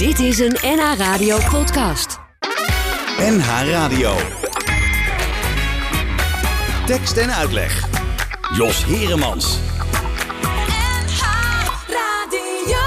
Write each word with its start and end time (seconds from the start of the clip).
Dit 0.00 0.18
is 0.18 0.38
een 0.38 0.56
NH 0.62 0.94
Radio 0.96 1.38
podcast. 1.50 2.20
NH 3.18 3.70
Radio. 3.70 4.14
Tekst 6.86 7.16
en 7.16 7.30
uitleg. 7.34 7.88
Jos 8.56 8.84
Heremans. 8.84 9.58
NH 10.42 11.22
Radio. 11.88 12.78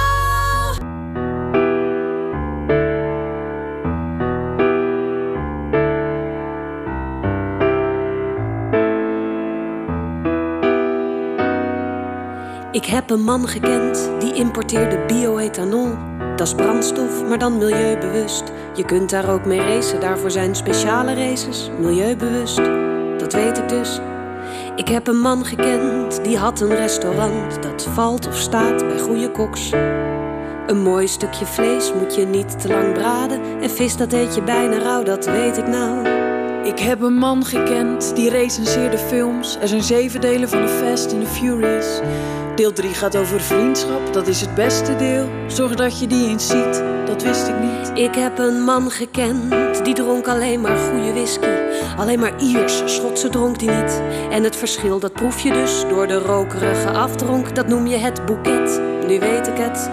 Ik 12.72 12.86
heb 12.86 13.10
een 13.10 13.24
man 13.24 13.48
gekend 13.48 14.12
die 14.20 14.34
importeerde 14.34 15.04
bioethanol. 15.08 16.13
Dat 16.36 16.48
is 16.48 16.54
brandstof, 16.54 17.28
maar 17.28 17.38
dan 17.38 17.58
milieubewust. 17.58 18.44
Je 18.76 18.86
kunt 18.86 19.10
daar 19.10 19.30
ook 19.30 19.46
mee 19.46 19.60
racen, 19.60 20.00
daarvoor 20.00 20.32
zijn 20.32 20.56
speciale 20.56 21.14
races. 21.14 21.70
Milieubewust, 21.80 22.62
dat 23.18 23.34
weet 23.34 23.58
ik 23.58 23.70
dus. 23.70 24.00
Ik 24.76 24.88
heb 24.88 25.08
een 25.08 25.20
man 25.20 25.46
gekend 25.46 26.24
die 26.24 26.38
had 26.38 26.62
een 26.62 26.76
restaurant 26.76 27.64
dat 27.64 27.88
valt 27.94 28.28
of 28.28 28.38
staat 28.38 28.88
bij 28.88 29.00
goede 29.00 29.32
koks. 29.32 29.72
Een 30.68 30.82
mooi 30.82 31.08
stukje 31.08 31.46
vlees 31.46 31.94
moet 31.94 32.16
je 32.16 32.26
niet 32.26 32.62
te 32.62 32.68
lang 32.68 32.94
braden. 32.94 33.42
En 33.62 33.70
vis 33.70 33.98
dat 33.98 34.14
eet 34.14 34.36
je 34.36 34.42
bijna 34.42 34.78
rauw, 34.78 35.04
dat 35.04 35.26
weet 35.26 35.58
ik 35.58 35.68
nou. 35.68 36.08
Ik 36.64 36.80
heb 36.80 37.02
een 37.02 37.14
man 37.14 37.46
gekend 37.46 38.16
die 38.16 38.30
recenseerde 38.30 38.98
films. 38.98 39.58
Er 39.62 39.68
zijn 39.68 39.84
zeven 39.84 40.22
delen 40.22 40.50
van 40.50 40.66
The 40.66 40.72
Fast 40.72 41.14
and 41.14 41.24
the 41.24 41.30
Furious. 41.30 42.00
Deel 42.56 42.74
3 42.74 42.94
gaat 42.94 43.16
over 43.16 43.42
vriendschap, 43.42 44.14
dat 44.14 44.28
is 44.28 44.42
het 44.42 44.56
beste 44.56 44.96
deel. 44.96 45.30
Zorg 45.48 45.76
dat 45.76 46.00
je 46.00 46.08
die 46.08 46.28
eens 46.28 46.48
ziet, 46.48 46.84
dat 47.06 47.24
wist 47.24 47.48
ik 47.48 47.56
niet. 47.60 47.92
Ik 47.94 48.16
heb 48.16 48.40
een 48.40 48.64
man 48.64 48.92
gekend, 48.92 49.54
die 49.84 49.94
dronk 49.94 50.28
alleen 50.28 50.62
maar 50.62 50.78
goede 50.78 51.14
whisky. 51.14 51.48
Alleen 51.98 52.20
maar 52.20 52.42
Iers, 52.42 52.82
Schotse 52.86 53.30
dronk 53.30 53.60
die 53.60 53.70
niet. 53.70 54.02
En 54.32 54.44
het 54.44 54.56
verschil, 54.56 55.00
dat 55.00 55.14
proef 55.14 55.40
je 55.40 55.52
dus 55.52 55.86
door 55.90 56.08
de 56.08 56.18
rokerige 56.18 56.90
afdronk. 56.90 57.56
Dat 57.56 57.68
noem 57.68 57.88
je 57.88 57.98
het 57.98 58.26
boeket, 58.26 58.82
nu 59.08 59.20
weet 59.20 59.48
ik 59.48 59.58
het. 59.58 59.90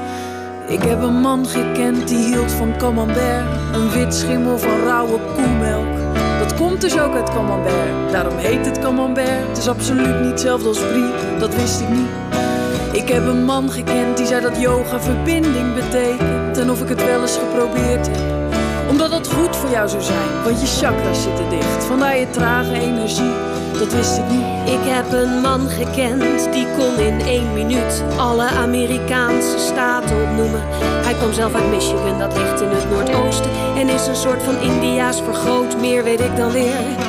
Ik 0.68 0.82
heb 0.82 1.02
een 1.02 1.20
man 1.20 1.46
gekend 1.46 2.08
die 2.08 2.24
hield 2.24 2.52
van 2.52 2.76
camembert. 2.76 3.74
Een 3.74 3.90
wit 3.90 4.14
schimmel 4.14 4.58
van 4.58 4.80
rauwe 4.80 5.18
koemelk. 5.34 6.00
Dat 6.38 6.54
komt 6.54 6.80
dus 6.80 7.00
ook 7.00 7.14
uit 7.14 7.30
camembert, 7.30 8.12
daarom 8.12 8.36
heet 8.36 8.66
het 8.66 8.78
camembert. 8.78 9.48
Het 9.48 9.58
is 9.58 9.68
absoluut 9.68 10.20
niet 10.20 10.30
hetzelfde 10.30 10.68
als 10.68 10.78
brie, 10.78 11.38
dat 11.38 11.54
wist 11.54 11.80
ik 11.80 11.88
niet. 11.88 12.39
Ik 12.92 13.08
heb 13.08 13.26
een 13.26 13.44
man 13.44 13.70
gekend 13.70 14.16
die 14.16 14.26
zei 14.26 14.40
dat 14.40 14.60
yoga 14.60 15.00
verbinding 15.00 15.74
betekent. 15.74 16.58
En 16.58 16.70
of 16.70 16.82
ik 16.82 16.88
het 16.88 17.04
wel 17.04 17.22
eens 17.22 17.38
geprobeerd 17.38 18.06
heb. 18.06 18.40
Omdat 18.90 19.10
het 19.10 19.32
goed 19.32 19.56
voor 19.56 19.70
jou 19.70 19.88
zou 19.88 20.02
zijn, 20.02 20.42
want 20.44 20.60
je 20.60 20.66
chakras 20.66 21.22
zitten 21.22 21.48
dicht. 21.48 21.84
Vandaar 21.84 22.18
je 22.18 22.30
trage 22.30 22.72
energie, 22.72 23.32
dat 23.78 23.92
wist 23.92 24.18
ik 24.18 24.28
niet. 24.30 24.70
Ik 24.70 24.80
heb 24.82 25.12
een 25.12 25.40
man 25.40 25.68
gekend 25.68 26.52
die 26.52 26.66
kon 26.76 26.98
in 26.98 27.20
één 27.20 27.54
minuut 27.54 28.02
alle 28.16 28.44
Amerikaanse 28.44 29.58
staten 29.58 30.22
opnoemen. 30.22 30.62
Hij 31.04 31.14
kwam 31.14 31.32
zelf 31.32 31.54
uit 31.54 31.70
Michigan, 31.70 32.18
dat 32.18 32.36
ligt 32.36 32.60
in 32.60 32.68
het 32.68 32.90
Noordoosten. 32.90 33.50
En 33.76 33.88
is 33.88 34.06
een 34.06 34.16
soort 34.16 34.42
van 34.42 34.60
Indiaas 34.60 35.22
vergroot, 35.22 35.80
meer 35.80 36.04
weet 36.04 36.20
ik 36.20 36.36
dan 36.36 36.52
weer. 36.52 36.99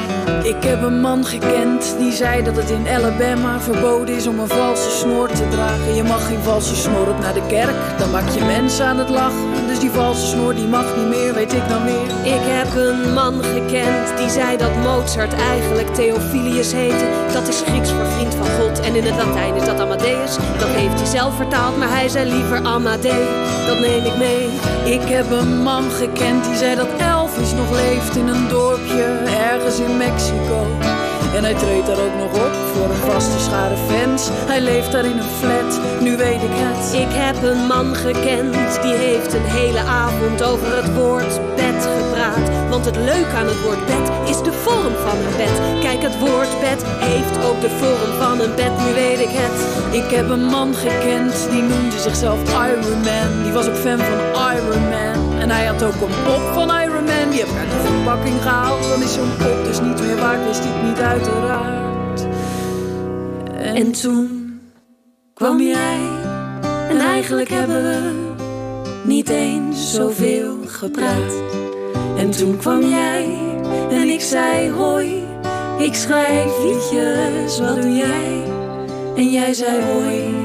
Ik 0.44 0.64
heb 0.64 0.82
een 0.82 1.00
man 1.02 1.26
gekend 1.26 1.96
die 1.98 2.12
zei 2.12 2.44
dat 2.44 2.56
het 2.56 2.70
in 2.70 2.88
Alabama 2.88 3.60
verboden 3.60 4.16
is 4.16 4.28
om 4.28 4.40
een 4.40 4.48
valse 4.48 4.90
snor 4.90 5.28
te 5.28 5.48
dragen. 5.48 5.96
Je 5.96 6.04
mag 6.04 6.28
geen 6.28 6.40
valse 6.40 6.76
snor 6.76 7.10
op 7.10 7.20
naar 7.20 7.34
de 7.34 7.46
kerk, 7.48 7.76
dan 7.98 8.12
maak 8.12 8.30
je 8.30 8.44
mensen 8.44 8.86
aan 8.86 8.98
het 8.98 9.10
lachen. 9.10 9.68
Dus 9.68 9.80
die 9.80 9.90
valse 9.90 10.26
snor 10.26 10.56
die 10.56 10.68
mag 10.68 10.96
niet 10.96 11.08
meer, 11.08 11.34
weet 11.34 11.54
ik 11.54 11.68
dan 11.68 11.84
weer. 11.84 12.34
Ik 12.36 12.42
heb 12.44 12.76
een 12.76 13.14
man 13.14 13.44
gekend 13.44 14.18
die 14.18 14.30
zei 14.30 14.58
dat 14.58 14.76
Mozart 14.76 15.34
eigenlijk 15.34 15.94
Theophilus 15.94 16.72
heette. 16.72 17.06
Dat 17.34 17.48
is 17.48 17.62
Grieks 17.62 17.92
voor 17.92 18.06
vriend 18.06 18.36
van 18.36 18.48
God 18.48 18.80
en 18.80 18.96
in 18.96 19.04
het 19.04 19.16
Latijn 19.16 19.56
is 19.56 19.66
dat 19.66 19.80
Amadeus. 19.80 20.36
Dat 20.36 20.70
heeft 20.70 21.00
hij 21.00 21.10
zelf 21.10 21.36
vertaald, 21.36 21.78
maar 21.78 21.90
hij 21.90 22.10
zei 22.10 22.30
liever 22.30 22.64
Amadee. 22.64 23.26
Dat 23.68 23.80
neem 23.80 24.06
ik 24.06 24.18
mee. 24.18 24.50
Ik 25.00 25.08
heb 25.10 25.32
een 25.32 25.62
man 25.62 25.84
gekend 25.92 26.44
die 26.46 26.56
zei 26.56 26.76
dat 26.76 26.88
Nog 27.42 27.72
leeft 27.72 28.16
in 28.16 28.28
een 28.28 28.48
dorpje 28.48 29.04
ergens 29.52 29.80
in 29.80 29.98
Mexico. 29.98 30.68
En 31.36 31.44
hij 31.44 31.54
treedt 31.54 31.88
daar 31.88 32.00
ook 32.00 32.16
nog 32.18 32.34
op 32.46 32.54
voor 32.74 32.90
een 32.90 33.12
vaste 33.12 33.40
schare 33.40 33.76
fans. 33.90 34.30
Hij 34.32 34.62
leeft 34.62 34.92
daar 34.92 35.06
in 35.06 35.18
een 35.18 35.34
flat, 35.40 36.02
nu 36.02 36.18
weet 36.18 36.42
ik 36.42 36.56
het. 36.64 36.94
Ik 36.94 37.14
heb 37.26 37.44
een 37.44 37.66
man 37.68 37.96
gekend 37.96 38.82
die 38.82 38.94
heeft 38.94 39.34
een 39.34 39.50
hele 39.60 39.80
avond 39.80 40.44
over 40.44 40.76
het 40.76 40.94
woord 40.94 41.56
bed 41.56 41.90
gepraat. 41.98 42.70
Want 42.70 42.86
het 42.86 42.96
leuke 42.96 43.36
aan 43.36 43.48
het 43.54 43.64
woord 43.64 43.86
bed 43.86 44.08
is 44.30 44.42
de 44.42 44.54
vorm 44.54 44.96
van 45.06 45.18
een 45.26 45.38
bed. 45.38 45.82
Kijk, 45.82 46.02
het 46.02 46.20
woord 46.20 46.60
bed 46.60 46.82
heeft 46.86 47.46
ook 47.48 47.62
de 47.62 47.70
vorm 47.70 48.12
van 48.24 48.40
een 48.40 48.56
bed, 48.56 48.74
nu 48.86 48.94
weet 48.94 49.20
ik 49.20 49.34
het. 49.44 49.58
Ik 50.02 50.10
heb 50.18 50.30
een 50.30 50.46
man 50.46 50.74
gekend 50.76 51.36
die 51.52 51.62
noemde 51.62 52.00
zichzelf 52.00 52.40
Iron 52.70 53.02
Man. 53.10 53.44
Die 53.44 53.52
was 53.52 53.68
ook 53.68 53.76
fan 53.86 54.00
van 54.00 54.20
Iron 54.56 54.86
Man. 54.90 55.40
En 55.40 55.50
hij 55.50 55.66
had 55.66 55.84
ook 55.84 56.02
een 56.02 56.18
pop 56.26 56.44
van 56.54 56.70
Iron 56.70 56.90
Man. 56.90 56.91
Die 57.42 57.50
heb 57.50 57.60
ik 57.60 57.72
uit 57.72 57.82
de 57.82 57.88
verpakking 57.88 58.42
gehaald. 58.42 58.90
Dan 58.90 59.02
is 59.02 59.14
zo'n 59.14 59.38
pop 59.38 59.64
dus 59.64 59.82
niet 59.82 60.00
meer 60.00 60.16
waard, 60.16 60.46
wist 60.46 60.64
ik 60.64 60.84
niet 60.84 61.00
uiteraard. 61.00 62.26
En, 63.58 63.76
En 63.76 63.92
toen 63.92 64.60
kwam 65.34 65.62
jij. 65.62 66.00
En 66.90 67.00
eigenlijk 67.00 67.50
hebben 67.50 67.84
we 67.84 68.12
niet 69.04 69.30
eens 69.30 69.94
zoveel 69.94 70.58
gepraat. 70.66 71.34
En 72.18 72.32
toen 72.32 72.58
kwam 72.58 72.82
jij. 72.82 73.38
En 73.90 74.10
ik 74.10 74.22
zei 74.22 74.70
hoi. 74.70 75.24
Ik 75.78 75.94
schrijf 75.94 76.64
liedjes, 76.64 77.60
wat 77.60 77.82
doe 77.82 77.92
jij? 77.92 78.44
En 79.16 79.30
jij 79.30 79.54
zei 79.54 79.82
hoi. 79.82 80.36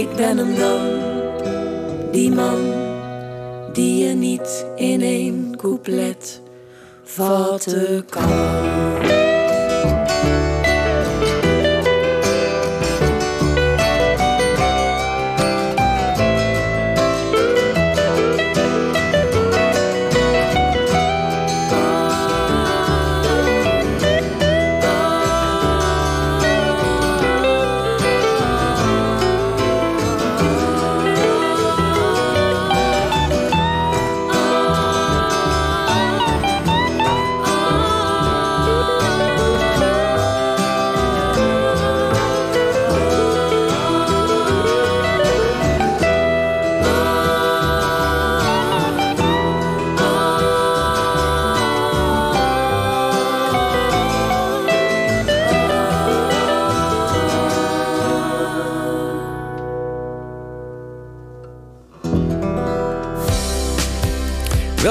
Ik 0.00 0.16
ben 0.16 0.38
hem 0.38 0.54
dan. 0.54 0.80
Die 2.10 2.32
man 2.32 2.86
die 3.72 4.04
je 4.04 4.14
niet 4.14 4.66
in 4.76 5.00
couplet 5.56 6.40
vatten 7.16 8.02
kan. 8.10 8.30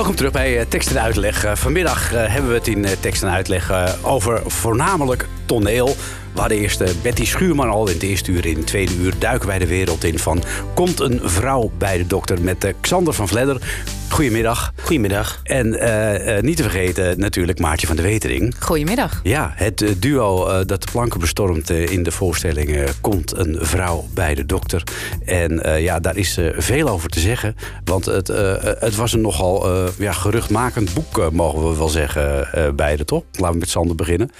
Welkom 0.05 0.23
terug 0.25 0.41
bij 0.41 0.59
eh, 0.59 0.65
Tekst 0.67 0.91
en 0.91 1.01
Uitleg. 1.01 1.43
Eh, 1.43 1.55
vanmiddag 1.55 2.13
eh, 2.13 2.25
hebben 2.27 2.49
we 2.49 2.57
het 2.57 2.67
in 2.67 2.85
Tekst 2.99 3.23
en 3.23 3.29
Uitleg 3.29 3.71
over 4.03 4.41
voornamelijk 4.45 5.27
toneel. 5.45 5.95
We 6.35 6.41
hadden 6.41 6.59
eerst 6.59 6.81
eh, 6.81 6.89
Betty 7.01 7.25
Schuurman 7.25 7.69
al 7.69 7.87
in 7.87 7.93
het 7.93 8.03
eerste 8.03 8.31
uur. 8.31 8.45
In 8.45 8.55
het 8.55 8.67
tweede 8.67 8.95
uur 8.95 9.13
duiken 9.19 9.47
wij 9.47 9.59
de 9.59 9.67
wereld 9.67 10.03
in 10.03 10.19
van... 10.19 10.43
Komt 10.73 10.99
een 10.99 11.19
vrouw 11.23 11.71
bij 11.77 11.97
de 11.97 12.07
dokter 12.07 12.41
met 12.41 12.73
Xander 12.81 13.13
van 13.13 13.27
Vledder. 13.27 13.61
Goedemiddag. 14.09 14.73
Goedemiddag. 14.85 15.39
En 15.43 15.79
eh, 15.79 16.37
eh, 16.37 16.43
niet 16.43 16.57
te 16.57 16.63
vergeten 16.63 17.19
natuurlijk 17.19 17.59
Maartje 17.59 17.87
van 17.87 17.95
de 17.95 18.01
Wetering. 18.01 18.55
Goedemiddag. 18.59 19.19
Ja, 19.23 19.53
het 19.55 19.81
eh, 19.81 19.89
duo 19.99 20.47
eh, 20.47 20.65
dat 20.65 20.83
de 20.83 20.91
planken 20.91 21.19
bestormt 21.19 21.69
in 21.69 22.03
de 22.03 22.11
voorstelling... 22.11 22.89
Komt 23.01 23.37
een 23.37 23.57
vrouw 23.59 24.05
bij 24.13 24.35
de 24.35 24.45
dokter. 24.45 24.83
En 25.25 25.63
eh, 25.63 25.83
ja, 25.83 25.99
daar 25.99 26.17
is 26.17 26.39
veel 26.57 26.89
over 26.89 27.09
te 27.09 27.19
zeggen. 27.19 27.55
Want 27.83 28.05
het, 28.05 28.29
eh, 28.29 28.53
het 28.61 28.95
was 28.95 29.13
een 29.13 29.21
nogal 29.21 29.65
eh, 29.65 29.83
ja, 29.97 30.11
geruchtmakend 30.11 30.93
boek, 30.93 31.31
mogen 31.31 31.69
we 31.69 31.77
wel 31.77 31.89
zeggen, 31.89 32.53
eh 32.53 32.69
beide, 32.75 33.05
toch? 33.05 33.23
Laten 33.31 33.53
we 33.53 33.59
met 33.59 33.69
Sander 33.69 33.95
beginnen. 33.95 34.31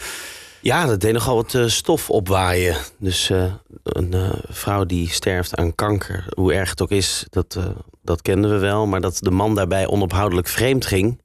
Ja, 0.66 0.86
dat 0.86 1.00
deed 1.00 1.14
nogal 1.14 1.36
wat 1.36 1.54
eh, 1.54 1.68
stof 1.68 2.10
opwaaien. 2.10 2.76
Dus 3.00 3.30
eh, 3.30 3.54
een 3.84 4.14
eh, 4.14 4.30
vrouw 4.48 4.86
die 4.86 5.10
sterft 5.10 5.56
aan 5.56 5.76
kanker, 5.76 6.26
hoe 6.36 6.54
erg 6.54 6.70
het 6.70 6.82
ook 6.82 6.92
is, 6.92 7.26
dat, 7.30 7.56
eh, 7.56 7.66
dat 8.02 8.22
kenden 8.22 8.52
we 8.52 8.58
wel. 8.58 8.86
Maar 8.88 9.02
dat 9.02 9.18
de 9.20 9.32
man 9.32 9.56
daarbij 9.56 9.88
onophoudelijk 9.88 10.48
vreemd 10.48 10.86
ging, 10.86 11.22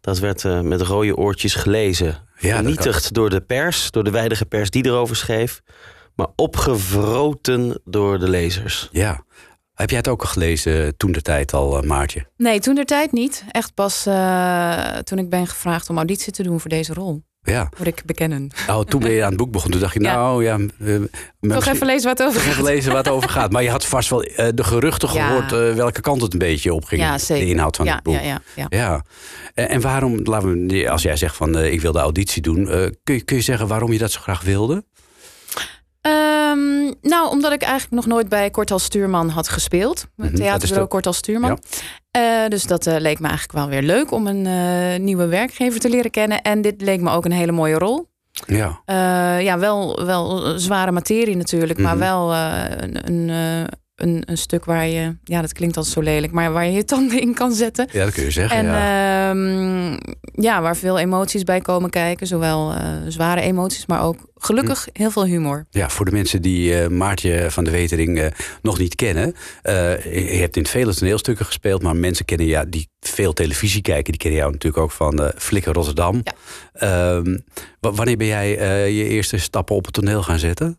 dat 0.00 0.18
werd 0.18 0.44
eh, 0.44 0.60
met 0.60 0.80
rode 0.80 1.16
oortjes 1.16 1.54
gelezen. 1.54 2.28
Ja, 2.38 2.56
Vernietigd 2.56 3.14
door 3.14 3.30
de 3.30 3.40
pers, 3.40 3.90
door 3.90 4.04
de 4.04 4.10
wijdige 4.10 4.46
pers 4.46 4.70
die 4.70 4.86
erover 4.86 5.16
schreef. 5.16 5.62
Maar 6.14 6.28
opgevroten 6.34 7.80
door 7.84 8.18
de 8.18 8.28
lezers. 8.28 8.88
Ja. 8.92 9.24
Heb 9.74 9.88
jij 9.88 9.98
het 9.98 10.08
ook 10.08 10.20
al 10.20 10.28
gelezen 10.28 10.96
toen 10.96 11.12
de 11.12 11.22
tijd 11.22 11.52
al, 11.52 11.82
Maartje? 11.82 12.26
Nee, 12.36 12.60
toen 12.60 12.74
der 12.74 12.84
tijd 12.84 13.12
niet. 13.12 13.44
Echt 13.50 13.74
pas 13.74 14.06
eh, 14.06 14.96
toen 14.96 15.18
ik 15.18 15.30
ben 15.30 15.46
gevraagd 15.46 15.90
om 15.90 15.96
auditie 15.96 16.32
te 16.32 16.42
doen 16.42 16.60
voor 16.60 16.70
deze 16.70 16.94
rol. 16.94 17.22
Ja. 17.46 17.68
Moet 17.78 17.86
ik 17.86 18.02
bekennen. 18.04 18.50
Nou, 18.66 18.84
toen 18.84 19.00
ben 19.00 19.10
je 19.10 19.22
aan 19.22 19.28
het 19.28 19.36
boek 19.36 19.50
begonnen. 19.50 19.72
Toen 19.78 19.88
dacht 19.88 19.94
je, 20.02 20.08
Ja. 20.08 20.14
nou 20.14 20.44
ja... 20.44 20.54
eh, 20.58 20.94
Toch 20.94 21.08
misschien- 21.40 21.74
even 21.74 21.86
lezen 21.86 22.08
wat 22.08 22.22
over 22.22 22.34
Toch 22.34 22.42
even 22.42 22.54
gaat. 22.54 22.64
lezen 22.64 23.04
over 23.12 23.28
gaat. 23.30 23.50
Maar 23.52 23.62
je 23.62 23.70
had 23.70 23.84
vast 23.84 24.10
wel 24.10 24.22
eh, 24.22 24.48
de 24.54 24.64
geruchten 24.64 25.12
Ja. 25.12 25.26
gehoord 25.26 25.52
eh, 25.52 25.74
welke 25.74 26.00
kant 26.00 26.22
het 26.22 26.32
een 26.32 26.38
beetje 26.38 26.74
op 26.74 26.84
ging. 26.84 27.00
Ja, 27.00 27.18
zeker. 27.18 27.44
De 27.44 27.50
inhoud 27.50 27.76
van 27.76 27.84
ja, 27.86 27.94
het 27.94 28.02
boek. 28.02 28.14
Ja, 28.14 28.20
ja, 28.20 28.40
ja. 28.56 28.66
Ja. 28.68 29.02
En, 29.54 29.68
en 29.68 29.80
waarom, 29.80 30.20
laten 30.24 30.66
we, 30.68 30.90
als 30.90 31.02
jij 31.02 31.16
zegt 31.16 31.36
van 31.36 31.58
ik 31.58 31.80
wil 31.80 31.92
de 31.92 31.98
auditie 31.98 32.42
doen, 32.42 32.64
kun, 33.04 33.14
je, 33.14 33.20
kun 33.22 33.36
je 33.36 33.42
zeggen 33.42 33.66
waarom 33.68 33.92
je 33.92 33.98
dat 33.98 34.10
zo 34.12 34.20
graag 34.20 34.42
wilde? 34.42 34.84
Ehm, 36.00 36.92
nou, 37.02 37.28
omdat 37.30 37.52
ik 37.52 37.62
eigenlijk 37.62 37.92
nog 37.94 38.06
nooit 38.06 38.28
bij 38.28 38.50
Kortal 38.50 38.78
Stuurman 38.78 39.28
had 39.28 39.48
gespeeld. 39.48 40.06
Is 40.16 40.28
Theaterbureau 40.34 40.82
de- 40.82 40.88
Kortal 40.88 41.12
Stuurman. 41.12 41.58
Eh, 42.16 42.48
dus 42.48 42.64
dat 42.64 42.86
eh, 42.86 42.94
leek 42.98 43.18
me 43.20 43.28
eigenlijk 43.28 43.58
wel 43.58 43.68
weer 43.68 43.82
leuk 43.82 44.10
om 44.10 44.26
een 44.26 44.46
eh, 44.46 45.00
nieuwe 45.00 45.26
werkgever 45.26 45.80
te 45.80 45.88
leren 45.88 46.10
kennen. 46.10 46.42
En 46.42 46.62
dit 46.62 46.80
leek 46.80 47.00
me 47.00 47.10
ook 47.10 47.24
een 47.24 47.32
hele 47.32 47.52
mooie 47.52 47.78
rol. 47.78 48.08
Ja. 48.46 48.80
Ja, 49.40 49.58
wel, 49.58 50.04
wel 50.04 50.58
zware 50.58 50.90
materie 50.90 51.36
natuurlijk, 51.36 51.78
maar 51.78 51.96
Mhm. 51.96 52.04
wel 52.04 52.34
een, 52.34 53.08
een, 53.28 53.30
een, 53.96 54.22
een 54.26 54.38
stuk 54.38 54.64
waar 54.64 54.86
je, 54.86 55.16
ja, 55.24 55.40
dat 55.40 55.52
klinkt 55.52 55.76
altijd 55.76 55.94
zo 55.94 56.00
lelijk, 56.02 56.32
maar 56.32 56.52
waar 56.52 56.64
je 56.66 56.72
je 56.72 56.84
tanden 56.84 57.20
in 57.20 57.34
kan 57.34 57.52
zetten. 57.52 57.88
ja, 57.92 58.04
dat 58.04 58.14
kun 58.14 58.22
je 58.24 58.30
zeggen. 58.30 58.56
En 58.58 58.64
ja. 58.64 59.30
ehm, 59.30 59.96
ja, 60.42 60.62
waar 60.62 60.76
veel 60.76 60.98
emoties 60.98 61.42
bij 61.44 61.60
komen 61.60 61.90
kijken. 61.90 62.26
Zowel 62.26 62.72
eh, 62.72 62.88
zware 63.08 63.40
emoties, 63.40 63.86
maar 63.86 64.02
ook 64.02 64.16
gelukkig 64.34 64.84
Hm. 64.92 65.00
heel 65.02 65.10
veel 65.10 65.24
humor. 65.24 65.66
Ja, 65.70 65.88
voor 65.90 66.04
de 66.04 66.10
mensen 66.10 66.42
die 66.42 66.80
eh, 66.80 66.88
Maartje 66.88 67.50
van 67.50 67.64
de 67.64 67.70
Wetering 67.70 68.18
eh, 68.18 68.26
nog 68.62 68.78
niet 68.78 68.94
kennen. 68.94 69.34
je 69.62 70.36
hebt 70.40 70.56
in 70.56 70.66
vele 70.66 70.94
toneelstukken 70.94 71.46
gespeeld, 71.46 71.82
maar 71.82 71.96
mensen 71.96 72.24
kennen 72.24 72.46
jou 72.46 72.68
die 72.68 72.88
veel 73.00 73.32
televisie 73.32 73.82
kijken. 73.82 74.12
Die 74.12 74.20
kennen 74.20 74.40
jou 74.40 74.52
natuurlijk 74.52 74.82
ook 74.82 74.92
van 74.92 75.30
Flikker 75.36 75.72
Rotterdam. 75.72 76.22
Ja. 76.24 76.32
Ehm, 76.72 77.38
wa- 77.80 77.92
wanneer 77.92 78.16
ben 78.16 78.26
jij 78.26 78.48
je 78.94 79.04
eerste 79.08 79.38
stappen 79.38 79.76
op 79.76 79.84
het 79.84 79.94
toneel 79.94 80.22
gaan 80.22 80.38
zetten? 80.38 80.78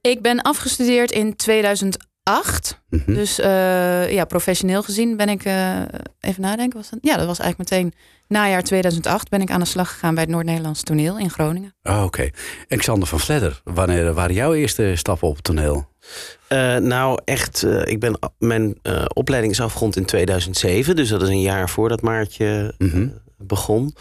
Ik 0.00 0.22
ben 0.22 0.42
afgestudeerd 0.42 1.10
in 1.10 1.36
2008. 1.36 2.05
Mhm. 2.90 3.14
Dus 3.14 3.38
eh, 3.40 4.12
ja, 4.12 4.24
professioneel 4.24 4.82
gezien 4.82 5.16
ben 5.16 5.28
ik, 5.28 5.44
eh, 5.44 5.80
even 6.20 6.42
nadenken, 6.42 6.78
was 6.78 6.90
dat? 6.90 6.98
Ja, 7.02 7.16
dat 7.16 7.26
was 7.26 7.38
eigenlijk 7.38 7.70
meteen 7.70 7.92
najaar 8.28 8.62
2008 8.62 9.28
ben 9.28 9.40
ik 9.40 9.50
aan 9.50 9.60
de 9.60 9.66
slag 9.66 9.88
gegaan 9.92 10.14
bij 10.14 10.22
het 10.22 10.32
Noord-Nederlands 10.32 10.82
toneel 10.82 11.18
in 11.18 11.30
Groningen. 11.30 11.74
Oh, 11.82 12.02
Oké. 12.04 12.30
En 12.68 12.78
Xander 12.78 13.08
van 13.08 13.20
Vledder, 13.20 13.60
wanneer 13.64 14.14
waren 14.14 14.34
jouw 14.34 14.54
eerste 14.54 14.92
stappen 14.96 15.28
op 15.28 15.34
het 15.34 15.44
toneel? 15.44 15.88
Eh, 16.48 16.76
nou, 16.76 17.20
echt, 17.24 17.62
eh, 17.62 17.82
ik 17.86 18.00
ben, 18.00 18.18
mijn 18.38 18.78
eh, 18.82 19.04
opleiding 19.14 19.52
is 19.52 19.60
afgerond 19.60 19.96
in 19.96 20.04
2007. 20.04 20.96
Dus 20.96 21.08
dat 21.08 21.22
is 21.22 21.28
een 21.28 21.40
jaar 21.40 21.68
voordat 21.70 22.02
Maartje 22.02 22.74
Mhm. 22.78 23.08
begon. 23.38 23.94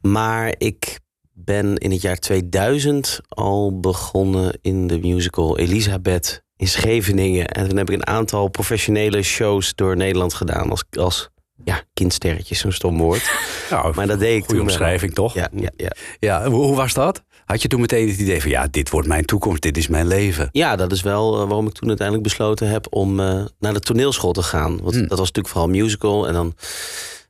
Maar 0.00 0.54
ik 0.58 0.98
ben 1.32 1.76
in 1.76 1.90
het 1.90 2.02
jaar 2.02 2.16
2000 2.18 3.20
al 3.28 3.80
begonnen 3.80 4.58
in 4.62 4.86
de 4.86 4.98
musical 4.98 5.58
Elisabeth 5.58 6.43
in 6.56 6.68
Scheveningen. 6.68 7.46
En 7.48 7.68
toen 7.68 7.76
heb 7.78 7.90
ik 7.90 7.94
een 7.96 8.06
aantal 8.06 8.48
professionele 8.48 9.22
shows 9.22 9.74
door 9.74 9.96
Nederland 9.96 10.34
gedaan 10.34 10.70
als, 10.70 10.84
als 10.98 11.28
ja, 11.64 11.82
kindsterretjes, 11.94 12.58
zo'n 12.58 12.72
stom 12.72 12.98
woord. 12.98 13.30
Nou, 13.70 13.94
Maar 13.94 14.06
dat 14.06 14.18
deed 14.18 14.36
ik 14.36 14.44
goede 14.44 14.60
omschrijving, 14.60 15.14
toch? 15.14 15.34
Ja, 15.34 15.48
ja, 15.52 15.70
ja. 15.76 15.92
Ja, 16.18 16.50
hoe, 16.50 16.64
hoe 16.64 16.76
was 16.76 16.92
dat? 16.94 17.22
Had 17.44 17.62
je 17.62 17.68
toen 17.68 17.80
meteen 17.80 18.08
het 18.08 18.18
idee 18.18 18.40
van 18.40 18.50
ja, 18.50 18.66
dit 18.70 18.90
wordt 18.90 19.08
mijn 19.08 19.24
toekomst, 19.24 19.62
dit 19.62 19.76
is 19.76 19.88
mijn 19.88 20.06
leven? 20.06 20.48
Ja, 20.52 20.76
dat 20.76 20.92
is 20.92 21.02
wel 21.02 21.32
eh, 21.32 21.38
waarom 21.46 21.66
ik 21.66 21.72
toen 21.72 21.88
uiteindelijk 21.88 22.28
besloten 22.28 22.68
heb 22.68 22.86
om 22.90 23.20
eh, 23.20 23.44
naar 23.58 23.72
de 23.72 23.80
toneelschool 23.80 24.32
te 24.32 24.42
gaan. 24.42 24.80
Want 24.82 24.94
Hmm. 24.94 25.08
dat 25.08 25.18
was 25.18 25.26
natuurlijk 25.26 25.48
vooral 25.48 25.68
musical. 25.70 26.26
En 26.26 26.32
dan, 26.34 26.54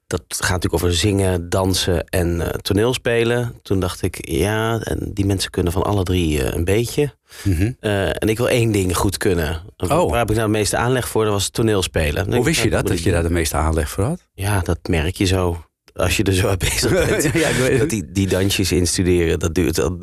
dat 0.06 0.22
gaat 0.28 0.50
natuurlijk 0.50 0.82
over 0.82 0.94
zingen, 0.96 1.48
dansen 1.48 2.04
en 2.04 2.40
eh, 2.40 2.48
toneelspelen. 2.48 3.54
Toen 3.62 3.80
dacht 3.80 4.02
ik, 4.02 4.28
ja, 4.28 4.78
en 4.80 5.10
die 5.12 5.26
mensen 5.26 5.50
kunnen 5.50 5.72
van 5.72 5.82
alle 5.82 6.02
drie 6.02 6.42
eh, 6.42 6.54
een 6.54 6.64
beetje. 6.64 7.14
Mhm. 7.42 7.72
Eh, 7.80 8.08
en 8.08 8.28
ik 8.28 8.36
wil 8.36 8.48
één 8.48 8.72
ding 8.72 8.96
goed 8.96 9.16
kunnen. 9.16 9.62
Oh. 9.76 10.10
Waar 10.10 10.18
heb 10.18 10.28
ik 10.30 10.36
nou 10.36 10.48
het 10.48 10.56
meeste 10.58 10.76
aanleg 10.76 11.08
voor? 11.08 11.24
Dat 11.24 11.32
was 11.32 11.48
toneelspelen. 11.48 12.34
Hoe 12.34 12.44
wist 12.44 12.62
je 12.62 12.70
dat, 12.70 12.86
dat 12.86 13.02
je 13.02 13.10
daar 13.10 13.22
de 13.22 13.30
meeste 13.30 13.56
aanleg 13.56 13.90
voor 13.90 14.04
had? 14.04 14.28
Ja, 14.34 14.60
dat 14.60 14.78
merk 14.88 15.16
je 15.16 15.24
zo. 15.24 15.64
Als 15.94 16.16
je 16.16 16.22
er 16.22 16.32
zo 16.32 16.46
mee 16.46 16.56
bezig 16.70 16.90
bent. 17.06 17.22
Ja, 17.22 17.48
ik 17.48 17.56
weet 17.56 17.70
het. 17.70 17.78
Dat 17.78 17.90
die, 17.90 18.12
die 18.12 18.28
dansjes 18.28 18.72
instuderen, 18.72 19.38
dat 19.38 19.54
duurt 19.54 19.74
dan 19.74 19.98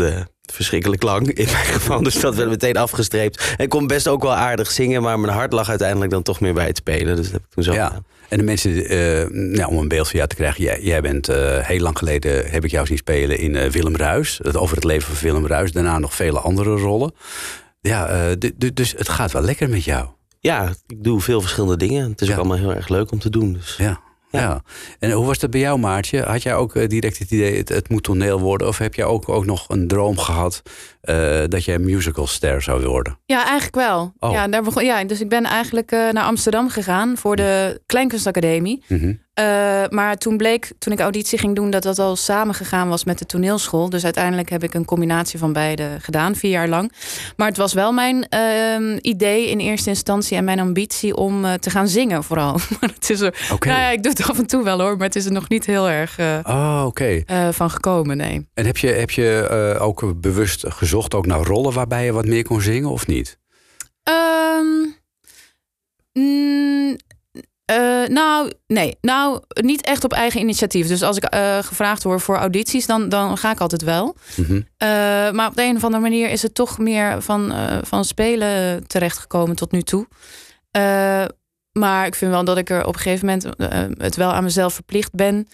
verschrikkelijk 0.53 1.03
lang 1.03 1.27
in 1.31 1.45
mijn 1.51 1.65
geval. 1.65 2.03
Dus 2.03 2.19
dat 2.19 2.35
werd 2.35 2.49
meteen 2.49 2.77
afgestreept. 2.77 3.53
En 3.57 3.63
ik 3.63 3.69
kon 3.69 3.87
best 3.87 4.07
ook 4.07 4.21
wel 4.21 4.33
aardig 4.33 4.71
zingen, 4.71 5.01
maar 5.01 5.19
mijn 5.19 5.33
hart 5.33 5.53
lag 5.53 5.69
uiteindelijk 5.69 6.11
dan 6.11 6.23
toch 6.23 6.39
meer 6.39 6.53
bij 6.53 6.65
het 6.67 6.77
spelen. 6.77 7.15
Dus 7.15 7.25
dat 7.25 7.33
heb 7.33 7.41
ik 7.41 7.49
toen 7.53 7.63
zo 7.63 7.73
Ja. 7.73 7.85
gedaan. 7.87 8.05
En 8.31 8.37
de 8.37 8.43
mensen, 8.43 8.85
eh, 8.85 9.29
nou, 9.29 9.71
om 9.71 9.77
een 9.77 9.87
beeld 9.87 10.07
van 10.07 10.15
jou 10.15 10.27
te 10.29 10.35
krijgen. 10.35 10.63
Jij, 10.63 10.81
jij 10.81 11.01
bent 11.01 11.29
eh, 11.29 11.57
heel 11.57 11.79
lang 11.79 11.97
geleden, 11.97 12.49
heb 12.49 12.63
ik 12.65 12.71
jou 12.71 12.85
zien 12.85 12.97
spelen 12.97 13.37
in 13.37 13.55
eh, 13.55 13.69
Willem 13.69 13.95
Ruis. 13.95 14.39
Het 14.43 14.57
over 14.57 14.75
het 14.75 14.83
leven 14.83 15.15
van 15.15 15.27
Willem 15.27 15.47
Ruis. 15.47 15.71
Daarna 15.71 15.99
nog 15.99 16.15
vele 16.15 16.39
andere 16.39 16.75
rollen. 16.75 17.13
Ja, 17.81 18.35
dus 18.73 18.93
het 18.97 19.09
gaat 19.09 19.31
wel 19.31 19.41
lekker 19.41 19.69
met 19.69 19.83
jou. 19.83 20.07
Ja, 20.39 20.73
ik 20.87 21.03
doe 21.03 21.21
veel 21.21 21.41
verschillende 21.41 21.77
dingen. 21.77 22.09
Het 22.09 22.21
is 22.21 22.27
Ja. 22.27 22.33
ook 22.33 22.39
allemaal 22.39 22.57
heel 22.57 22.75
erg 22.75 22.87
leuk 22.89 23.11
om 23.11 23.19
te 23.19 23.29
doen. 23.29 23.53
Dus. 23.53 23.75
Ja. 23.77 23.99
Ja. 24.29 24.63
En 24.99 25.11
hoe 25.11 25.25
was 25.25 25.39
dat 25.39 25.49
bij 25.49 25.59
jou, 25.59 25.79
Maartje? 25.79 26.21
Had 26.21 26.43
jij 26.43 26.55
ook 26.55 26.89
direct 26.89 27.17
het 27.19 27.31
idee, 27.31 27.57
het, 27.57 27.69
het 27.69 27.89
moet 27.89 28.03
toneel 28.03 28.39
worden? 28.39 28.67
Of 28.67 28.77
heb 28.77 28.93
jij 28.95 29.05
ook, 29.05 29.29
ook 29.29 29.45
nog 29.45 29.69
een 29.69 29.87
droom 29.87 30.17
gehad 30.17 30.61
eh, 31.01 31.39
dat 31.47 31.63
jij 31.65 31.79
musicalster 31.79 32.61
zou 32.61 32.85
worden? 32.85 33.17
Ja, 33.25 33.43
eigenlijk 33.43 33.75
wel. 33.75 34.13
Oh. 34.19 34.31
Ja, 34.31 34.47
daar 34.47 34.63
begon, 34.63 34.85
ja, 34.85 35.03
dus 35.03 35.21
ik 35.21 35.29
ben 35.29 35.43
eigenlijk 35.43 35.91
eh, 35.91 36.09
naar 36.09 36.23
Amsterdam 36.23 36.69
gegaan 36.69 37.17
voor 37.17 37.35
de 37.35 37.81
Kleinkunstacademie. 37.85 38.83
Mhm. 38.87 39.13
Eh, 39.33 39.45
maar 39.89 40.17
toen 40.17 40.37
bleek, 40.37 40.71
toen 40.79 40.93
ik 40.93 40.99
auditie 40.99 41.39
ging 41.39 41.55
doen, 41.55 41.69
dat 41.69 41.83
dat 41.83 41.99
al 41.99 42.15
samengegaan 42.15 42.89
was 42.89 43.03
met 43.03 43.19
de 43.19 43.25
toneelschool. 43.25 43.89
Dus 43.89 44.03
uiteindelijk 44.03 44.49
heb 44.49 44.63
ik 44.63 44.73
een 44.73 44.85
combinatie 44.85 45.39
van 45.39 45.53
beide 45.53 45.87
gedaan, 45.99 46.35
vier 46.35 46.51
jaar 46.51 46.67
lang. 46.67 46.91
Maar 47.35 47.47
het 47.47 47.57
was 47.57 47.73
wel 47.73 47.91
mijn 47.91 48.27
ehm, 48.29 48.97
idee 49.01 49.49
in 49.49 49.59
eerste 49.59 49.89
instantie 49.89 50.37
en 50.37 50.43
mijn 50.43 50.59
ambitie 50.59 51.15
om 51.15 51.45
te 51.59 51.69
gaan 51.69 51.87
zingen 51.87 52.23
vooral. 52.23 52.51
maar 52.79 52.89
het 52.95 53.09
is 53.09 53.19
er, 53.19 53.47
Oké. 53.51 53.67
nou 53.67 53.79
ja, 53.79 53.89
ik 53.89 54.03
doe 54.03 54.11
het 54.11 54.29
af 54.29 54.37
en 54.37 54.47
toe 54.47 54.63
wel 54.63 54.79
hoor, 54.81 54.97
maar 54.97 55.07
het 55.07 55.15
is 55.15 55.25
er 55.25 55.31
nog 55.31 55.49
niet 55.49 55.65
heel 55.65 55.89
erg 55.89 56.19
Oh, 56.43 56.83
oké. 56.85 57.21
eh, 57.25 57.47
van 57.51 57.69
gekomen, 57.69 58.17
nee. 58.17 58.47
En 58.53 58.65
heb 58.65 58.77
je, 58.77 58.87
heb 58.87 59.09
je 59.09 59.77
ook 59.79 60.21
bewust 60.21 60.65
gezocht 60.91 61.13
ook 61.13 61.25
naar 61.25 61.43
rollen 61.43 61.73
waarbij 61.73 62.05
je 62.05 62.11
wat 62.11 62.25
meer 62.25 62.43
kon 62.43 62.61
zingen 62.61 62.89
of 62.89 63.07
niet? 63.07 63.37
Ehm, 64.03 64.65
mm, 66.13 66.95
eh, 67.65 68.07
nou, 68.07 68.51
nee. 68.67 68.97
Nou, 69.01 69.41
niet 69.47 69.85
echt 69.85 70.03
op 70.03 70.13
eigen 70.13 70.39
initiatief. 70.39 70.87
Dus 70.87 71.01
als 71.01 71.17
ik 71.17 71.23
eh, 71.23 71.57
gevraagd 71.57 72.03
word 72.03 72.21
voor 72.21 72.37
audities, 72.37 72.85
dan, 72.85 73.09
dan 73.09 73.37
ga 73.37 73.51
ik 73.51 73.59
altijd 73.59 73.81
wel. 73.81 74.15
Mhm. 74.35 74.61
Eh, 74.77 74.87
maar 75.31 75.47
op 75.47 75.55
de 75.55 75.63
een 75.63 75.75
of 75.75 75.83
andere 75.83 76.01
manier 76.01 76.29
is 76.29 76.41
het 76.41 76.55
toch 76.55 76.77
meer 76.77 77.21
van, 77.21 77.53
van 77.83 78.05
spelen 78.05 78.87
terechtgekomen 78.87 79.55
tot 79.55 79.71
nu 79.71 79.81
toe. 79.81 80.07
Maar 81.71 82.05
ik 82.05 82.15
vind 82.15 82.31
wel 82.31 82.43
dat 82.43 82.57
ik 82.57 82.69
er 82.69 82.85
op 82.85 82.93
een 82.93 83.01
gegeven 83.01 83.25
moment 83.25 83.47
het 83.97 84.15
wel 84.15 84.31
aan 84.33 84.43
mezelf 84.43 84.73
verplicht 84.73 85.13
ben. 85.13 85.47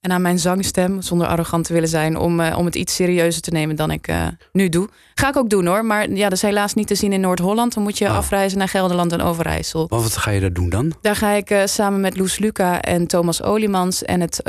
En 0.00 0.12
aan 0.12 0.22
mijn 0.22 0.38
zangstem, 0.38 1.02
zonder 1.02 1.26
arrogant 1.26 1.64
te 1.66 1.72
willen 1.72 1.88
zijn, 1.88 2.16
om, 2.16 2.40
eh, 2.40 2.58
om 2.58 2.64
het 2.64 2.74
iets 2.74 2.94
serieuzer 2.94 3.42
te 3.42 3.50
nemen 3.50 3.76
dan 3.76 3.90
ik 3.90 4.06
eh, 4.08 4.26
nu 4.52 4.68
doe. 4.68 4.88
Ga 5.14 5.28
ik 5.28 5.36
ook 5.36 5.50
doen 5.50 5.66
hoor. 5.66 5.84
Maar 5.84 6.10
ja, 6.10 6.22
dat 6.22 6.32
is 6.32 6.42
helaas 6.42 6.74
niet 6.74 6.86
te 6.86 6.94
zien 6.94 7.12
in 7.12 7.20
Noord-Holland. 7.20 7.74
Dan 7.74 7.82
moet 7.82 7.98
je 7.98 8.04
Oh. 8.04 8.16
afreizen 8.16 8.58
naar 8.58 8.68
Gelderland 8.68 9.12
en 9.12 9.20
Overijssel. 9.22 9.86
Maar 9.90 10.00
wat 10.00 10.16
ga 10.16 10.30
je 10.30 10.40
daar 10.40 10.52
doen 10.52 10.68
dan? 10.68 10.92
Daar 11.00 11.16
ga 11.16 11.30
ik 11.30 11.50
eh, 11.50 11.62
samen 11.64 12.00
met 12.00 12.16
Loes 12.16 12.38
Luca 12.38 12.80
en 12.80 13.06
Thomas 13.06 13.42
Oliemans 13.42 14.04
en 14.04 14.20
het 14.20 14.42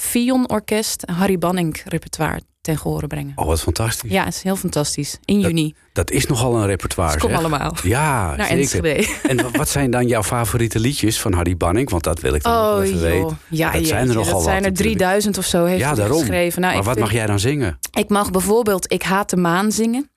Fion 0.00 0.50
Orkest 0.50 1.02
Harry 1.10 1.38
Banning 1.38 1.82
repertoire 1.84 2.40
ten 2.64 2.78
gehore 2.78 3.06
brengen. 3.06 3.32
Oh, 3.36 3.46
wat 3.46 3.60
fantastisch. 3.60 4.10
Ja, 4.10 4.24
het 4.24 4.34
is 4.34 4.42
heel 4.42 4.56
fantastisch. 4.56 5.18
In 5.24 5.40
juni. 5.40 5.74
Dat 5.92 6.10
is 6.10 6.26
nogal 6.26 6.56
een 6.56 6.66
repertoire. 6.66 7.12
Dus 7.12 7.20
kom 7.22 7.30
zeg. 7.30 7.38
allemaal. 7.38 7.74
Ja, 7.82 8.34
Naar 8.36 8.46
zeker. 8.46 9.18
En 9.28 9.36
wa- 9.42 9.50
wat 9.50 9.68
zijn 9.68 9.90
dan 9.90 10.06
jouw 10.06 10.22
favoriete 10.22 10.80
liedjes 10.80 11.20
van 11.20 11.32
Harry 11.32 11.56
Banning? 11.56 11.90
Want 11.90 12.04
dat 12.04 12.20
wil 12.20 12.34
ik 12.34 12.42
dan 12.42 12.76
Oh 12.76 12.84
even 12.84 13.00
weten. 13.00 13.38
Ja, 13.48 13.70
dat 13.70 13.86
zijn 13.86 14.08
er 14.08 14.14
nogal 14.14 14.32
dat 14.32 14.42
zijn 14.42 14.64
er 14.64 14.70
natuurlijk. 14.70 14.96
3000 14.98 15.38
of 15.38 15.44
zo 15.44 15.64
heeft 15.64 15.80
Ja, 15.80 15.94
daarom. 15.94 16.18
geschreven. 16.18 16.60
Nou, 16.60 16.74
maar 16.74 16.82
wat 16.84 16.92
vind- 16.94 17.06
mag 17.06 17.14
jij 17.14 17.26
dan 17.26 17.38
zingen? 17.38 17.78
Ik 17.92 18.08
mag 18.08 18.30
bijvoorbeeld 18.30 18.92
Ik 18.92 19.02
haat 19.02 19.30
de 19.30 19.36
maan 19.36 19.72
zingen. 19.72 20.10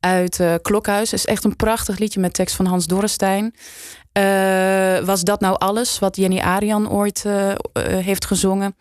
Uit 0.00 0.40
eh, 0.40 0.54
Klokhuis. 0.62 1.10
Dat 1.10 1.18
is 1.18 1.26
echt 1.26 1.44
een 1.44 1.56
prachtig 1.56 1.98
liedje 1.98 2.20
met 2.20 2.34
tekst 2.34 2.56
van 2.56 2.66
Hans 2.66 2.86
Dorrestein. 2.86 3.54
Eh, 4.12 4.98
was 5.04 5.22
dat 5.22 5.40
nou 5.40 5.56
alles 5.58 5.98
wat 5.98 6.16
Jenny 6.16 6.38
Arian 6.38 6.90
ooit 6.90 7.24
eh, 7.24 7.48
heeft 7.84 8.24
gezongen? 8.26 8.76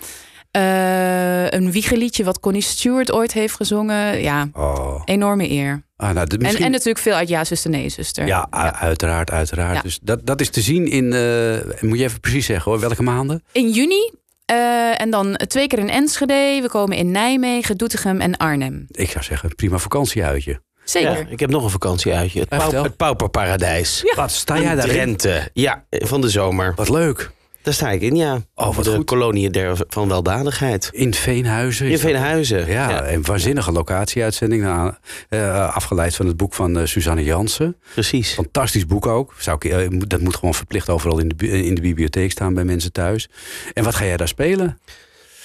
Eh, 0.51 1.50
een 1.50 1.72
wiegeliedje 1.72 2.24
wat 2.24 2.39
Connie 2.39 2.62
Stewart 2.62 3.12
ooit 3.12 3.34
heeft 3.34 3.55
gezongen. 3.55 4.22
Ja, 4.22 4.48
Oh. 4.53 5.01
enorme 5.05 5.50
eer. 5.50 5.84
Ah, 5.98 6.10
nou, 6.13 6.27
de- 6.27 6.38
misschien... 6.38 6.65
en 6.65 6.72
natuurlijk 6.72 7.00
veel 7.00 7.13
uit 7.13 7.27
Ja, 7.29 7.43
zuster, 7.43 7.70
nee, 7.70 7.89
zuster. 7.89 8.25
Ja, 8.25 8.48
uiteraard, 8.79 9.31
uiteraard. 9.31 9.75
Ja. 9.75 9.81
Dus 9.81 10.00
dat, 10.01 10.25
dat 10.25 10.41
is 10.41 10.50
te 10.50 10.62
zien 10.62 10.88
in, 10.88 11.13
eh, 11.13 11.81
moet 11.81 11.98
je 11.98 12.03
even 12.03 12.20
precies 12.20 12.46
zeggen 12.46 12.72
hoor, 12.72 12.79
welke 12.81 13.03
maanden? 13.03 13.43
In 13.51 13.70
juni. 13.70 14.12
eh, 14.46 15.01
en 15.01 15.10
dan 15.10 15.39
twee 15.48 15.67
keer 15.67 15.79
in 15.79 15.89
Enschede. 15.89 16.60
We 16.62 16.67
komen 16.70 16.98
in 16.98 17.12
Nijmegen, 17.12 17.77
Doetinchem 17.77 18.22
en 18.22 18.38
Arnhem. 18.38 18.86
Ik 18.91 19.10
zou 19.10 19.24
zeggen, 19.24 19.55
prima 19.55 19.77
vakantieuitje. 19.77 20.62
Zeker. 20.84 21.12
Ja, 21.12 21.25
ik 21.29 21.39
heb 21.39 21.50
nog 21.50 21.63
een 21.63 21.70
vakantieuitje. 21.70 22.39
Het, 22.39 22.50
Pauw- 22.50 22.84
het 22.84 22.98
Pauperparadijs. 22.98 24.03
Wat 24.15 24.31
sta 24.31 24.60
jij 24.60 24.70
In 24.72 24.75
daarin? 24.75 24.93
Drenthe. 24.93 25.50
Ja, 25.53 25.84
van 25.89 26.22
de 26.22 26.29
zomer. 26.29 26.74
Wat 26.75 26.89
leuk. 26.89 27.31
Daar 27.63 27.74
sta 27.74 27.89
ik 27.91 28.01
in, 28.01 28.15
ja. 28.15 28.41
Oh, 28.56 28.75
wat 28.75 28.86
de 28.86 28.96
goed. 28.96 29.06
kolonie 29.06 29.50
der, 29.50 29.77
van 29.88 30.08
weldadigheid. 30.08 30.89
In 30.91 31.13
Veenhuizen. 31.13 31.88
In 31.88 32.00
Veenhuizen. 32.00 32.68
Ja, 32.68 33.08
een 33.12 33.22
waanzinnige 33.25 33.72
locatieuitzending. 33.72 34.63
nou, 34.63 34.94
eh, 35.30 35.75
afgeleid 35.75 36.15
van 36.15 36.25
het 36.27 36.38
boek 36.38 36.53
van 36.53 36.77
eh, 36.77 36.86
Suzanne 36.86 37.24
Jansen. 37.24 37.75
precies. 37.94 38.34
Fantastisch 38.34 38.86
boek 38.86 39.06
ook. 39.06 39.34
Zou 39.38 39.58
ik, 39.60 39.72
eh, 39.72 39.88
dat 40.08 40.22
moet 40.22 40.36
gewoon 40.36 40.53
verplicht 40.53 40.89
overal 40.89 41.20
in 41.20 41.32
de, 41.36 41.48
in 41.48 41.75
de 41.75 41.82
bibliotheek 41.82 42.32
staan 42.32 42.53
bij 42.53 42.63
mensen 42.63 42.91
thuis. 42.91 43.30
En 43.74 43.84
wat 43.84 43.96
ga 43.96 44.06
jij 44.06 44.18
daar 44.18 44.27
spelen? 44.27 44.80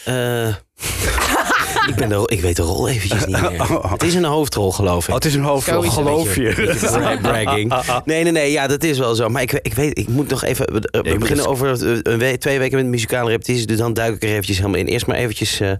Eh, 0.04 0.54
ik, 1.88 1.94
ben 1.94 2.08
de, 2.08 2.22
ik 2.26 2.40
weet 2.40 2.56
de 2.56 2.62
rol 2.62 2.88
eventjes 2.88 3.26
niet 3.26 3.40
meer. 3.40 3.54
Oh. 3.76 3.92
Het 3.92 4.02
is 4.02 4.14
een 4.14 4.24
hoofdrol, 4.24 4.72
geloof 4.72 5.02
ik. 5.02 5.08
Oh, 5.08 5.14
het 5.14 5.24
is 5.24 5.34
een 5.34 5.42
hoofdrol, 5.42 5.74
Zoiets. 5.76 5.94
geloof 5.94 6.34
je. 6.34 6.42
Beetje- 6.42 6.66
beetje 6.66 6.98
bra- 6.98 7.16
bragging. 7.16 7.74
Nee, 8.04 8.22
nee, 8.22 8.32
nee, 8.32 8.50
ja, 8.52 8.66
dat 8.66 8.84
is 8.84 8.98
wel 8.98 9.14
zo. 9.14 9.28
Maar 9.28 9.42
ik, 9.42 9.52
ik 9.52 9.74
weet, 9.74 9.98
ik 9.98 10.08
moet 10.08 10.28
nog 10.28 10.44
even. 10.44 10.72
We, 10.72 11.16
beginnen 11.18 11.46
over 11.46 11.72
eh, 11.72 11.98
een 12.02 12.18
we- 12.18 12.36
twee 12.38 12.58
weken 12.58 12.76
met 12.76 12.86
muzikale 12.86 13.30
repetities. 13.30 13.66
Dus 13.66 13.76
dan 13.78 13.92
duik 13.94 14.14
ik 14.14 14.22
er 14.22 14.28
eventjes 14.28 14.56
helemaal 14.56 14.78
in. 14.80 14.86
Eerst 14.86 15.06
maar 15.06 15.16
eventjes 15.16 15.60
eh, 15.60 15.70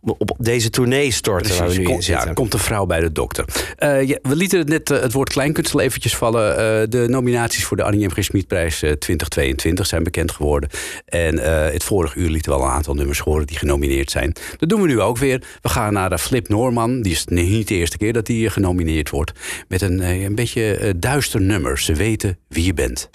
op, 0.00 0.32
deze 0.38 0.70
tournee 0.70 1.10
storten 1.10 1.58
waar 1.58 1.68
we 1.68 1.76
nu 1.76 1.84
Kom- 1.84 1.94
in 1.94 2.02
zitten. 2.02 2.26
ja, 2.26 2.32
komt 2.32 2.52
een 2.52 2.58
vrouw 2.60 2.86
bij 2.86 3.00
de 3.00 3.12
dokter. 3.12 3.44
Eh, 3.76 4.02
ja, 4.08 4.18
we 4.22 4.36
lieten 4.36 4.58
het 4.58 4.68
net 4.68 4.88
het 4.88 5.12
woord 5.12 5.28
kleinkunst 5.32 5.74
al 5.74 5.80
eventjes 5.80 6.16
vallen. 6.16 6.50
Eh, 6.56 6.88
de 6.88 7.04
nominaties 7.08 7.64
voor 7.64 7.76
de 7.76 7.82
Annie 7.82 8.06
M. 8.06 8.10
G. 8.10 8.24
Schmidprijs 8.24 8.82
eh, 8.82 8.90
2022 8.92 9.86
zijn 9.86 10.02
bekend 10.02 10.30
geworden. 10.32 10.68
En 11.04 11.38
eh, 11.38 11.72
het 11.72 11.84
vorige 11.84 12.18
uur 12.18 12.28
lieten 12.30 12.52
we 12.52 12.58
al 12.58 12.64
een 12.64 12.70
aantal 12.70 12.94
nummers 12.94 13.18
horen 13.18 13.46
die 13.46 13.58
genomineerd 13.58 14.10
zijn. 14.10 14.34
Dat 14.58 14.68
doen 14.68 14.80
we 14.80 14.86
nu 14.86 15.00
ook 15.00 15.18
weer. 15.18 15.42
We 15.60 15.68
gaan 15.68 15.92
naar 15.92 16.18
Flip 16.18 16.48
Norman. 16.48 17.02
Die 17.02 17.12
is 17.12 17.24
niet 17.26 17.68
de 17.68 17.74
eerste 17.74 17.96
keer 17.96 18.12
dat 18.12 18.28
hij 18.28 18.36
genomineerd 18.36 19.10
wordt. 19.10 19.32
Met 19.68 19.82
een, 19.82 20.00
eh, 20.00 20.22
een 20.22 20.34
beetje 20.34 20.76
eh, 20.76 20.90
duister 20.96 21.40
nummer. 21.40 21.78
Ze 21.78 21.94
weten 21.94 22.38
wie 22.48 22.64
je 22.64 22.74
bent. 22.74 23.10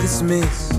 Mis. 0.00 0.78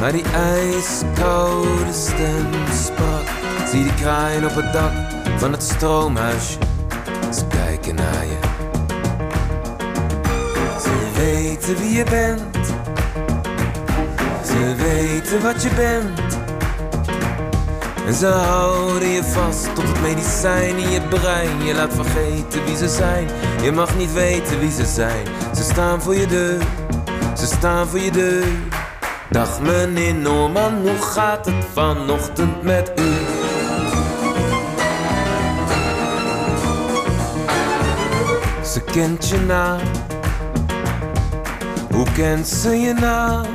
Maar 0.00 0.12
die 0.12 0.24
ijskoude 0.34 1.92
stem 1.92 2.46
sprak. 2.84 3.26
Zie 3.70 3.82
die 3.82 3.94
kraaien 3.94 4.44
op 4.44 4.54
het 4.54 4.72
dak 4.72 4.92
van 5.36 5.52
het 5.52 5.62
stroomhuisje. 5.62 6.58
Ze 7.34 7.46
kijken 7.46 7.94
naar 7.94 8.24
je. 8.26 8.38
Ze 10.82 11.10
weten 11.14 11.76
wie 11.76 11.96
je 11.96 12.04
bent. 12.04 12.66
Ze 14.46 14.74
weten 14.76 15.42
wat 15.42 15.62
je 15.62 15.70
bent. 15.76 16.38
En 18.06 18.14
ze 18.14 18.26
houden 18.26 19.08
je 19.08 19.24
vast 19.24 19.74
tot 19.74 19.88
het 19.88 20.00
medicijn 20.00 20.76
in 20.76 20.90
je 20.90 21.00
brein. 21.00 21.64
Je 21.64 21.74
laat 21.74 21.94
vergeten 21.94 22.64
wie 22.64 22.76
ze 22.76 22.88
zijn. 22.88 23.28
Je 23.62 23.72
mag 23.72 23.96
niet 23.96 24.12
weten 24.12 24.58
wie 24.58 24.72
ze 24.72 24.86
zijn. 24.86 25.26
Ze 25.54 25.62
staan 25.62 26.02
voor 26.02 26.14
je 26.14 26.26
deur. 26.26 26.81
Ze 27.42 27.48
staan 27.48 27.86
voor 27.88 27.98
je 27.98 28.10
deur. 28.10 28.46
Dag 29.30 29.60
meneer 29.60 30.14
Norman, 30.14 30.74
hoe 30.80 31.02
gaat 31.02 31.46
het 31.46 31.64
vanochtend 31.72 32.62
met 32.62 32.92
u? 32.96 33.12
Ze 38.64 38.80
kent 38.92 39.28
je 39.28 39.38
naam. 39.38 39.80
Hoe 41.90 42.06
kent 42.12 42.48
ze 42.48 42.70
je 42.80 42.92
naam? 42.92 43.46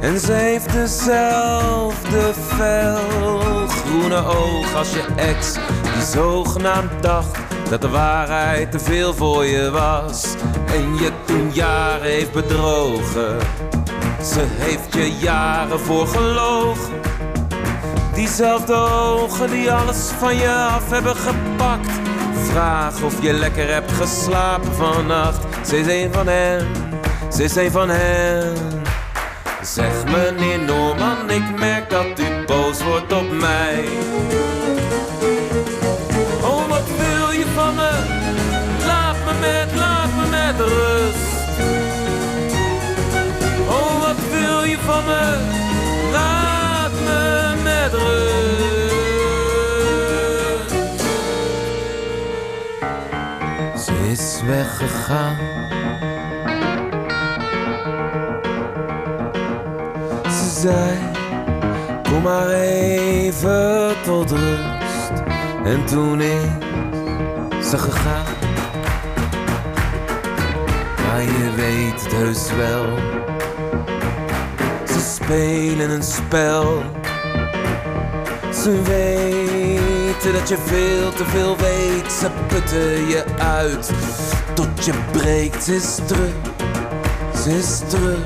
En 0.00 0.20
ze 0.20 0.32
heeft 0.32 0.72
dezelfde 0.72 2.32
felgroene 2.34 4.24
oog 4.24 4.74
als 4.74 4.92
je 4.92 5.04
ex 5.16 5.52
Die 5.82 6.02
zogenaamd 6.12 7.02
dacht 7.02 7.38
dat 7.68 7.80
de 7.80 7.88
waarheid 7.88 8.70
te 8.70 8.78
veel 8.78 9.14
voor 9.14 9.44
je 9.44 9.70
was 9.70 10.34
En 10.72 10.96
je 10.96 11.10
toen 11.24 11.50
jaren 11.52 12.10
heeft 12.10 12.32
bedrogen. 12.32 13.38
Ze 14.22 14.44
heeft 14.46 14.94
je 14.94 15.12
jaren 15.20 15.80
voor 15.80 16.06
gelogen. 16.06 17.00
Diezelfde 18.14 18.74
ogen 18.74 19.50
die 19.50 19.72
alles 19.72 20.10
van 20.18 20.36
je 20.36 20.52
af 20.52 20.90
hebben 20.90 21.16
gepakt. 21.16 21.90
Vraag 22.50 23.02
of 23.02 23.22
je 23.22 23.32
lekker 23.32 23.72
hebt 23.72 23.92
geslapen 23.92 24.74
vannacht. 24.74 25.66
Ze 25.66 25.78
is 25.78 25.86
een 25.86 26.12
van 26.12 26.26
hen, 26.26 26.66
ze 27.32 27.42
is 27.42 27.56
een 27.56 27.70
van 27.70 27.88
hen. 27.88 28.54
Zeg 29.62 30.04
meneer 30.04 30.58
Norman, 30.58 31.30
ik 31.30 31.58
merk 31.58 31.90
dat 31.90 32.18
u 32.18 32.44
boos 32.46 32.82
wordt 32.82 33.12
op 33.12 33.30
mij. 33.30 33.84
Van 44.90 45.04
me? 45.04 45.24
Laat 46.12 46.92
me 47.06 47.52
met. 47.62 47.92
Ze 53.82 53.92
is 54.10 54.42
weggegaan. 54.46 55.36
Ze 60.24 60.60
zei, 60.60 60.98
kom 62.02 62.22
maar 62.22 62.48
even 62.48 63.94
tot 64.04 64.30
rust. 64.30 65.12
En 65.64 65.84
toen 65.84 66.20
is 66.20 67.70
ze 67.70 67.78
gegaan. 67.78 68.24
Maar 71.06 71.22
je 71.22 71.52
weet 71.56 72.02
het 72.02 72.12
heus 72.12 72.52
wel. 72.56 73.19
Spelen 75.30 75.90
een 75.90 76.02
spel. 76.02 76.82
Ze 78.62 78.82
weten 78.82 80.32
dat 80.32 80.48
je 80.48 80.56
veel 80.64 81.12
te 81.12 81.24
veel 81.24 81.56
weet. 81.56 82.12
Ze 82.12 82.30
putten 82.46 83.08
je 83.08 83.24
uit 83.38 83.90
tot 84.54 84.84
je 84.84 84.92
breekt. 85.12 85.68
Is 85.68 85.94
terug. 87.88 88.20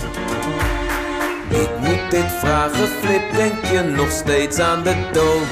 Ik 1.48 1.70
moet 1.80 2.10
dit 2.10 2.30
vragen, 2.38 2.88
Flip, 3.00 3.34
denk 3.34 3.64
je 3.64 3.82
nog 3.96 4.10
steeds 4.10 4.58
aan 4.58 4.82
de 4.82 4.94
dood? 5.12 5.46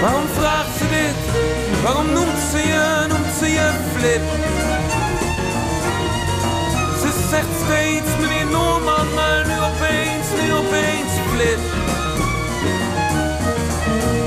Waarom 0.00 0.26
vraagt 0.38 0.76
ze 0.78 0.88
dit? 0.88 1.42
Waarom 1.82 2.12
noemt 2.12 2.38
ze 2.50 2.58
je, 2.58 3.06
noemt 3.08 3.34
ze 3.38 3.46
je 3.46 3.70
Flip? 3.96 4.57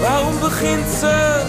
Waarom 0.02 0.40
begint 0.40 0.88
ze 1.00 1.44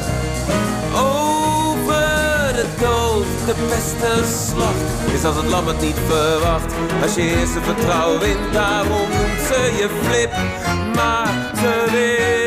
over 0.95 2.55
de 2.55 2.67
dood? 2.81 3.27
De 3.47 3.55
beste 3.69 4.35
slag 4.49 4.75
is 5.15 5.25
als 5.25 5.37
het 5.37 5.47
lam 5.47 5.67
het 5.67 5.81
niet 5.81 5.97
verwacht. 6.07 6.75
Als 7.03 7.15
je 7.15 7.23
eerst 7.23 7.55
het 7.55 7.65
vertrouwen 7.65 8.21
wint, 8.21 8.53
daarom 8.53 9.09
noemt 9.09 9.41
ze 9.47 9.75
je 9.79 9.89
Flip. 10.03 10.33
Maar 10.95 11.51
ze 11.55 11.91
willen 11.91 12.42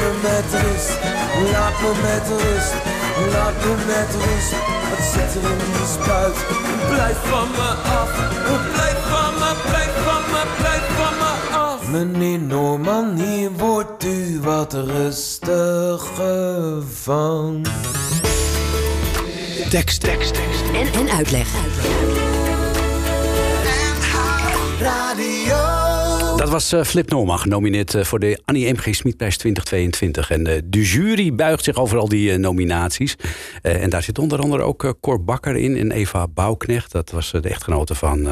me 0.00 0.10
met 0.22 0.44
rust, 0.62 0.90
laat 1.52 1.76
me 1.82 1.92
met 2.02 2.26
rust, 2.42 2.74
laat 3.32 3.56
me 3.64 3.74
met 3.86 4.10
rust. 4.24 4.54
Wat 4.90 5.04
zit 5.12 5.42
er 5.42 5.50
in 5.50 5.58
die 5.58 5.86
spuit? 5.94 6.36
Blijf 6.88 7.18
van 7.30 7.48
me 7.50 7.70
af, 8.00 8.10
blijf 8.74 8.98
van 9.12 9.32
me, 9.40 9.50
blijf 9.68 9.94
van 10.06 10.22
me, 10.32 10.42
blijf 10.58 10.84
van 10.96 11.14
me 11.22 11.32
af. 11.56 11.88
Meneer 11.88 12.38
Norman, 12.38 13.18
hier 13.18 13.50
wordt 13.52 14.04
u 14.04 14.40
wat 14.42 14.72
rustiger 14.72 16.82
van. 17.02 17.66
Tekst, 19.70 20.00
tekst, 20.00 20.34
tekst. 20.34 20.62
En, 20.74 20.92
en 21.00 21.10
uitleg. 21.10 21.48
Dat 26.40 26.48
was 26.48 26.72
eh, 26.72 26.82
Flip 26.82 27.10
Norman, 27.10 27.38
genomineerd 27.38 27.94
eh, 27.94 28.04
voor 28.04 28.18
de 28.18 28.40
Annie 28.44 28.72
M.G. 28.72 28.94
Smitprijs 28.94 29.36
2022. 29.36 30.30
En 30.30 30.46
eh, 30.46 30.62
de 30.64 30.82
jury 30.82 31.34
buigt 31.34 31.64
zich 31.64 31.76
over 31.76 31.98
al 31.98 32.08
die 32.08 32.38
nominaties. 32.38 33.16
En 33.62 33.90
daar 33.90 34.02
zit 34.02 34.18
onder 34.18 34.38
andere 34.38 34.62
ook 34.62 34.94
Cor 35.00 35.24
Bakker 35.24 35.56
in 35.56 35.76
en 35.76 35.90
Eva 35.90 36.28
Bouwknecht. 36.28 36.92
Dat 36.92 37.10
was 37.10 37.30
de 37.30 37.48
echtgenote 37.48 37.94
van 37.94 38.28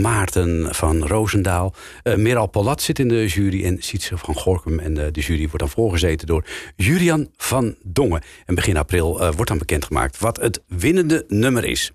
Maarten 0.00 0.74
van 0.74 1.06
Roosendaal. 1.06 1.74
Meral 2.16 2.46
Polat 2.46 2.82
zit 2.82 2.98
in 2.98 3.08
de 3.08 3.26
jury 3.26 3.64
en 3.64 3.76
Sietse 3.82 4.18
van 4.18 4.34
Gorkum. 4.34 4.78
En 4.78 4.94
de 4.94 5.20
jury 5.20 5.42
wordt 5.42 5.58
dan 5.58 5.68
voorgezeten 5.68 6.26
door 6.26 6.44
Julian 6.76 7.28
van 7.36 7.74
Dongen. 7.82 8.22
En 8.46 8.54
begin 8.54 8.76
april 8.76 9.18
wordt 9.18 9.48
dan 9.48 9.58
bekendgemaakt 9.58 10.18
wat 10.18 10.36
het 10.36 10.62
winnende 10.66 11.24
nummer 11.28 11.64
is. 11.64 11.92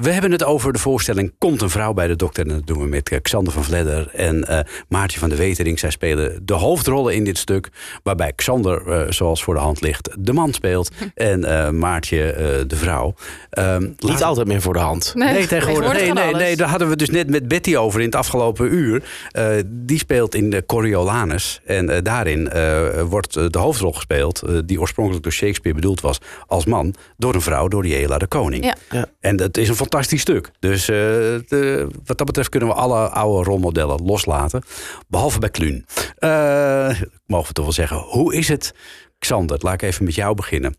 We 0.00 0.10
hebben 0.10 0.30
het 0.32 0.44
over 0.44 0.72
de 0.72 0.78
voorstelling 0.78 1.32
Komt 1.38 1.62
een 1.62 1.70
vrouw 1.70 1.92
bij 1.92 2.06
de 2.06 2.16
dokter. 2.16 2.46
En 2.46 2.54
dat 2.54 2.66
doen 2.66 2.78
we 2.78 2.86
met 2.86 3.08
eh, 3.10 3.18
Xander 3.22 3.52
van 3.52 3.64
Vledder 3.64 4.08
en 4.14 4.44
eh, 4.48 4.58
Maartje 4.88 5.18
van 5.18 5.28
de 5.28 5.36
Wetering. 5.36 5.78
Zij 5.78 5.90
spelen 5.90 6.40
de 6.46 6.54
hoofdrollen 6.54 7.14
in 7.14 7.24
dit 7.24 7.38
stuk. 7.38 7.68
Waarbij 8.02 8.32
Xander, 8.32 8.92
eh, 8.92 9.10
zoals 9.10 9.42
voor 9.44 9.54
de 9.54 9.60
hand 9.60 9.80
ligt, 9.80 10.08
de 10.18 10.32
man 10.32 10.52
speelt. 10.52 10.90
En 11.14 11.44
eh, 11.44 11.70
Maartje 11.70 12.32
eh, 12.32 12.46
de 12.66 12.76
vrouw. 12.76 13.14
Ehm, 13.50 13.80
Niet 13.82 14.02
laat- 14.02 14.22
altijd 14.22 14.46
meer 14.46 14.60
voor 14.60 14.72
de 14.72 14.78
hand. 14.78 15.12
Nee, 15.14 15.46
tegenwoordig. 15.46 15.92
Nee, 15.92 16.06
kan 16.06 16.14
nee, 16.14 16.24
alles. 16.24 16.38
nee, 16.40 16.56
daar 16.56 16.68
hadden 16.68 16.88
we 16.88 16.96
dus 16.96 17.10
net 17.10 17.30
met 17.30 17.48
Betty 17.48 17.76
over 17.76 18.00
in 18.00 18.06
het 18.06 18.14
afgelopen 18.14 18.74
uur. 18.74 19.02
Eh, 19.30 19.48
die 19.66 19.98
speelt 19.98 20.34
in 20.34 20.50
de 20.50 20.66
Coriolanus. 20.66 21.60
En 21.64 22.02
daarin 22.02 22.48
eh, 22.50 23.02
wordt 23.02 23.32
de 23.52 23.58
hoofdrol 23.58 23.92
gespeeld, 23.92 24.42
die 24.64 24.80
oorspronkelijk 24.80 25.22
door 25.22 25.32
Shakespeare 25.32 25.76
bedoeld 25.76 26.00
was 26.00 26.18
als 26.46 26.64
man, 26.64 26.94
door 27.16 27.34
een 27.34 27.40
vrouw, 27.40 27.68
door 27.68 27.86
Jela 27.86 28.18
de 28.18 28.26
Koning. 28.26 28.64
Ja. 28.64 28.74
Ja. 28.90 29.06
En 29.20 29.36
dat 29.36 29.56
is 29.56 29.68
een 29.68 29.76
fantastisch 29.90 30.20
stuk. 30.20 30.50
Dus 30.58 30.88
eh, 30.88 31.86
wat 32.04 32.18
dat 32.18 32.26
betreft 32.26 32.48
kunnen 32.48 32.68
we 32.68 32.74
alle 32.74 33.08
oude 33.08 33.50
rolmodellen 33.50 34.02
loslaten. 34.02 34.62
Behalve 35.08 35.38
bij 35.38 35.50
Kluun. 35.50 35.86
Eh, 36.18 37.00
mogen 37.26 37.48
we 37.48 37.52
toch 37.52 37.64
wel 37.64 37.74
zeggen. 37.74 37.96
Hoe 37.96 38.34
is 38.34 38.48
het, 38.48 38.74
Xander? 39.18 39.58
Laat 39.60 39.74
ik 39.74 39.82
even 39.82 40.04
met 40.04 40.14
jou 40.14 40.34
beginnen. 40.34 40.76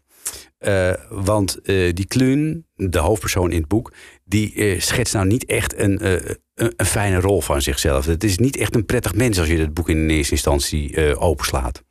Eh, 0.57 0.93
want 1.09 1.59
die 1.93 2.07
Kluun, 2.07 2.65
de 2.75 2.99
hoofdpersoon 2.99 3.51
in 3.51 3.59
het 3.59 3.67
boek, 3.67 3.93
die 4.23 4.79
schetst 4.79 5.13
nou 5.13 5.25
niet 5.25 5.45
echt 5.45 5.77
een, 5.77 6.05
een, 6.05 6.73
een 6.75 6.85
fijne 6.85 7.19
rol 7.19 7.41
van 7.41 7.61
zichzelf. 7.61 8.05
Het 8.05 8.23
is 8.23 8.37
niet 8.37 8.57
echt 8.57 8.75
een 8.75 8.85
prettig 8.85 9.15
mens 9.15 9.39
als 9.39 9.47
je 9.47 9.57
het 9.57 9.73
boek 9.73 9.89
in 9.89 10.09
eerste 10.09 10.33
instantie 10.33 11.17
openslaat. 11.17 11.83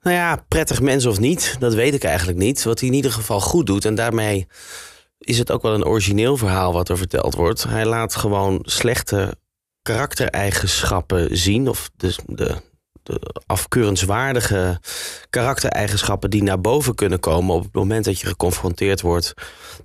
Nou 0.00 0.16
ja, 0.16 0.44
prettig 0.48 0.80
mens 0.80 1.06
of 1.06 1.20
niet, 1.20 1.56
dat 1.58 1.74
weet 1.74 1.94
ik 1.94 2.04
eigenlijk 2.04 2.38
niet. 2.38 2.62
Wat 2.62 2.80
hij 2.80 2.88
in 2.88 2.94
ieder 2.94 3.12
geval 3.12 3.40
goed 3.40 3.66
doet. 3.66 3.84
En 3.84 3.94
daarmee 3.94 4.46
is 5.24 5.38
het 5.38 5.50
ook 5.50 5.62
wel 5.62 5.74
een 5.74 5.84
origineel 5.84 6.36
verhaal 6.36 6.72
wat 6.72 6.88
er 6.88 6.98
verteld 6.98 7.34
wordt. 7.34 7.64
Hij 7.64 7.86
laat 7.86 8.14
gewoon 8.14 8.58
slechte 8.62 9.36
karaktereigenschappen 9.82 11.36
zien. 11.36 11.68
Of 11.68 11.90
dus 11.96 12.18
de, 12.26 12.56
de 13.02 13.20
afkeurenswaardige 13.46 14.80
karaktereigenschappen 15.30 16.30
die 16.30 16.42
naar 16.42 16.60
boven 16.60 16.94
kunnen 16.94 17.20
komen 17.20 17.54
op 17.54 17.62
het 17.62 17.74
moment 17.74 18.04
dat 18.04 18.20
je 18.20 18.26
geconfronteerd 18.26 19.00
wordt 19.00 19.34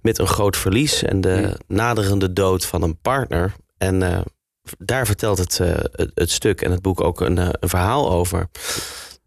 met 0.02 0.20
een 0.20 0.28
groot 0.28 0.58
verlies 0.58 1.04
en 1.04 1.22
de 1.22 1.60
naderende 1.68 2.34
dood 2.34 2.66
van 2.66 2.82
een 2.82 3.00
partner. 3.02 3.54
En 3.78 4.02
eh, 4.02 4.20
daar 4.78 5.06
vertelt 5.06 5.38
het, 5.38 5.60
eh, 5.60 5.70
het, 5.92 6.12
het 6.14 6.32
stuk 6.32 6.62
en 6.62 6.72
het 6.72 6.82
boek 6.82 7.02
ook 7.02 7.22
een, 7.22 7.38
eh, 7.38 7.50
een 7.52 7.70
verhaal 7.70 8.12
over. 8.12 8.50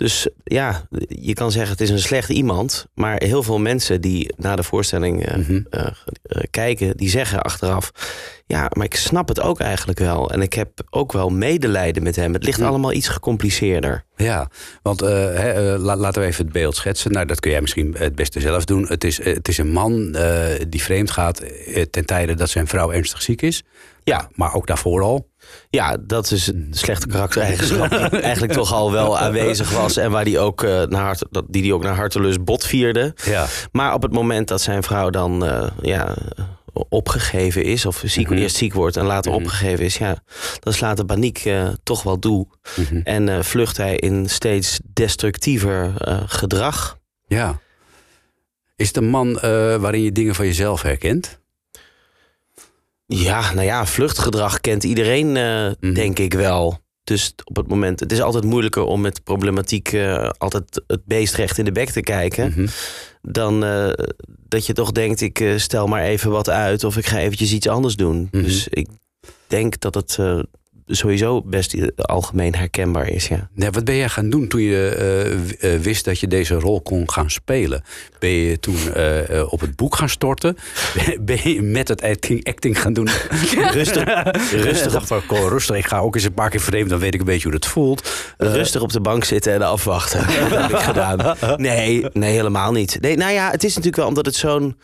Dus 0.01 0.29
ja, 0.45 0.89
je 1.09 1.33
kan 1.35 1.51
zeggen 1.53 1.71
het 1.73 1.81
is 1.81 1.91
een 1.91 1.99
slecht 1.99 2.29
iemand. 2.29 2.87
Maar 2.95 3.23
heel 3.23 3.43
veel 3.43 3.59
mensen 3.59 4.01
die 4.01 4.35
naar 4.37 4.57
de 4.57 4.63
voorstelling 4.63 5.27
eh, 5.27 5.37
Mhm. 5.37 5.61
eh, 5.71 5.87
eh, 6.23 6.43
kijken, 6.51 6.97
die 6.97 7.09
zeggen 7.09 7.43
achteraf... 7.43 7.91
ja, 8.47 8.71
maar 8.77 8.85
ik 8.85 8.95
snap 8.95 9.29
het 9.29 9.41
ook 9.41 9.61
eigenlijk 9.61 9.99
wel. 9.99 10.31
En 10.31 10.43
ik 10.43 10.53
heb 10.53 10.71
ook 10.91 11.13
wel 11.13 11.29
medelijden 11.31 12.03
met 12.03 12.17
hem. 12.17 12.33
Het 12.33 12.45
ligt 12.45 12.59
Mhm. 12.59 12.69
allemaal 12.69 12.93
iets 12.93 13.09
gecompliceerder. 13.09 14.05
Ja, 14.17 14.49
want 14.83 15.01
la- 15.01 15.97
laten 15.97 16.23
we 16.23 16.29
even 16.29 16.45
het 16.45 16.53
beeld 16.53 16.77
schetsen. 16.77 17.13
Nou, 17.13 17.27
dat 17.27 17.41
kun 17.41 17.51
jij 17.51 17.61
misschien 17.61 17.95
het 17.99 18.15
beste 18.15 18.41
zelf 18.41 18.65
doen. 18.65 18.87
Het 18.89 19.05
is, 19.05 19.25
het 19.25 19.49
is 19.49 19.59
een 19.59 19.73
man 19.73 20.17
die 20.69 20.83
vreemd 20.83 21.11
gaat 21.11 21.43
ten 21.91 22.07
tijde 22.07 22.35
dat 22.35 22.51
zijn 22.51 22.67
vrouw 22.67 22.93
ernstig 22.93 23.23
ziek 23.23 23.43
is. 23.43 23.63
Ja. 24.05 24.29
Maar 24.35 24.55
ook 24.55 24.67
daarvoor 24.67 25.03
al. 25.03 25.29
Ja, 25.71 25.97
dat 26.01 26.31
is 26.31 26.47
een 26.47 26.69
slechte 26.71 27.07
karaktereigenschap 27.07 27.91
die 27.91 28.21
eigenlijk 28.31 28.53
toch 28.53 28.73
al 28.73 28.93
wel 28.93 29.19
aanwezig 29.19 29.71
was. 29.71 29.97
En 29.97 30.11
waar 30.11 30.25
die 30.25 30.39
ook, 30.39 30.63
eh, 30.63 30.83
naar 30.83 31.03
hart, 31.03 31.25
die 31.49 31.63
die 31.63 31.75
ook 31.75 31.83
naar 31.83 31.95
hartelust 31.95 32.45
bot 32.45 32.65
vierde. 32.65 33.15
Ja. 33.25 33.47
Maar 33.73 33.95
op 33.95 34.03
het 34.03 34.13
moment 34.13 34.49
dat 34.49 34.61
zijn 34.61 34.83
vrouw 34.83 35.11
dan 35.11 35.45
eh, 35.47 35.67
ja, 35.81 36.17
opgegeven 36.89 37.65
is, 37.65 37.87
of 37.87 38.03
ziek, 38.07 38.29
Mhm. 38.31 38.39
eerst 38.39 38.57
ziek 38.57 38.75
wordt 38.75 38.97
en 38.97 39.05
later 39.05 39.31
Mhm. 39.33 39.41
opgegeven 39.41 39.85
is, 39.85 39.97
ja, 39.97 40.23
dan 40.61 40.73
slaat 40.73 40.97
de 40.97 41.05
paniek 41.05 41.39
eh, 41.45 41.69
toch 41.83 42.03
wel 42.03 42.19
toe. 42.19 42.47
Mhm. 42.77 43.01
En 43.05 43.45
vlucht 43.45 43.77
hij 43.77 43.97
in 43.97 44.29
steeds 44.29 44.81
destructiever 44.93 45.93
gedrag. 46.27 46.99
Ja. 47.27 47.59
Is 48.77 48.87
het 48.87 48.97
een 48.97 49.09
man 49.09 49.33
waarin 49.81 50.03
je 50.03 50.13
dingen 50.13 50.35
van 50.35 50.47
jezelf 50.47 50.83
herkent? 50.83 51.39
Ja, 53.15 53.53
nou 53.55 53.67
ja, 53.67 53.87
vluchtgedrag 53.87 54.61
kent 54.61 54.85
iedereen, 54.85 55.37
eh, 55.37 55.71
Mhm. 55.81 55.95
denk 55.95 56.19
ik 56.19 56.33
wel. 56.35 56.79
Dus 57.05 57.33
op 57.45 57.57
het 57.57 57.69
moment, 57.69 58.01
het 58.01 58.13
is 58.13 58.21
altijd 58.21 58.45
moeilijker 58.45 58.83
om 58.83 59.01
met 59.01 59.25
problematiek 59.25 59.93
eh, 59.93 60.29
altijd 60.39 60.83
het 60.87 61.05
beest 61.05 61.35
recht 61.35 61.59
in 61.59 61.65
de 61.65 61.73
bek 61.73 61.91
te 61.91 62.01
kijken. 62.01 62.49
Mhm. 62.49 62.67
Dan 63.23 63.65
eh, 63.65 63.91
dat 64.49 64.67
je 64.67 64.73
toch 64.73 64.93
denkt, 64.93 65.21
ik 65.21 65.53
stel 65.57 65.87
maar 65.87 66.03
even 66.03 66.31
wat 66.31 66.49
uit 66.51 66.85
of 66.85 66.97
ik 66.97 67.07
ga 67.07 67.19
eventjes 67.19 67.53
iets 67.53 67.69
anders 67.69 67.97
doen. 67.97 68.29
Mhm. 68.31 68.43
Dus 68.43 68.69
ik 68.69 68.89
denk 69.47 69.81
dat 69.81 69.95
het 69.95 70.19
sowieso 70.91 71.43
best 71.43 71.77
algemeen 71.97 72.55
herkenbaar 72.55 73.09
is, 73.09 73.29
ja. 73.29 73.49
Ja, 73.55 73.71
wat 73.71 73.85
ben 73.85 73.97
jij 73.97 74.09
gaan 74.09 74.31
doen 74.31 74.49
toen 74.49 74.61
je 74.61 74.89
eh, 74.89 75.75
eh, 75.75 75.81
wist 75.81 76.05
dat 76.05 76.21
je 76.21 76.27
deze 76.27 76.55
rol 76.55 76.81
kon 76.81 77.11
gaan 77.11 77.31
spelen? 77.31 77.85
Ben 78.19 78.31
je 78.31 78.61
toen 78.61 78.95
eh, 78.95 79.53
op 79.53 79.61
het 79.61 79.77
boek 79.77 79.97
gaan 79.97 80.09
storten? 80.09 80.57
Ben 81.21 81.51
je 81.51 81.63
met 81.63 81.89
het 81.89 82.03
acting, 82.03 82.49
acting 82.49 82.81
gaan 82.81 82.93
doen? 82.93 83.09
rustig, 83.71 84.05
rustig 84.69 84.95
op 84.95 85.07
parcours. 85.07 85.51
Rustig, 85.51 85.77
ik 85.77 85.87
ga 85.87 85.99
ook 85.99 86.15
eens 86.15 86.25
een 86.25 86.35
paar 86.35 86.51
keer 86.51 86.61
vreemd, 86.61 86.91
dan 86.91 86.99
weet 86.99 87.15
ik 87.15 87.21
een 87.21 87.27
beetje 87.27 87.49
hoe 87.49 87.57
het 87.57 87.67
voelt. 87.67 88.11
Rustig 88.39 88.83
op 88.83 88.93
de 88.93 89.01
bank 89.01 89.25
zitten 89.25 89.53
en 89.53 89.63
afwachten. 89.63 90.27
dat 90.51 90.61
heb 90.61 90.71
ik 90.71 90.77
gedaan. 90.77 91.37
Nee, 91.57 92.07
nee, 92.13 92.33
helemaal 92.33 92.73
niet. 92.73 92.99
Nee, 93.01 93.17
nou 93.17 93.33
ja, 93.33 93.51
het 93.51 93.65
is 93.65 93.71
natuurlijk 93.71 93.97
wel 93.97 94.07
omdat 94.07 94.27
het 94.27 94.35
zo'n 94.35 94.77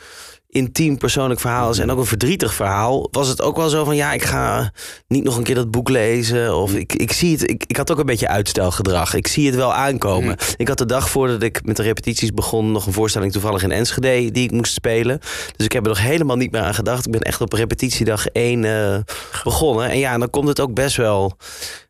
intiem 0.56 0.98
persoonlijk 0.98 1.40
verhaal 1.40 1.70
is 1.70 1.78
en 1.78 1.90
ook 1.90 1.98
een 1.98 2.06
verdrietig 2.06 2.54
verhaal, 2.54 3.08
was 3.10 3.28
het 3.28 3.42
ook 3.42 3.56
wel 3.56 3.68
zo 3.68 3.84
van 3.84 3.96
ja, 3.96 4.12
ik 4.12 4.22
ga 4.24 4.72
niet 5.08 5.24
nog 5.24 5.36
een 5.36 5.42
keer 5.42 5.54
dat 5.54 5.70
boek 5.70 5.88
lezen 5.88 6.54
of 6.56 6.74
ik, 6.74 6.92
ik 6.94 7.12
zie 7.12 7.32
het. 7.32 7.50
Ik, 7.50 7.64
ik 7.66 7.76
had 7.76 7.90
ook 7.92 7.98
een 7.98 8.06
beetje 8.06 8.28
uitstelgedrag. 8.28 9.14
Ik 9.14 9.26
zie 9.26 9.46
het 9.46 9.54
wel 9.54 9.74
aankomen. 9.74 10.36
Ik 10.56 10.68
had 10.68 10.78
de 10.78 10.86
dag 10.86 11.10
voordat 11.10 11.42
ik 11.42 11.64
met 11.64 11.76
de 11.76 11.82
repetities 11.82 12.32
begon 12.32 12.72
nog 12.72 12.86
een 12.86 12.92
voorstelling 12.92 13.32
toevallig 13.32 13.62
in 13.62 13.70
Enschede 13.72 14.30
die 14.30 14.44
ik 14.44 14.50
moest 14.50 14.72
spelen. 14.72 15.18
Dus 15.56 15.66
ik 15.66 15.72
heb 15.72 15.82
er 15.82 15.88
nog 15.88 16.00
helemaal 16.00 16.36
niet 16.36 16.50
meer 16.52 16.60
aan 16.62 16.74
gedacht. 16.74 17.06
Ik 17.06 17.12
ben 17.12 17.20
echt 17.20 17.40
op 17.40 17.52
repetitiedag 17.52 18.26
één 18.26 18.64
eh, 18.64 18.98
begonnen. 19.44 19.90
En 19.90 19.98
ja, 19.98 20.18
dan 20.18 20.30
komt 20.30 20.48
het 20.48 20.60
ook 20.60 20.74
best 20.74 20.96
wel 20.96 21.36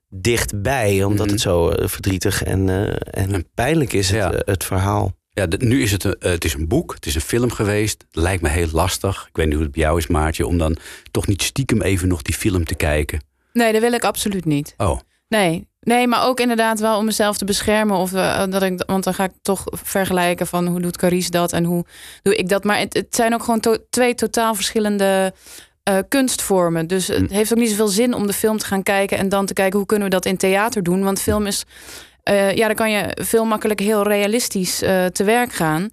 dichtbij, 0.09 1.05
omdat 1.05 1.25
Mhm. 1.27 1.35
het 1.35 1.41
zo 1.41 1.69
eh, 1.69 1.89
verdrietig 1.89 2.43
en, 2.43 2.69
eh, 2.69 3.25
en 3.25 3.47
pijnlijk 3.55 3.93
is, 3.93 4.11
het, 4.11 4.19
Ja. 4.19 4.33
het 4.45 4.65
verhaal. 4.65 5.16
Ja, 5.39 5.47
de- 5.47 5.57
nu 5.67 5.83
is 5.83 5.93
het, 5.93 6.05
een, 6.05 6.17
eh, 6.19 6.31
het 6.31 6.45
is 6.45 6.55
een 6.55 6.69
boek, 6.69 6.95
het 6.95 7.07
is 7.07 7.15
een 7.15 7.21
film 7.21 7.51
geweest. 7.51 8.05
Lijkt 8.11 8.43
me 8.43 8.49
heel 8.49 8.69
lastig. 8.73 9.27
Ik 9.29 9.37
weet 9.37 9.47
niet 9.47 9.55
hoe 9.55 9.65
het 9.65 9.73
bij 9.73 9.83
jou 9.83 9.99
is, 9.99 10.07
Maartje, 10.07 10.47
om 10.47 10.59
dan 10.59 10.77
toch 11.11 11.27
niet 11.27 11.43
stiekem 11.43 11.83
even 11.83 12.09
nog 12.09 12.23
die 12.23 12.35
film 12.35 12.65
te 12.65 12.75
kijken. 12.75 13.21
Nee, 13.53 13.73
dat 13.73 13.81
wil 13.81 13.93
ik 13.93 14.05
absoluut 14.05 14.45
niet. 14.45 14.75
Oh, 14.77 14.99
Nee. 15.29 15.69
Nee, 15.81 16.07
maar 16.07 16.27
ook 16.27 16.41
inderdaad 16.41 16.81
wel 16.81 16.99
om 16.99 17.05
mezelf 17.05 17.37
te 17.39 17.45
beschermen. 17.45 17.97
Of, 17.97 18.13
eh, 18.13 18.45
dat 18.51 18.63
ik, 18.63 18.83
want 18.87 19.05
dan 19.05 19.15
ga 19.15 19.25
ik 19.25 19.31
toch 19.43 19.65
vergelijken 19.71 20.47
van 20.47 20.67
hoe 20.67 20.81
doet 20.81 20.97
Carice 20.97 21.31
dat 21.31 21.53
en 21.53 21.65
hoe 21.65 21.85
doe 22.23 22.37
ik 22.37 22.49
dat. 22.49 22.65
Maar 22.65 22.79
het, 22.79 22.95
het 22.95 23.15
zijn 23.15 23.35
ook 23.35 23.43
gewoon 23.43 23.61
to- 23.61 23.77
twee 23.91 24.15
totaal 24.15 24.55
verschillende 24.55 25.33
eh, 25.83 25.99
kunstvormen. 26.09 26.87
Dus 26.87 27.07
het 27.07 27.31
Hm. 27.31 27.35
heeft 27.35 27.53
ook 27.53 27.59
niet 27.59 27.71
zoveel 27.71 27.89
zin 27.89 28.15
om 28.15 28.27
de 28.27 28.33
film 28.33 28.59
te 28.59 28.67
gaan 28.67 28.83
kijken 28.83 29.19
en 29.19 29.29
dan 29.29 29.47
te 29.47 29.53
kijken 29.53 29.79
hoe 29.79 29.87
kunnen 29.87 30.09
we 30.09 30.15
dat 30.15 30.27
in 30.27 30.37
theater 30.37 30.83
doen. 30.83 31.03
Want 31.05 31.21
film 31.21 31.47
is, 31.47 31.65
eh, 32.27 32.55
ja, 32.55 32.67
dan 32.67 32.77
kan 32.77 32.91
je 32.91 33.17
veel 33.23 33.45
makkelijk 33.45 33.81
heel 33.81 34.03
realistisch 34.03 34.83
eh, 34.83 35.05
te 35.05 35.25
werk 35.25 35.53
gaan. 35.53 35.89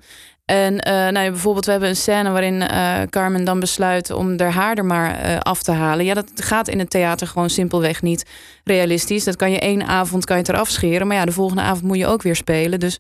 En 0.45 0.79
eh, 0.79 0.93
nou 0.93 1.29
bijvoorbeeld, 1.31 1.65
we 1.65 1.71
hebben 1.71 1.89
een 1.89 1.95
scène 1.95 2.31
waarin 2.31 2.63
Carmen 3.09 3.43
dan 3.43 3.59
besluit 3.59 4.11
om 4.11 4.39
haar 4.39 4.53
haar 4.53 4.77
er 4.77 4.85
maar 4.85 5.39
af 5.39 5.63
te 5.63 5.71
halen. 5.71 6.05
Ja, 6.05 6.13
dat 6.13 6.31
gaat 6.35 6.67
in 6.67 6.79
het 6.79 6.89
theater 6.89 7.27
gewoon 7.27 7.49
simpelweg 7.49 8.01
niet 8.01 8.25
realistisch. 8.63 9.23
Dat 9.23 9.35
kan 9.35 9.51
je 9.51 9.59
één 9.59 9.87
avond 9.87 10.25
kan 10.25 10.35
je 10.35 10.41
het 10.41 10.51
eraf 10.51 10.69
scheren, 10.69 11.07
maar 11.07 11.17
ja, 11.17 11.25
de 11.25 11.31
volgende 11.31 11.61
avond 11.61 11.83
moet 11.83 11.97
je 11.97 12.07
ook 12.07 12.21
weer 12.21 12.35
spelen. 12.35 12.79
Dus 12.79 12.99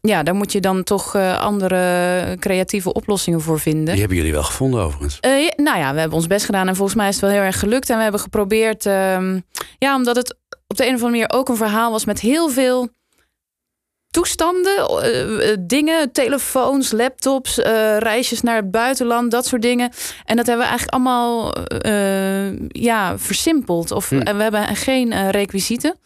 ja, 0.00 0.22
daar 0.22 0.34
moet 0.34 0.52
je 0.52 0.60
dan 0.60 0.82
toch 0.82 1.16
andere 1.16 2.36
creatieve 2.38 2.92
oplossingen 2.92 3.40
voor 3.40 3.60
vinden. 3.60 3.84
Die 3.84 3.98
hebben 3.98 4.16
jullie 4.16 4.32
wel 4.32 4.42
gevonden 4.42 4.80
overigens. 4.80 5.18
Ja, 5.20 5.52
nou 5.56 5.78
ja, 5.78 5.92
we 5.92 6.00
hebben 6.00 6.18
ons 6.18 6.26
best 6.26 6.44
gedaan 6.44 6.68
en 6.68 6.76
volgens 6.76 6.96
mij 6.96 7.08
is 7.08 7.14
het 7.14 7.24
wel 7.24 7.32
heel 7.32 7.42
erg 7.42 7.58
gelukt. 7.58 7.90
En 7.90 7.96
we 7.96 8.02
hebben 8.02 8.20
geprobeerd, 8.20 8.86
ehm, 8.86 9.40
ja, 9.78 9.94
omdat 9.96 10.16
het 10.16 10.36
op 10.74 10.80
de 10.80 10.86
een 10.86 10.94
of 10.94 11.02
andere 11.02 11.20
manier 11.20 11.38
ook 11.38 11.48
een 11.48 11.56
verhaal 11.56 11.90
was 11.90 12.04
met 12.04 12.20
heel 12.20 12.48
veel 12.48 12.88
toestanden, 14.10 14.76
eh, 14.76 15.50
eh, 15.50 15.56
dingen, 15.60 16.12
telefoons, 16.12 16.90
laptops, 16.92 17.58
eh, 17.58 17.98
reisjes 17.98 18.40
naar 18.40 18.56
het 18.56 18.70
buitenland, 18.70 19.30
dat 19.30 19.46
soort 19.46 19.62
dingen. 19.62 19.90
En 20.24 20.36
dat 20.36 20.46
hebben 20.46 20.64
we 20.64 20.70
eigenlijk 20.70 20.92
allemaal 20.92 21.52
ja, 22.68 23.18
versimpeld. 23.18 23.90
Of, 23.90 24.08
Hm. 24.08 24.18
En 24.20 24.36
we 24.36 24.42
hebben 24.42 24.76
geen 24.76 25.30
requisieten. 25.30 25.98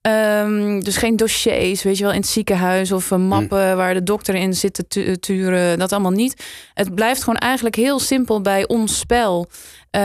Ehm, 0.00 0.80
dus 0.80 0.96
geen 0.96 1.16
dossiers, 1.16 1.82
weet 1.82 1.96
je 1.98 2.04
wel, 2.04 2.12
in 2.12 2.20
het 2.20 2.28
ziekenhuis 2.28 2.92
of 2.92 3.10
eh, 3.10 3.18
mappen 3.18 3.76
waar 3.76 3.94
de 3.94 4.02
dokter 4.02 4.34
in 4.34 4.54
zit 4.54 4.74
te 4.74 4.86
tu- 4.86 5.16
turen. 5.16 5.78
Dat 5.78 5.92
allemaal 5.92 6.10
niet. 6.10 6.44
Het 6.74 6.94
blijft 6.94 7.22
gewoon 7.22 7.38
eigenlijk 7.38 7.74
heel 7.76 7.98
simpel 7.98 8.40
bij 8.40 8.66
ons 8.68 8.98
spel. 8.98 9.46
Eh, 9.94 10.00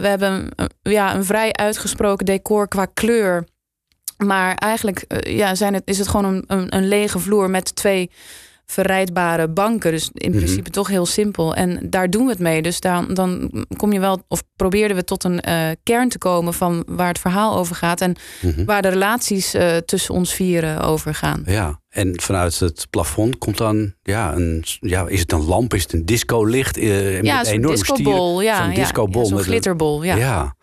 we 0.00 0.06
hebben 0.08 0.48
ja, 0.82 1.14
een 1.14 1.24
vrij 1.24 1.52
uitgesproken 1.52 2.26
decor 2.26 2.68
qua 2.68 2.86
kleur. 2.94 3.44
Maar 4.16 4.54
eigenlijk 4.54 4.98
eh, 5.00 5.36
ja, 5.36 5.54
zijn 5.54 5.74
het, 5.74 5.82
is 5.84 5.98
het 5.98 6.08
gewoon 6.08 6.24
een, 6.34 6.44
een, 6.46 6.76
een 6.76 6.88
lege 6.88 7.18
vloer 7.18 7.50
met 7.50 7.74
twee 7.76 8.10
verrijdbare 8.66 9.48
banken. 9.48 9.90
Dus 9.90 10.10
in 10.12 10.30
Mhm. 10.30 10.38
principe 10.38 10.70
toch 10.70 10.88
heel 10.88 11.06
simpel. 11.06 11.54
En 11.54 11.90
daar 11.90 12.10
doen 12.10 12.24
we 12.24 12.30
het 12.30 12.38
mee. 12.40 12.62
Dus 12.62 12.80
dan, 12.80 13.14
dan 13.14 13.50
kom 13.76 13.92
je 13.92 14.00
wel, 14.00 14.22
of 14.28 14.42
probeerden 14.56 14.96
we 14.96 15.04
tot 15.04 15.24
een 15.24 15.40
eh, 15.40 15.68
kern 15.82 16.08
te 16.08 16.18
komen 16.18 16.54
van 16.54 16.82
waar 16.86 17.08
het 17.08 17.18
verhaal 17.18 17.56
over 17.56 17.76
gaat. 17.76 18.00
En 18.00 18.14
Mhm. 18.42 18.64
waar 18.64 18.82
de 18.82 18.88
relaties 18.88 19.54
tussen 19.84 20.14
ons 20.14 20.34
vieren 20.34 20.80
over 20.80 21.14
gaan. 21.14 21.42
Ja, 21.46 21.80
en 21.96 22.20
vanuit 22.20 22.58
het 22.58 22.86
plafond 22.90 23.38
komt 23.38 23.56
dan, 23.58 23.94
ja, 24.02 24.34
een, 24.34 24.64
ja 24.80 25.06
is 25.08 25.20
het 25.20 25.32
een 25.32 25.44
lamp, 25.44 25.74
is 25.74 25.82
het 25.82 25.92
een 25.92 26.04
discolicht? 26.06 26.76
eh, 26.76 27.22
Ja, 27.22 27.36
met 27.38 27.46
een 27.46 27.52
enorme 27.52 27.76
discobol. 27.76 28.40
Ja, 28.40 28.64
Zo'n 28.64 28.74
discobol 28.74 29.22
ja, 29.22 29.28
zo'n 29.28 29.38
glitterbol. 29.38 30.02
Ja. 30.02 30.16
Ja, 30.16 30.56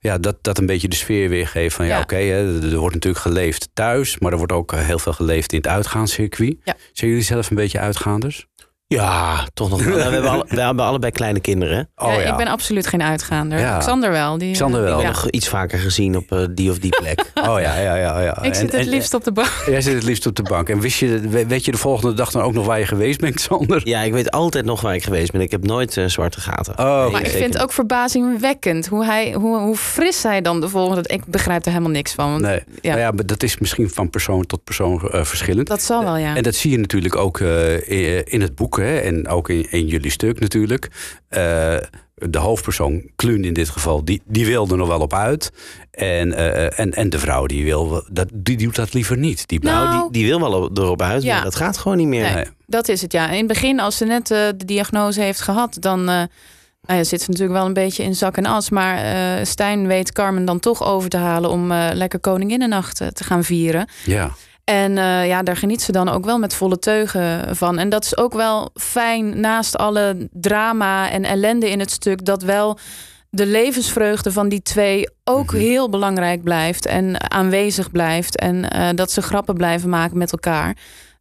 ja 0.00 0.18
dat, 0.18 0.36
dat 0.40 0.58
een 0.58 0.66
beetje 0.66 0.88
de 0.88 0.96
sfeer 0.96 1.28
weergeeft 1.28 1.74
van 1.74 1.86
ja, 1.86 1.96
Ja. 1.96 2.00
oké, 2.02 2.16
er 2.16 2.76
wordt 2.76 2.94
natuurlijk 2.94 3.22
geleefd 3.24 3.68
thuis, 3.74 4.18
maar 4.18 4.32
er 4.32 4.38
wordt 4.38 4.52
ook 4.52 4.72
eh, 4.72 4.78
heel 4.86 4.98
veel 4.98 5.12
geleefd 5.12 5.52
in 5.52 5.58
het 5.58 5.66
uitgaanscircuit. 5.68 6.56
Zijn 6.92 7.10
jullie 7.10 7.24
zelf 7.24 7.50
een 7.50 7.56
beetje 7.56 7.78
uitgaanders? 7.78 8.46
Ja, 8.88 9.46
toch 9.54 9.70
nog 9.70 9.84
wel. 9.84 9.94
We, 9.94 10.00
hebben 10.02 10.30
alle- 10.30 10.44
we 10.48 10.60
hebben 10.60 10.84
allebei 10.84 11.12
kleine 11.12 11.40
kinderen. 11.40 11.76
hè? 11.76 12.06
Oh 12.06 12.12
Ja, 12.14 12.20
ja, 12.20 12.30
Ik 12.30 12.36
ben 12.36 12.46
absoluut 12.46 12.86
geen 12.86 13.02
uitgaander. 13.02 13.58
Ja. 13.58 13.78
Xander 13.78 14.10
wel. 14.10 14.38
Die, 14.38 14.52
Xander 14.52 14.82
wel. 14.82 15.00
Ja. 15.00 15.06
Nog 15.06 15.30
iets 15.30 15.48
vaker 15.48 15.78
gezien 15.78 16.16
op 16.16 16.32
eh, 16.32 16.44
die 16.50 16.70
of 16.70 16.78
die 16.78 16.96
plek. 17.00 17.20
oh 17.48 17.60
ja, 17.60 17.78
ja, 17.78 17.94
ja. 17.94 18.20
ja. 18.20 18.42
Ik 18.42 18.54
zit 18.54 18.72
het 18.72 18.80
en- 18.80 18.88
liefst 18.88 19.14
op 19.14 19.24
de 19.24 19.32
bank. 19.32 19.62
Jij 19.66 19.80
zit 19.80 19.94
het 19.94 20.02
liefst 20.02 20.26
op 20.26 20.36
de 20.36 20.42
bank. 20.42 20.68
En 20.68 20.80
wist 20.80 20.98
je, 20.98 21.20
we- 21.20 21.46
weet 21.46 21.64
je 21.64 21.70
de 21.70 21.76
volgende 21.78 22.14
dag 22.14 22.30
dan 22.30 22.42
ook 22.42 22.52
nog 22.52 22.66
waar 22.66 22.78
je 22.78 22.86
geweest 22.86 23.20
bent, 23.20 23.34
Xander? 23.34 23.88
ja, 23.88 24.00
ik 24.02 24.12
weet 24.12 24.30
altijd 24.30 24.64
nog 24.64 24.80
waar 24.80 24.94
ik 24.94 25.02
geweest 25.04 25.32
ben. 25.32 25.40
Ik 25.40 25.50
heb 25.50 25.64
nooit 25.64 25.96
eh, 25.96 26.04
zwarte 26.06 26.40
gaten. 26.40 26.78
Oh, 26.78 27.02
Nee, 27.02 27.10
Maar 27.10 27.20
ik 27.22 27.30
vind 27.30 27.52
het 27.54 27.62
ook 27.62 27.72
verbazingwekkend 27.72 28.86
hoe, 28.86 29.04
hij, 29.04 29.32
hoe, 29.32 29.58
hoe 29.58 29.76
fris 29.76 30.22
hij 30.22 30.40
dan 30.42 30.60
de 30.60 30.68
volgende... 30.68 31.02
Ik 31.08 31.24
begrijp 31.26 31.64
er 31.64 31.70
helemaal 31.70 31.90
niks 31.92 32.12
van. 32.14 32.30
Want 32.30 32.42
Nee, 32.42 32.62
ja, 32.80 32.88
Nou 32.90 33.00
ja, 33.00 33.10
maar 33.10 33.26
dat 33.26 33.42
is 33.42 33.58
misschien 33.58 33.90
van 33.90 34.10
persoon 34.10 34.46
tot 34.46 34.64
persoon 34.64 35.10
eh, 35.10 35.24
verschillend. 35.24 35.66
dat 35.66 35.82
zal 35.82 36.04
wel, 36.04 36.16
ja. 36.16 36.36
En 36.36 36.42
dat 36.42 36.54
zie 36.54 36.70
je 36.70 36.78
natuurlijk 36.78 37.16
ook 37.16 37.40
eh, 37.40 37.88
in, 37.90 38.24
in 38.24 38.40
het 38.40 38.54
boek 38.54 38.75
hè, 38.76 38.98
en 38.98 39.28
ook 39.28 39.48
in, 39.48 39.70
in 39.70 39.86
jullie 39.86 40.10
stuk 40.10 40.40
natuurlijk. 40.40 40.88
Eh, 41.28 41.76
de 42.14 42.38
hoofdpersoon, 42.38 43.10
Kluun 43.16 43.44
in 43.44 43.52
dit 43.52 43.68
geval, 43.68 44.04
die, 44.04 44.22
die 44.26 44.46
wil 44.46 44.68
er 44.70 44.76
nog 44.76 44.88
wel 44.88 45.00
op 45.00 45.12
uit. 45.14 45.50
En, 45.90 46.32
eh, 46.32 46.78
en, 46.78 46.92
en 46.92 47.10
de 47.10 47.18
vrouw, 47.18 47.46
die, 47.46 47.64
wil, 47.64 48.02
dat, 48.12 48.28
die 48.32 48.56
doet 48.56 48.74
dat 48.76 48.92
liever 48.94 49.16
niet. 49.18 49.48
Die 49.48 49.60
Nou, 49.62 49.88
Nou, 49.88 50.02
die, 50.02 50.10
die 50.12 50.26
wil 50.30 50.40
wel 50.50 50.62
op- 50.62 50.78
erop 50.78 51.02
uit, 51.02 51.22
Ja. 51.22 51.34
maar 51.34 51.44
dat 51.44 51.54
gaat 51.56 51.78
gewoon 51.78 51.96
niet 51.96 52.06
meer. 52.06 52.22
Nee. 52.22 52.34
Nee. 52.34 52.44
Dat 52.66 52.88
is 52.88 53.02
het, 53.02 53.12
ja. 53.12 53.30
In 53.30 53.36
het 53.38 53.46
begin, 53.46 53.80
als 53.80 53.96
ze 53.96 54.04
net 54.04 54.30
eh, 54.30 54.38
de 54.56 54.64
diagnose 54.64 55.20
heeft 55.20 55.40
gehad... 55.40 55.76
dan 55.80 55.98
eh, 56.00 56.22
nou 56.86 56.98
ja, 56.98 57.04
zit 57.04 57.22
ze 57.22 57.30
natuurlijk 57.30 57.58
wel 57.58 57.66
een 57.66 57.72
beetje 57.72 58.02
in 58.02 58.14
zak 58.14 58.36
en 58.36 58.46
as. 58.46 58.70
Maar 58.70 58.96
eh, 58.98 59.44
Stijn 59.44 59.86
weet 59.86 60.12
Carmen 60.12 60.44
dan 60.44 60.60
toch 60.60 60.82
over 60.84 61.08
te 61.08 61.16
halen... 61.16 61.50
om 61.50 61.70
eh, 61.72 61.88
lekker 61.92 62.20
Koninginnennacht 62.20 63.00
eh, 63.00 63.08
te 63.08 63.24
gaan 63.24 63.44
vieren. 63.44 63.88
Ja, 64.04 64.30
En 64.70 64.98
eh, 64.98 65.26
ja, 65.26 65.42
daar 65.42 65.56
geniet 65.56 65.82
ze 65.82 65.92
dan 65.92 66.08
ook 66.08 66.24
wel 66.24 66.38
met 66.38 66.54
volle 66.54 66.78
teugen 66.78 67.56
van. 67.56 67.78
En 67.78 67.88
dat 67.88 68.04
is 68.04 68.16
ook 68.16 68.32
wel 68.34 68.70
fijn, 68.74 69.40
naast 69.40 69.76
alle 69.76 70.28
drama 70.32 71.10
en 71.10 71.24
ellende 71.24 71.70
in 71.70 71.80
het 71.80 71.90
stuk... 71.90 72.24
dat 72.24 72.42
wel 72.42 72.78
de 73.30 73.46
levensvreugde 73.46 74.32
van 74.32 74.48
die 74.48 74.62
twee 74.62 75.08
ook 75.24 75.52
Mhm. 75.52 75.60
heel 75.60 75.88
belangrijk 75.88 76.42
blijft... 76.42 76.86
en 76.86 77.30
aanwezig 77.30 77.90
blijft. 77.90 78.36
En 78.38 78.70
eh, 78.70 78.88
dat 78.94 79.10
ze 79.10 79.22
grappen 79.22 79.54
blijven 79.54 79.88
maken 79.88 80.18
met 80.18 80.32
elkaar. 80.32 80.76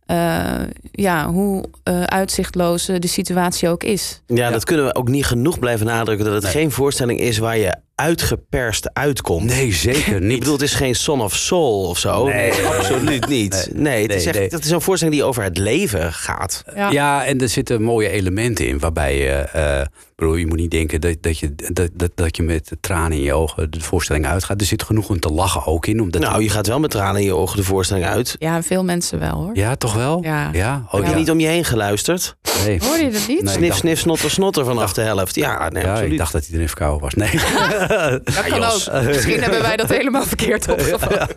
Eh, 0.05 0.43
ja, 0.91 1.27
hoe 1.29 1.63
eh, 1.83 2.03
uitzichtloos 2.03 2.85
de 2.85 3.07
situatie 3.07 3.69
ook 3.69 3.83
is. 3.83 4.21
Ja, 4.27 4.49
dat 4.49 4.63
kunnen 4.63 4.85
we 4.85 4.95
ook 4.95 5.07
niet 5.09 5.25
genoeg 5.25 5.59
blijven 5.59 5.85
nadrukken. 5.85 6.25
Dat 6.25 6.33
het 6.33 6.43
Nee. 6.43 6.51
geen 6.51 6.71
voorstelling 6.71 7.19
is 7.19 7.37
waar 7.37 7.57
je 7.57 7.75
uitgeperst 7.95 8.89
uitkomt. 8.93 9.45
nee, 9.45 9.71
zeker 9.73 10.15
Ik 10.21 10.21
niet. 10.21 10.39
bedoel, 10.39 10.53
het 10.53 10.61
is 10.63 10.73
geen 10.73 10.95
Son 10.95 11.21
of 11.21 11.35
Soul 11.35 11.83
of 11.89 11.97
zo. 11.97 12.25
Nee. 12.27 12.51
absoluut 12.53 13.27
niet. 13.27 13.69
Nee, 13.73 14.01
het 14.01 14.13
is 14.13 14.25
echt, 14.25 14.37
nee. 14.37 14.49
dat 14.49 14.63
is 14.63 14.69
een 14.71 14.81
voorstelling 14.81 15.17
die 15.17 15.25
over 15.25 15.43
het 15.43 15.57
leven 15.57 16.13
gaat. 16.13 16.63
Ja. 16.75 16.89
Ja, 16.91 17.25
en 17.25 17.41
er 17.41 17.49
zitten 17.49 17.81
mooie 17.81 18.09
elementen 18.09 18.67
in 18.67 18.79
waarbij 18.79 19.17
je. 19.17 19.29
eh 19.31 19.81
bedoel, 20.15 20.35
je 20.35 20.47
moet 20.47 20.57
niet 20.57 20.71
denken 20.71 21.01
dat, 21.01 21.15
dat, 21.21 21.39
je, 21.39 21.55
dat, 21.55 21.89
dat, 21.93 22.11
dat 22.15 22.35
je 22.35 22.43
met 22.43 22.71
tranen 22.79 23.17
in 23.17 23.23
je 23.23 23.33
ogen 23.33 23.71
de 23.71 23.79
voorstelling 23.81 24.25
uitgaat. 24.25 24.59
Er 24.61 24.67
zit 24.67 24.83
genoeg 24.83 25.09
om 25.09 25.19
te 25.19 25.29
lachen 25.29 25.65
ook 25.65 25.85
in. 25.87 26.01
Omdat 26.01 26.21
Nou, 26.21 26.43
je 26.43 26.49
gaat 26.49 26.67
wel 26.67 26.79
met 26.79 26.91
tranen 26.91 27.21
in 27.21 27.27
je 27.27 27.35
ogen 27.35 27.57
de 27.57 27.63
voorstelling 27.63 28.05
uit. 28.05 28.35
Ja, 28.39 28.63
veel 28.63 28.83
mensen 28.83 29.19
wel 29.19 29.35
hoor. 29.35 29.55
Ja, 29.55 29.75
toch 29.75 29.93
wel? 29.93 30.19
Ja. 30.23 30.49
Ja? 30.53 30.83
Oh, 30.85 30.93
Heb 30.93 31.03
je 31.03 31.09
ja. 31.09 31.15
niet 31.17 31.31
om 31.31 31.39
je 31.39 31.47
heen 31.47 31.63
geluisterd? 31.65 32.35
Nee. 32.65 32.79
Hoor 32.83 32.97
je 32.97 33.09
dat 33.11 33.27
niet? 33.27 33.27
Nee, 33.27 33.37
ik 33.37 33.49
snif, 33.49 33.67
dacht- 33.67 33.79
snif, 33.79 33.99
snotter, 33.99 34.31
snotter 34.31 34.65
vanaf 34.65 34.93
de 34.93 35.01
helft. 35.01 35.35
Ja, 35.35 35.69
nee, 35.69 35.83
Ja, 35.83 35.89
absoluut. 35.91 36.11
ik 36.11 36.17
dacht 36.17 36.31
dat 36.31 36.45
hij 36.45 36.55
erin 36.55 36.67
verkouden 36.67 37.01
was. 37.01 37.13
Nee. 37.13 37.29
Dat 37.87 38.43
kan 38.47 38.63
ook. 38.63 39.03
Misschien 39.05 39.41
hebben 39.41 39.61
wij 39.61 39.75
dat 39.77 39.89
helemaal 39.89 40.23
verkeerd 40.25 40.67
opgevat. 40.71 41.35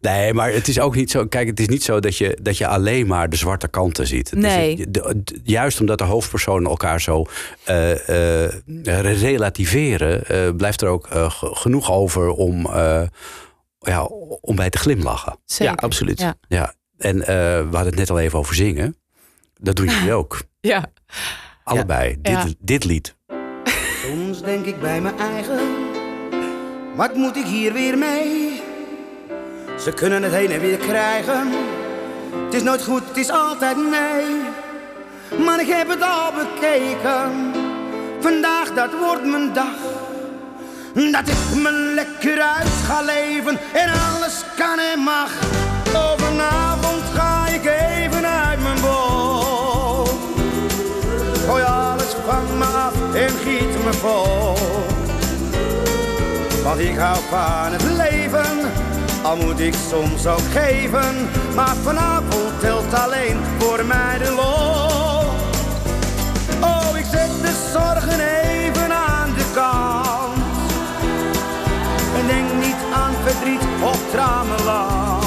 nee, 0.00 0.34
maar 0.34 0.52
het 0.52 0.68
is 0.68 0.80
ook 0.80 0.94
niet 0.94 1.10
zo. 1.10 1.26
Kijk, 1.26 1.46
het 1.46 1.60
is 1.60 1.66
niet 1.68 1.82
zo 1.82 2.00
dat 2.00 2.16
je, 2.16 2.38
dat 2.42 2.58
je 2.58 2.66
alleen 2.66 3.06
maar 3.06 3.28
de 3.30 3.36
zwarte 3.36 3.68
kanten 3.68 4.06
ziet. 4.06 4.30
Het 4.30 4.38
is- 4.38 4.44
Nee. 4.44 4.76
de- 4.90 5.22
de- 5.24 5.40
juist 5.44 5.80
omdat 5.80 5.98
de 5.98 6.04
hoofdpersonen 6.04 6.70
elkaar 6.70 7.00
zo 7.00 7.24
eh, 7.64 8.44
eh, 8.44 8.52
relativeren, 9.02 10.26
eh, 10.26 10.48
blijft 10.56 10.80
er 10.82 10.88
ook 10.88 11.06
ge- 11.10 11.54
genoeg 11.54 11.90
over 11.92 12.30
om, 12.30 12.66
eh, 12.66 13.02
ja, 13.78 14.04
om 14.40 14.56
bij 14.56 14.70
te 14.70 14.78
glimlachen. 14.78 15.38
Zeker. 15.44 15.74
Ja, 15.74 15.80
absoluut. 15.82 16.20
Ja. 16.20 16.34
Ja, 16.48 16.74
en 16.98 17.20
eh, 17.20 17.26
we 17.36 17.62
hadden 17.70 17.86
het 17.86 17.94
net 17.96 18.10
al 18.10 18.18
even 18.18 18.38
over 18.38 18.54
zingen. 18.54 18.96
Dat 19.60 19.76
doen 19.76 19.86
jullie 19.86 20.12
ook. 20.20 20.42
Ja. 20.60 20.84
Allebei. 21.64 22.18
Ja. 22.22 22.44
Dit, 22.44 22.54
dit 22.60 22.84
lied. 22.84 23.15
Denk 24.46 24.66
ik 24.66 24.80
bij 24.80 25.00
mijn 25.00 25.18
eigen, 25.18 25.58
wat 26.94 27.14
moet 27.14 27.36
ik 27.36 27.44
hier 27.44 27.72
weer 27.72 27.98
mee? 27.98 28.62
Ze 29.78 29.92
kunnen 29.92 30.22
het 30.22 30.32
heen 30.32 30.50
en 30.50 30.60
weer 30.60 30.76
krijgen, 30.76 31.48
het 32.44 32.54
is 32.54 32.62
nooit 32.62 32.84
goed, 32.84 33.02
het 33.08 33.16
is 33.16 33.30
altijd 33.30 33.76
nee. 33.76 34.24
Maar 35.44 35.60
ik 35.60 35.68
heb 35.68 35.88
het 35.88 36.02
al 36.02 36.32
bekeken, 36.32 37.52
vandaag 38.20 38.74
dat 38.74 38.90
wordt 38.98 39.24
mijn 39.24 39.52
dag. 39.52 39.76
Dat 40.94 41.28
ik 41.28 41.62
me 41.62 41.70
lekker 41.94 42.42
uit 42.42 42.68
ga 42.86 43.02
leven 43.02 43.58
en 43.72 43.88
alles 43.88 44.44
kan 44.56 44.78
en 44.78 44.98
mag. 44.98 45.30
Me. 53.86 54.54
Want 56.64 56.80
ik 56.80 56.96
hou 56.96 57.18
van 57.30 57.72
het 57.72 57.82
leven, 57.82 58.70
al 59.22 59.36
moet 59.36 59.60
ik 59.60 59.74
soms 59.90 60.26
ook 60.26 60.48
geven. 60.52 61.28
Maar 61.54 61.76
vanavond 61.82 62.60
telt 62.60 62.94
alleen 62.94 63.36
voor 63.58 63.84
mij 63.84 64.18
de 64.18 64.30
lol. 64.30 65.24
Oh, 66.60 66.98
ik 66.98 67.04
zet 67.10 67.30
de 67.42 67.70
zorgen 67.72 68.20
even 68.20 68.92
aan 68.92 69.32
de 69.34 69.44
kant. 69.54 70.42
En 72.18 72.26
denk 72.26 72.66
niet 72.66 72.80
aan 72.94 73.14
verdriet 73.24 73.62
of 73.82 74.00
tramenland. 74.10 75.24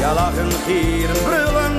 Ja, 0.00 0.14
lachen, 0.14 0.52
gieren, 0.66 1.22
brullen. 1.22 1.76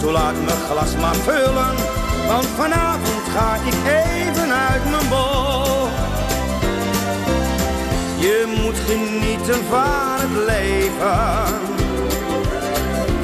Toen 0.00 0.12
laat 0.12 0.34
me 0.34 0.52
glas 0.70 0.96
maar 0.96 1.14
vullen. 1.14 1.97
Want 2.28 2.46
vanavond 2.46 3.22
ga 3.34 3.54
ik 3.54 3.74
even 3.84 4.52
uit 4.52 4.90
mijn 4.90 5.08
bol. 5.08 5.88
Je 8.18 8.54
moet 8.62 8.78
genieten 8.86 9.64
van 9.70 10.20
het 10.20 10.44
leven. 10.46 11.60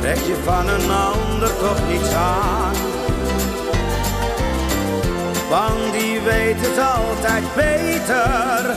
trek 0.01 0.17
je 0.17 0.37
van 0.45 0.69
een 0.69 0.91
ander 0.91 1.57
toch 1.59 1.79
niets 1.89 2.13
aan. 2.13 2.75
Want 5.49 5.93
die 5.93 6.21
weet 6.21 6.57
het 6.59 6.79
altijd 6.79 7.45
beter. 7.55 8.77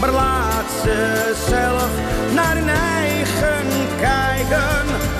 Maar 0.00 0.10
laat 0.10 0.70
ze 0.82 1.32
zelf 1.48 1.88
naar 2.34 2.56
hun 2.56 2.68
eigen 2.68 3.66
kijken. 4.00 5.13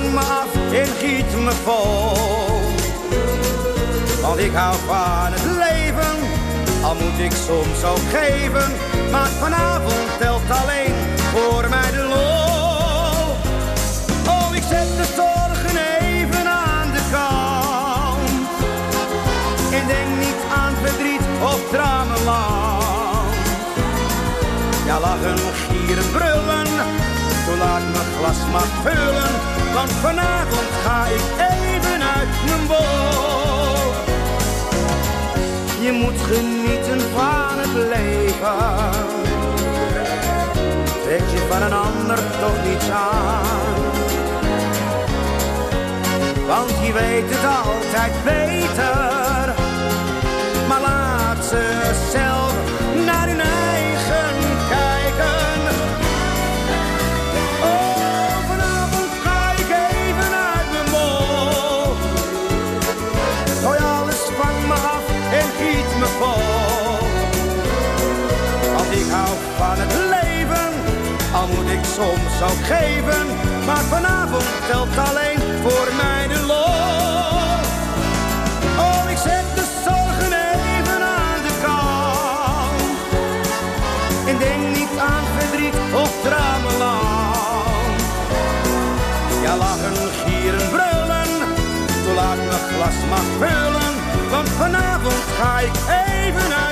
Me 0.00 0.18
af 0.18 0.52
en 0.72 0.86
giet 1.00 1.36
me 1.44 1.52
vol. 1.64 2.38
Want 4.20 4.38
ik 4.40 4.52
hou 4.54 4.76
van 4.86 5.32
het 5.32 5.44
leven, 5.44 6.16
al 6.82 6.94
moet 6.94 7.18
ik 7.18 7.32
soms 7.46 7.84
ook 7.84 8.06
geven. 8.12 8.72
Maar 9.10 9.28
vanavond 9.28 10.08
telt 10.18 10.50
alleen 10.50 10.94
voor 11.32 11.68
mij 11.68 11.90
de 11.90 12.04
lol. 12.14 13.36
Oh, 14.34 14.54
ik 14.54 14.62
zet 14.62 14.90
de 14.96 15.06
zorgen 15.16 15.76
even 16.00 16.46
aan 16.46 16.90
de 16.96 17.02
kant. 17.10 18.48
En 19.72 19.86
denk 19.86 20.10
niet 20.18 20.40
aan 20.60 20.74
verdriet 20.82 21.24
of 21.42 21.60
dramenland. 21.70 23.34
Ja, 24.86 25.00
lachen, 25.00 25.38
gieren, 25.68 26.10
brullen, 26.10 26.66
zo 27.46 27.56
laat 27.58 27.82
mijn 27.92 28.06
glas 28.18 28.38
maar 28.52 28.70
vullen. 28.82 29.57
Want 29.78 29.92
vanavond 29.92 30.70
ga 30.84 31.06
ik 31.06 31.22
even 31.50 32.02
uit 32.02 32.28
mijn 32.46 32.66
bol. 32.66 33.92
Je 35.80 35.92
moet 35.92 36.20
genieten 36.20 37.00
van 37.14 37.58
het 37.58 37.74
leven. 37.74 38.90
Trek 41.04 41.28
je 41.30 41.46
van 41.50 41.62
een 41.62 41.72
ander 41.72 42.18
toch 42.40 42.64
niets 42.64 42.90
aan. 42.90 43.84
Want 46.46 46.70
die 46.80 46.92
weet 46.92 47.24
het 47.28 47.44
altijd 47.66 48.12
beter. 48.24 49.54
Maar 50.68 50.80
laat 50.80 51.44
ze 51.44 51.90
zelf 52.12 52.27
soms 71.98 72.42
ook 72.50 72.64
geven. 72.74 73.26
Maar 73.66 73.84
vanavond 73.94 74.44
telt 74.70 74.98
alleen 75.08 75.40
voor 75.64 75.88
mij 76.02 76.28
de 76.28 76.40
lol. 76.46 77.46
Oh, 78.84 79.10
ik 79.10 79.16
zet 79.16 79.46
de 79.58 79.66
zorgen 79.86 80.32
even 80.54 81.00
aan 81.18 81.40
de 81.46 81.54
kant. 81.66 82.80
En 84.30 84.36
denk 84.38 84.62
niet 84.78 84.94
aan 85.10 85.24
verdriet 85.38 85.76
of 86.02 86.12
dramenland. 86.22 88.00
Ja, 89.42 89.56
lachen, 89.56 89.96
gieren, 90.20 90.68
brullen, 90.74 91.30
zo 92.04 92.14
laat 92.14 92.36
mijn 92.36 92.64
glas 92.72 92.98
mag 93.08 93.28
vullen. 93.38 93.94
Want 94.30 94.48
vanavond 94.48 95.22
ga 95.38 95.58
ik 95.60 95.74
even 96.14 96.50
uit 96.66 96.67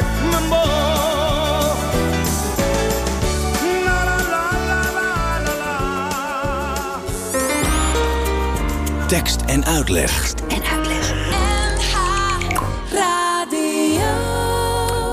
Tekst 9.09 9.42
en 9.42 9.64
uitleg. 9.64 10.35
NH 10.49 10.71
Radio. 12.92 14.01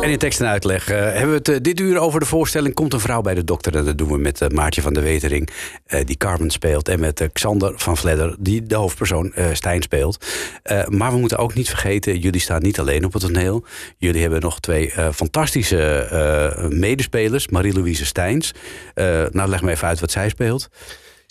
En 0.01 0.09
in 0.09 0.17
tekst 0.17 0.39
en 0.39 0.47
uitleg 0.47 0.89
eh, 0.89 0.97
hebben 0.97 1.29
we 1.29 1.35
het 1.35 1.49
eh, 1.49 1.55
dit 1.61 1.79
uur 1.79 1.97
over 1.97 2.19
de 2.19 2.25
voorstelling 2.25 2.73
Komt 2.73 2.93
een 2.93 2.99
vrouw 2.99 3.21
bij 3.21 3.33
de 3.33 3.43
dokter. 3.43 3.75
En 3.75 3.85
dat 3.85 3.97
doen 3.97 4.11
we 4.11 4.17
met 4.17 4.41
eh, 4.41 4.49
Maartje 4.49 4.81
van 4.81 4.93
der 4.93 5.03
Wetering, 5.03 5.49
eh, 5.85 6.05
die 6.05 6.17
Carmen 6.17 6.49
speelt. 6.49 6.87
En 6.87 6.99
met 6.99 7.27
Xander 7.33 7.73
van 7.75 7.97
Vledder, 7.97 8.35
die 8.39 8.63
de 8.63 8.75
hoofdpersoon 8.75 9.33
eh, 9.33 9.45
Stijn 9.53 9.81
speelt. 9.81 10.25
Eh, 10.63 10.87
maar 10.87 11.11
we 11.11 11.17
moeten 11.17 11.37
ook 11.37 11.53
niet 11.53 11.69
vergeten, 11.69 12.19
jullie 12.19 12.41
staan 12.41 12.61
niet 12.61 12.79
alleen 12.79 13.05
op 13.05 13.13
het 13.13 13.21
toneel. 13.21 13.65
Jullie 13.97 14.21
hebben 14.21 14.41
nog 14.41 14.59
twee 14.59 14.91
eh, 14.91 15.11
fantastische 15.11 15.93
eh, 15.93 16.67
medespelers. 16.69 17.47
Marie-Louise 17.47 18.05
Steins. 18.05 18.53
Eh, 18.93 19.23
nou, 19.31 19.49
leg 19.49 19.61
me 19.61 19.71
even 19.71 19.87
uit 19.87 19.99
wat 19.99 20.11
zij 20.11 20.29
speelt. 20.29 20.69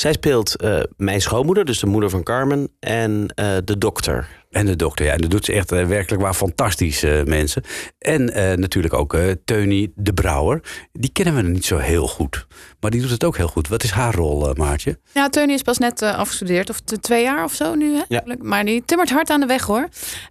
Zij 0.02 0.12
speelt 0.12 0.56
eh, 0.56 0.80
mijn 0.96 1.20
schoonmoeder, 1.20 1.64
dus 1.64 1.78
de 1.80 1.86
moeder 1.86 2.10
van 2.10 2.22
Carmen, 2.22 2.68
en 2.80 3.32
eh, 3.34 3.56
de 3.64 3.78
dokter. 3.78 4.28
En 4.50 4.66
de 4.66 4.76
dokter, 4.76 5.06
ja. 5.06 5.12
En 5.12 5.20
dat 5.20 5.30
doet 5.30 5.44
ze 5.44 5.52
echt 5.52 5.72
eh, 5.72 5.86
werkelijk 5.86 6.22
waar 6.22 6.34
fantastisch, 6.34 7.02
eh, 7.02 7.22
mensen. 7.24 7.62
En 7.98 8.32
eh, 8.34 8.56
natuurlijk 8.56 8.94
ook 8.94 9.14
eh 9.14 9.30
Teunie 9.44 9.92
de 9.96 10.12
Brouwer. 10.12 10.60
Die 10.92 11.12
kennen 11.12 11.34
we 11.34 11.42
niet 11.42 11.64
zo 11.64 11.76
heel 11.76 12.08
goed. 12.08 12.46
Maar 12.80 12.90
die 12.90 13.00
doet 13.00 13.10
het 13.10 13.24
ook 13.24 13.36
heel 13.36 13.48
goed. 13.48 13.68
Wat 13.68 13.82
is 13.82 13.90
haar 13.90 14.14
rol, 14.14 14.48
eh, 14.48 14.54
Maartje? 14.54 14.98
Ja, 15.12 15.28
Teunie 15.28 15.54
is 15.54 15.62
pas 15.62 15.78
net 15.78 16.02
afgestudeerd. 16.02 16.70
Of 16.70 16.80
twee 16.80 17.22
jaar 17.22 17.44
of 17.44 17.52
zo 17.52 17.74
nu. 17.74 17.94
Hè? 17.94 18.02
Ja. 18.08 18.22
Maar 18.40 18.64
die 18.64 18.82
timmert 18.84 19.10
hard 19.10 19.30
aan 19.30 19.40
de 19.40 19.46
weg 19.46 19.62
hoor. 19.62 19.88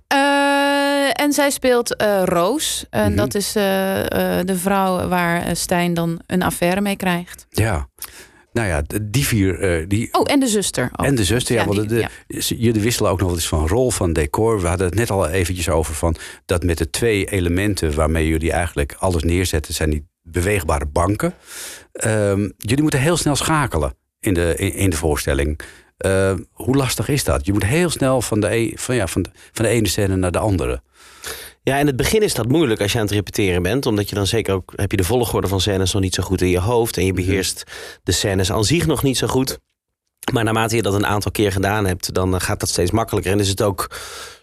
Eh, 0.07 1.21
en 1.21 1.33
zij 1.33 1.49
speelt 1.49 1.95
eh, 1.95 2.21
Roos. 2.25 2.85
En 2.89 3.07
Mhm. 3.07 3.15
dat 3.15 3.35
is 3.35 3.55
eh, 3.55 3.99
eh, 4.39 4.45
de 4.45 4.55
vrouw 4.55 5.07
waar 5.07 5.55
Stijn 5.55 5.93
dan 5.93 6.21
een 6.27 6.41
affaire 6.43 6.81
mee 6.81 6.95
krijgt. 6.95 7.45
Ja. 7.49 7.87
Nou 8.51 8.67
ja, 8.67 8.81
die 9.01 9.25
vier... 9.27 9.59
eh, 9.59 9.85
die, 9.87 10.09
Oh, 10.13 10.31
en 10.31 10.39
de 10.39 10.47
zuster. 10.47 10.89
En 10.93 11.15
de 11.15 11.23
zuster, 11.23 11.55
ja. 11.55 11.61
Ja, 11.61 11.67
want 11.67 11.89
die- 11.89 12.07
de, 12.27 12.55
Jullie 12.57 12.81
wisselen 12.81 13.11
ook 13.11 13.17
nog 13.19 13.27
wel 13.27 13.37
eens 13.37 13.47
van 13.47 13.67
rol 13.67 13.91
van 13.91 14.13
decor. 14.13 14.61
We 14.61 14.67
hadden 14.67 14.85
het 14.87 14.95
net 14.95 15.09
al 15.09 15.27
eventjes 15.29 15.69
over 15.69 15.93
van 15.95 16.15
dat 16.45 16.63
met 16.63 16.77
de 16.77 16.89
twee 16.89 17.25
elementen 17.25 17.95
waarmee 17.95 18.27
jullie 18.27 18.51
eigenlijk 18.51 18.95
alles 18.99 19.23
neerzetten, 19.23 19.73
zijn 19.73 19.89
die 19.89 20.05
beweegbare 20.21 20.85
banken. 20.85 21.33
Ehm, 21.93 22.49
jullie 22.57 22.81
moeten 22.81 22.99
heel 22.99 23.17
snel 23.17 23.35
schakelen 23.35 23.93
in 24.19 24.33
de, 24.33 24.53
in, 24.57 24.73
in 24.73 24.89
de 24.89 24.95
voorstelling. 24.95 25.59
Eh, 25.97 26.33
hoe 26.51 26.75
lastig 26.75 27.07
is 27.09 27.23
dat? 27.23 27.45
Je 27.45 27.53
moet 27.53 27.65
heel 27.65 27.89
snel 27.89 28.21
van 28.21 28.39
de, 28.39 28.47
e- 28.55 28.71
van, 28.75 28.95
ja, 28.95 29.07
van, 29.07 29.21
de, 29.21 29.29
van 29.51 29.65
de 29.65 29.71
ene 29.71 29.87
scène 29.87 30.15
naar 30.15 30.31
de 30.31 30.37
andere. 30.39 30.81
Ja, 31.63 31.77
in 31.77 31.87
het 31.87 31.95
begin 31.95 32.21
is 32.21 32.33
dat 32.33 32.47
moeilijk 32.47 32.81
als 32.81 32.91
je 32.91 32.97
aan 32.97 33.03
het 33.03 33.13
repeteren 33.13 33.63
bent. 33.63 33.85
Omdat 33.85 34.09
je 34.09 34.15
dan 34.15 34.27
zeker 34.27 34.53
ook 34.53 34.73
heb 34.75 34.91
je 34.91 34.97
de 34.97 35.03
volgorde 35.03 35.47
van 35.47 35.61
scènes 35.61 35.93
nog 35.93 36.01
niet 36.01 36.15
zo 36.15 36.23
goed 36.23 36.41
in 36.41 36.49
je 36.49 36.59
hoofd. 36.59 36.97
En 36.97 37.05
je 37.05 37.13
beheerst 37.13 37.63
de 38.03 38.11
scènes 38.11 38.51
aan 38.51 38.63
zich 38.63 38.85
nog 38.85 39.03
niet 39.03 39.17
zo 39.17 39.27
goed. 39.27 39.59
Maar 40.31 40.43
naarmate 40.43 40.75
je 40.75 40.81
dat 40.81 40.93
een 40.93 41.05
aantal 41.05 41.31
keer 41.31 41.51
gedaan 41.51 41.85
hebt, 41.85 42.13
dan 42.13 42.35
eh, 42.35 42.41
gaat 42.41 42.59
dat 42.59 42.69
steeds 42.69 42.91
makkelijker. 42.91 43.31
En 43.31 43.39
is 43.39 43.49
het 43.49 43.61
ook 43.61 43.89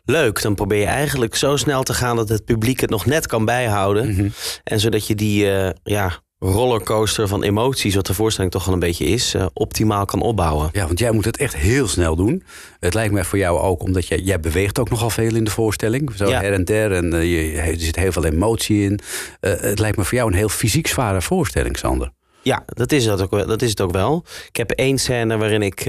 leuk. 0.05 0.43
Dan 0.43 0.55
probeer 0.55 0.81
je 0.81 0.87
eigenlijk 0.87 1.35
zo 1.35 1.57
snel 1.57 1.83
te 1.83 1.95
gaan 1.95 2.17
dat 2.17 2.29
het 2.29 2.45
publiek 2.45 2.81
het 2.81 2.91
nog 2.91 3.07
net 3.07 3.27
kan 3.27 3.45
bijhouden. 3.45 4.33
En 4.65 4.81
zodat 4.81 5.07
je 5.07 5.15
die 5.15 5.51
eh, 5.51 5.71
ja, 5.83 6.23
rollercoaster 6.39 7.29
van 7.29 7.43
emoties, 7.43 7.95
wat 7.95 8.07
de 8.07 8.15
voorstelling 8.15 8.53
toch 8.53 8.65
wel 8.65 8.75
een 8.75 8.81
beetje 8.81 9.05
is, 9.05 9.35
eh, 9.35 9.47
optimaal 9.53 10.05
kan 10.05 10.21
opbouwen. 10.21 10.69
Ja, 10.73 10.87
want 10.87 10.99
jij 10.99 11.11
moet 11.11 11.25
het 11.25 11.37
echt 11.37 11.57
heel 11.57 11.89
snel 11.89 12.17
doen. 12.17 12.43
Het 12.81 12.95
lijkt 12.95 13.13
mij 13.13 13.25
voor 13.25 13.39
jou 13.39 13.59
ook, 13.61 13.83
omdat 13.83 14.07
jij, 14.07 14.19
jij 14.19 14.41
beweegt 14.41 14.79
ook 14.79 14.91
nogal 14.91 15.11
veel 15.11 15.35
in 15.35 15.45
de 15.45 15.51
voorstelling. 15.51 16.13
Zo 16.17 16.29
Ja. 16.29 16.41
her 16.41 16.53
en 16.53 16.65
der. 16.65 16.93
En 16.93 17.13
eh, 17.15 17.23
je, 17.55 17.61
er 17.61 17.81
zit 17.81 17.97
heel 17.97 18.13
veel 18.13 18.25
emotie 18.25 18.83
in. 18.83 19.01
Eh, 19.41 19.53
het 19.61 19.79
lijkt 19.79 19.97
me 19.97 20.05
voor 20.05 20.19
jou 20.19 20.31
een 20.31 20.37
heel 20.37 20.49
fysiek 20.49 20.87
zware 20.87 21.23
voorstelling, 21.23 21.79
Sander. 21.79 22.11
Ja, 22.43 22.63
dat 22.67 22.93
is, 22.93 23.05
dat, 23.05 23.23
ook, 23.23 23.31
wel- 23.31 23.47
dat 23.47 23.63
is 23.63 23.71
het 23.71 23.81
ook 23.81 23.93
wel. 23.93 24.25
Ik 24.49 24.57
heb 24.57 24.71
één 24.71 24.99
scène 24.99 25.37
waarin 25.37 25.63
ik 25.63 25.85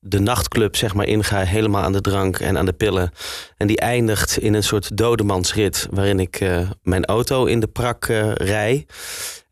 de 0.00 0.18
nachtclub 0.18 0.76
zeg 0.76 0.94
maar 0.94 1.06
inga, 1.06 1.40
helemaal 1.42 1.82
aan 1.82 1.92
de 1.92 2.00
drank 2.00 2.38
en 2.38 2.58
aan 2.58 2.66
de 2.66 2.72
pillen. 2.72 3.10
En 3.56 3.66
die 3.66 3.78
eindigt 3.78 4.38
in 4.38 4.54
een 4.54 4.62
soort 4.62 4.96
dodemansrit, 4.96 5.86
waarin 5.90 6.20
ik 6.20 6.40
mijn 6.82 7.04
auto 7.04 7.44
in 7.44 7.60
de 7.60 7.66
prak 7.66 8.04
rij. 8.34 8.86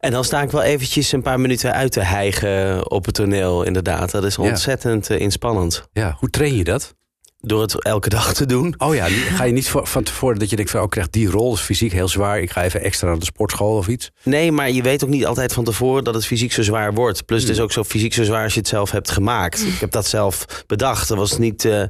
En 0.06 0.12
dan 0.12 0.24
sta 0.24 0.42
ik 0.42 0.50
wel 0.50 0.62
eventjes 0.62 1.12
een 1.12 1.22
paar 1.22 1.40
minuten 1.40 1.72
uit 1.72 1.92
te 1.92 2.00
hijgen 2.00 2.90
op 2.90 3.04
het 3.04 3.14
toneel, 3.14 3.62
inderdaad. 3.62 4.10
Dat 4.10 4.24
is 4.24 4.38
ontzettend 4.38 5.10
eh, 5.10 5.20
inspannend. 5.20 5.88
Ja, 5.92 6.16
hoe 6.18 6.30
train 6.30 6.56
je 6.56 6.64
dat? 6.64 6.94
Door 7.40 7.60
het 7.62 7.82
elke 7.82 8.08
dag 8.08 8.34
te 8.34 8.46
doen. 8.46 8.74
Oh 8.78 8.94
ja, 8.94 9.06
ga 9.08 9.44
je 9.44 9.52
niet 9.52 9.68
voor- 9.68 9.86
van 9.86 10.02
tevoren 10.02 10.38
dat 10.38 10.50
je 10.50 10.56
denkt 10.56 10.70
van... 10.70 10.80
oh, 10.80 10.84
ik 10.86 10.90
krijg 10.92 11.10
die 11.10 11.30
rol, 11.30 11.54
is 11.54 11.60
fysiek 11.60 11.92
heel 11.92 12.08
zwaar. 12.08 12.40
Ik 12.40 12.50
ga 12.50 12.62
even 12.64 12.82
extra 12.82 13.08
naar 13.08 13.18
de 13.18 13.24
sportschool 13.24 13.76
of 13.76 13.88
iets. 13.88 14.10
Nee, 14.22 14.52
maar 14.52 14.70
je 14.70 14.82
weet 14.82 15.04
ook 15.04 15.10
niet 15.10 15.26
altijd 15.26 15.52
van 15.52 15.64
tevoren 15.64 16.04
dat 16.04 16.14
het 16.14 16.26
fysiek 16.26 16.52
zo 16.52 16.62
zwaar 16.62 16.94
wordt. 16.94 17.24
Plus 17.24 17.38
Hmm. 17.40 17.48
het 17.48 17.56
is 17.58 17.64
ook 17.64 17.72
zo 17.72 17.84
fysiek 17.84 18.14
zo 18.14 18.24
zwaar 18.24 18.42
als 18.44 18.52
je 18.54 18.58
het 18.58 18.68
zelf 18.68 18.90
hebt 18.90 19.10
gemaakt. 19.10 19.60
Ik 19.66 19.80
heb 19.80 19.90
dat 19.90 20.06
zelf 20.06 20.46
bedacht. 20.66 21.10
Er 21.10 21.16
was 21.16 21.38
niet, 21.38 21.64
eh, 21.64 21.82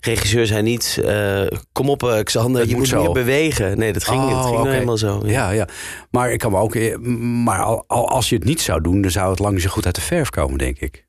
regisseur 0.00 0.46
zei 0.46 0.62
niet, 0.62 1.00
eh, 1.04 1.42
kom 1.72 1.88
op 1.90 2.02
eh, 2.02 2.22
Xander, 2.22 2.60
Het 2.60 2.70
je 2.70 2.76
moet 2.76 2.92
moet, 2.92 3.00
meer 3.02 3.12
bewegen. 3.12 3.78
Nee, 3.78 3.92
dat 3.92 4.04
ging, 4.04 4.20
Oh, 4.22 4.36
het 4.36 4.44
ging 4.46 4.56
nou 4.56 4.70
helemaal 4.70 4.98
zo. 4.98 5.22
Ja, 5.26 5.50
ja. 5.50 5.68
Maar, 6.10 6.32
ik 6.32 6.38
kan 6.38 6.50
me 6.50 6.58
ook, 6.58 6.74
maar 7.44 7.62
al, 7.62 7.84
al- 7.86 8.08
als 8.08 8.28
je 8.28 8.34
het 8.34 8.44
niet 8.44 8.60
zou 8.60 8.80
doen... 8.80 9.02
dan 9.02 9.10
zou 9.10 9.30
het 9.30 9.38
lang 9.38 9.52
niet 9.54 9.62
zo 9.62 9.70
goed 9.70 9.86
uit 9.86 9.94
de 9.94 10.00
verf 10.00 10.30
komen, 10.30 10.58
denk 10.58 10.78
ik. 10.78 11.06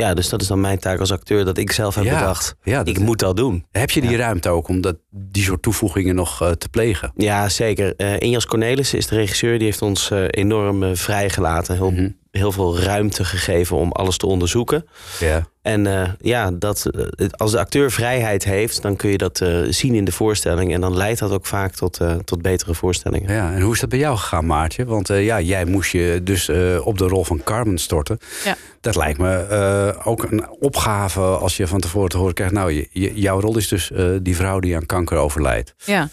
Ja, 0.00 0.14
dus 0.14 0.28
dat 0.28 0.40
is 0.40 0.46
dan 0.46 0.60
mijn 0.60 0.78
taak 0.78 0.98
als 1.00 1.12
acteur 1.12 1.44
dat 1.44 1.58
ik 1.58 1.72
zelf 1.72 1.94
heb 1.94 2.04
Ja, 2.04 2.18
bedacht. 2.18 2.54
ja, 2.62 2.78
dat- 2.78 2.88
ik 2.88 2.98
moet 2.98 3.18
dat 3.18 3.36
doen. 3.36 3.64
Heb 3.70 3.90
je 3.90 4.00
die 4.00 4.16
ruimte 4.16 4.48
ook 4.48 4.68
om 4.68 4.80
dat, 4.80 4.96
die 5.10 5.42
soort 5.42 5.62
toevoegingen 5.62 6.14
nog 6.14 6.42
eh, 6.42 6.50
te 6.50 6.68
plegen? 6.68 7.12
Ja, 7.16 7.48
zeker. 7.48 7.94
Eh 7.96 8.20
Injas 8.20 8.46
Cornelissen 8.46 8.98
is 8.98 9.06
de 9.06 9.14
regisseur. 9.16 9.56
Die 9.58 9.66
heeft 9.66 9.82
ons 9.82 10.10
eh, 10.10 10.24
enorm 10.30 10.96
vrijgelaten. 10.96 11.74
Heel, 11.74 11.90
Mhm. 11.90 12.08
Heel 12.30 12.52
veel 12.52 12.78
ruimte 12.78 13.24
gegeven 13.24 13.76
om 13.76 13.92
alles 13.92 14.16
te 14.16 14.26
onderzoeken. 14.26 14.86
Ja. 15.20 15.48
En 15.62 15.86
eh, 15.86 16.08
ja, 16.20 16.50
dat, 16.50 16.86
eh, 16.86 17.26
als 17.30 17.50
de 17.50 17.58
acteur 17.58 17.90
vrijheid 17.90 18.44
heeft, 18.44 18.82
dan 18.82 18.96
kun 18.96 19.10
je 19.10 19.18
dat 19.18 19.40
eh, 19.40 19.58
zien 19.68 19.94
in 19.94 20.04
de 20.04 20.12
voorstelling. 20.12 20.72
En 20.74 20.80
dan 20.80 20.96
leidt 20.96 21.18
dat 21.18 21.30
ook 21.30 21.46
vaak 21.46 21.74
tot, 21.74 21.98
eh, 22.00 22.14
tot 22.14 22.42
betere 22.42 22.74
voorstellingen. 22.74 23.32
ja. 23.34 23.52
En 23.52 23.60
hoe 23.60 23.74
is 23.74 23.80
dat 23.80 23.88
bij 23.88 23.98
jou 23.98 24.16
gegaan, 24.16 24.46
Maartje? 24.46 24.84
Want 24.84 25.10
eh, 25.10 25.24
ja, 25.24 25.40
jij 25.40 25.64
moest 25.64 25.90
je 25.92 26.20
dus 26.24 26.48
eh, 26.48 26.86
op 26.86 26.98
de 26.98 27.06
rol 27.06 27.24
van 27.24 27.42
Carmen 27.44 27.78
storten. 27.78 28.18
Ja. 28.44 28.56
Dat 28.80 28.96
lijkt 28.96 29.18
me 29.18 29.36
eh, 29.36 30.06
ook 30.06 30.22
een 30.22 30.48
opgave 30.50 31.20
als 31.20 31.56
je 31.56 31.66
van 31.66 31.80
tevoren 31.80 32.08
te 32.08 32.16
horen 32.16 32.34
krijgt... 32.34 32.52
nou, 32.54 32.72
je, 32.92 33.14
jouw 33.14 33.40
rol 33.40 33.56
is 33.56 33.68
dus 33.68 33.90
eh, 33.90 34.06
die 34.22 34.36
vrouw 34.36 34.58
die 34.60 34.76
aan 34.76 34.86
kanker 34.86 35.16
overlijdt. 35.16 35.74
Ja. 35.84 36.08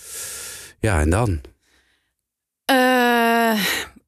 Ja, 0.79 0.99
en 0.99 1.09
dan? 1.09 1.41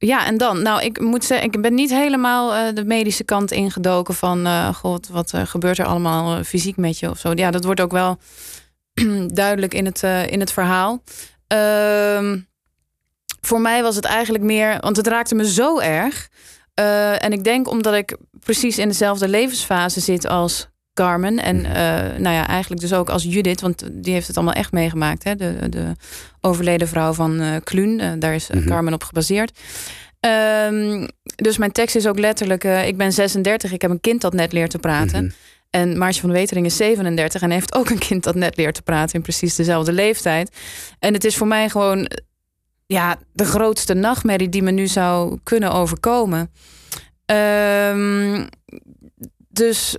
Ja, 0.02 0.26
en 0.26 0.36
dan? 0.36 0.62
Nou, 0.62 0.82
ik 0.82 1.00
moet 1.00 1.24
zeggen, 1.24 1.46
ik 1.52 1.60
ben 1.60 1.74
niet 1.74 1.90
helemaal 1.90 2.54
eh, 2.54 2.74
de 2.74 2.84
medische 2.84 3.24
kant 3.24 3.50
ingedoken 3.50 4.14
van... 4.14 4.46
eh, 4.46 4.74
god, 4.74 5.08
wat 5.08 5.32
eh, 5.32 5.46
gebeurt 5.46 5.78
er 5.78 5.86
allemaal 5.86 6.44
fysiek 6.44 6.76
met 6.76 6.98
je 6.98 7.10
of 7.10 7.18
zo. 7.18 7.32
Ja, 7.34 7.50
dat 7.50 7.64
wordt 7.64 7.80
ook 7.80 7.90
wel 7.90 8.18
duidelijk 9.42 9.74
in 9.74 9.84
het, 9.84 10.02
in 10.30 10.40
het 10.40 10.52
verhaal. 10.52 11.02
Ehm, 11.46 12.38
voor 13.40 13.60
mij 13.60 13.82
was 13.82 13.96
het 13.96 14.04
eigenlijk 14.04 14.44
meer... 14.44 14.78
Want 14.80 14.96
het 14.96 15.06
raakte 15.06 15.34
me 15.34 15.50
zo 15.50 15.78
erg. 15.78 16.28
En 17.18 17.32
ik 17.32 17.44
denk 17.44 17.68
omdat 17.68 17.94
ik 17.94 18.16
precies 18.44 18.78
in 18.78 18.88
dezelfde 18.88 19.28
levensfase 19.28 20.00
zit 20.00 20.26
als 20.26 20.68
Carmen. 21.00 21.42
En 21.42 21.64
eh, 21.64 22.18
nou 22.18 22.34
ja, 22.34 22.46
eigenlijk 22.46 22.80
dus 22.80 22.92
ook 22.92 23.10
als 23.10 23.22
Judith. 23.22 23.60
Want 23.60 23.88
die 23.92 24.12
heeft 24.12 24.26
het 24.26 24.36
allemaal 24.36 24.54
echt 24.54 24.72
meegemaakt. 24.72 25.24
Hè? 25.24 25.36
De, 25.36 25.68
de 25.68 25.92
overleden 26.40 26.88
vrouw 26.88 27.12
van 27.12 27.40
eh 27.40 27.56
Kluun. 27.64 28.00
Eh, 28.00 28.10
daar 28.18 28.34
is 28.34 28.48
Mhm. 28.48 28.66
Carmen 28.66 28.92
op 28.92 29.04
gebaseerd. 29.04 29.58
Ehm, 30.20 31.08
dus 31.36 31.58
mijn 31.58 31.72
tekst 31.72 31.96
is 31.96 32.06
ook 32.06 32.18
letterlijk... 32.18 32.64
ik 32.64 32.96
ben 32.96 33.12
36, 33.12 33.72
ik 33.72 33.82
heb 33.82 33.90
een 33.90 34.00
kind 34.00 34.20
dat 34.20 34.32
net 34.32 34.52
leert 34.52 34.70
te 34.70 34.78
praten. 34.78 35.24
Mhm. 35.24 35.34
En 35.70 35.98
Maartje 35.98 36.20
van 36.20 36.32
Wetering 36.32 36.66
is 36.66 36.76
37 36.76 37.42
en 37.42 37.50
heeft 37.50 37.74
ook 37.74 37.90
een 37.90 37.98
kind 37.98 38.24
dat 38.24 38.34
net 38.34 38.56
leert 38.56 38.74
te 38.74 38.82
praten 38.82 39.14
in 39.14 39.22
precies 39.22 39.54
dezelfde 39.54 39.92
leeftijd. 39.92 40.56
En 40.98 41.14
het 41.14 41.24
is 41.24 41.36
voor 41.36 41.46
mij 41.46 41.68
gewoon 41.68 42.10
ja, 42.86 43.16
de 43.32 43.44
grootste 43.44 43.94
nachtmerrie 43.94 44.48
die 44.48 44.62
me 44.62 44.70
nu 44.70 44.86
zou 44.86 45.38
kunnen 45.42 45.72
overkomen. 45.72 46.50
Ehm, 47.24 48.46
dus 49.48 49.96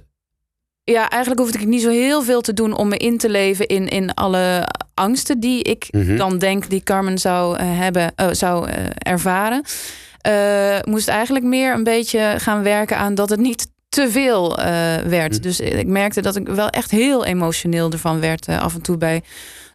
ja, 0.84 1.10
eigenlijk 1.10 1.42
hoefde 1.42 1.60
ik 1.60 1.68
niet 1.68 1.82
zo 1.82 1.90
heel 1.90 2.22
veel 2.24 2.42
te 2.42 2.54
doen 2.54 2.76
om 2.76 2.88
me 2.88 2.98
in 2.98 3.18
te 3.18 3.30
leven 3.30 3.68
in, 3.68 3.88
in 3.88 4.14
alle 4.14 4.68
angsten 4.94 5.40
die 5.40 5.64
ik 5.64 5.88
Mhm. 5.92 6.16
dan 6.16 6.38
denk 6.38 6.70
die 6.70 6.84
Carmen 6.84 7.18
zou 7.18 7.58
eh, 7.58 7.66
hebben, 7.80 8.12
eh, 8.16 8.28
zou 8.32 8.70
eh, 8.70 8.84
ervaren. 8.98 9.64
Moest 10.84 11.08
eigenlijk 11.08 11.46
meer 11.46 11.74
een 11.74 11.84
beetje 11.84 12.34
gaan 12.38 12.64
werken 12.64 12.98
aan 12.98 13.16
dat 13.16 13.30
het 13.30 13.40
niet 13.40 13.68
te 13.90 14.12
veel 14.12 14.56
werd. 15.08 15.32
Mhm. 15.32 15.42
Dus 15.42 15.60
ik 15.60 15.88
merkte 15.88 16.22
dat 16.22 16.36
ik 16.36 16.48
wel 16.48 16.70
echt 16.70 16.92
heel 16.92 17.26
emotioneel 17.26 17.92
ervan 17.92 18.20
werd 18.20 18.48
af 18.48 18.74
en 18.74 18.82
toe 18.82 18.98
bij 18.98 19.22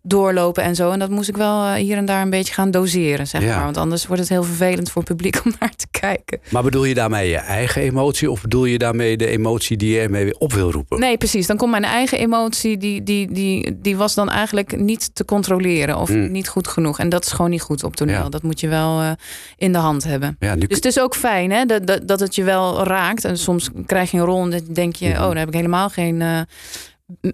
doorlopen 0.09 0.63
en 0.63 0.75
zo. 0.75 0.91
En 0.91 0.99
dat 0.99 1.11
moest 1.11 1.29
ik 1.29 1.37
wel 1.37 1.65
eh, 1.65 1.73
hier 1.75 1.97
en 1.97 2.05
daar 2.05 2.23
een 2.23 2.31
beetje 2.31 2.55
gaan 2.55 2.71
doseren, 2.71 3.27
zeg 3.27 3.43
Ja. 3.43 3.55
maar. 3.57 3.65
Want 3.65 3.77
anders 3.77 4.07
wordt 4.07 4.21
het 4.23 4.31
heel 4.31 4.43
vervelend 4.43 4.91
voor 4.91 5.03
het 5.03 5.11
publiek 5.11 5.41
om 5.45 5.53
naar 5.61 5.75
te 5.77 5.87
kijken. 5.91 6.39
Maar 6.51 6.63
bedoel 6.63 6.85
je 6.85 6.95
daarmee 6.95 7.29
je 7.29 7.37
eigen 7.37 7.83
emotie... 7.83 8.31
of 8.31 8.41
bedoel 8.43 8.65
je 8.65 8.79
daarmee 8.79 9.17
de 9.17 9.27
emotie 9.27 9.77
die 9.77 9.93
je 9.95 10.01
ermee 10.01 10.25
weer 10.25 10.37
op 10.39 10.53
wil 10.53 10.71
roepen? 10.73 11.01
Nee, 11.01 11.17
precies. 11.17 11.47
Dan 11.47 11.57
komt 11.57 11.71
mijn 11.71 11.85
eigen 11.85 12.19
emotie, 12.19 12.77
die, 12.77 13.03
die, 13.03 13.33
die, 13.33 13.79
die 13.81 13.97
was 13.97 14.15
dan 14.15 14.31
eigenlijk 14.31 14.81
niet 14.81 15.15
te 15.15 15.25
controleren 15.25 15.97
of 15.99 16.11
Mm. 16.11 16.31
niet 16.33 16.49
goed 16.49 16.69
genoeg. 16.69 16.99
En 16.99 17.09
dat 17.09 17.25
is 17.25 17.33
gewoon 17.33 17.51
niet 17.51 17.63
goed 17.63 17.85
op 17.85 17.97
toneel. 17.97 18.15
Ja. 18.23 18.29
Dat 18.29 18.43
moet 18.43 18.61
je 18.61 18.69
wel 18.69 19.01
eh, 19.01 19.11
in 19.57 19.73
de 19.73 19.79
hand 19.79 20.05
hebben. 20.05 20.37
Ja, 20.39 20.55
nu 20.55 20.67
Dus 20.67 20.77
het 20.77 20.85
is 20.85 21.01
ook 21.01 21.15
fijn 21.15 21.51
hè, 21.51 21.65
dat, 21.65 21.87
dat, 21.87 22.09
dat 22.09 22.21
het 22.21 22.35
je 22.35 22.43
wel 22.45 22.85
raakt. 22.85 23.25
En 23.25 23.39
soms 23.39 23.71
krijg 23.87 24.11
je 24.11 24.19
een 24.19 24.25
rol 24.25 24.43
en 24.43 24.51
dan 24.51 24.61
denk 24.73 24.97
je, 24.97 25.09
Mhm. 25.09 25.23
oh, 25.23 25.27
daar 25.29 25.39
heb 25.39 25.49
ik 25.49 25.55
helemaal 25.55 25.89
geen 25.89 26.23
eh, 26.23 26.41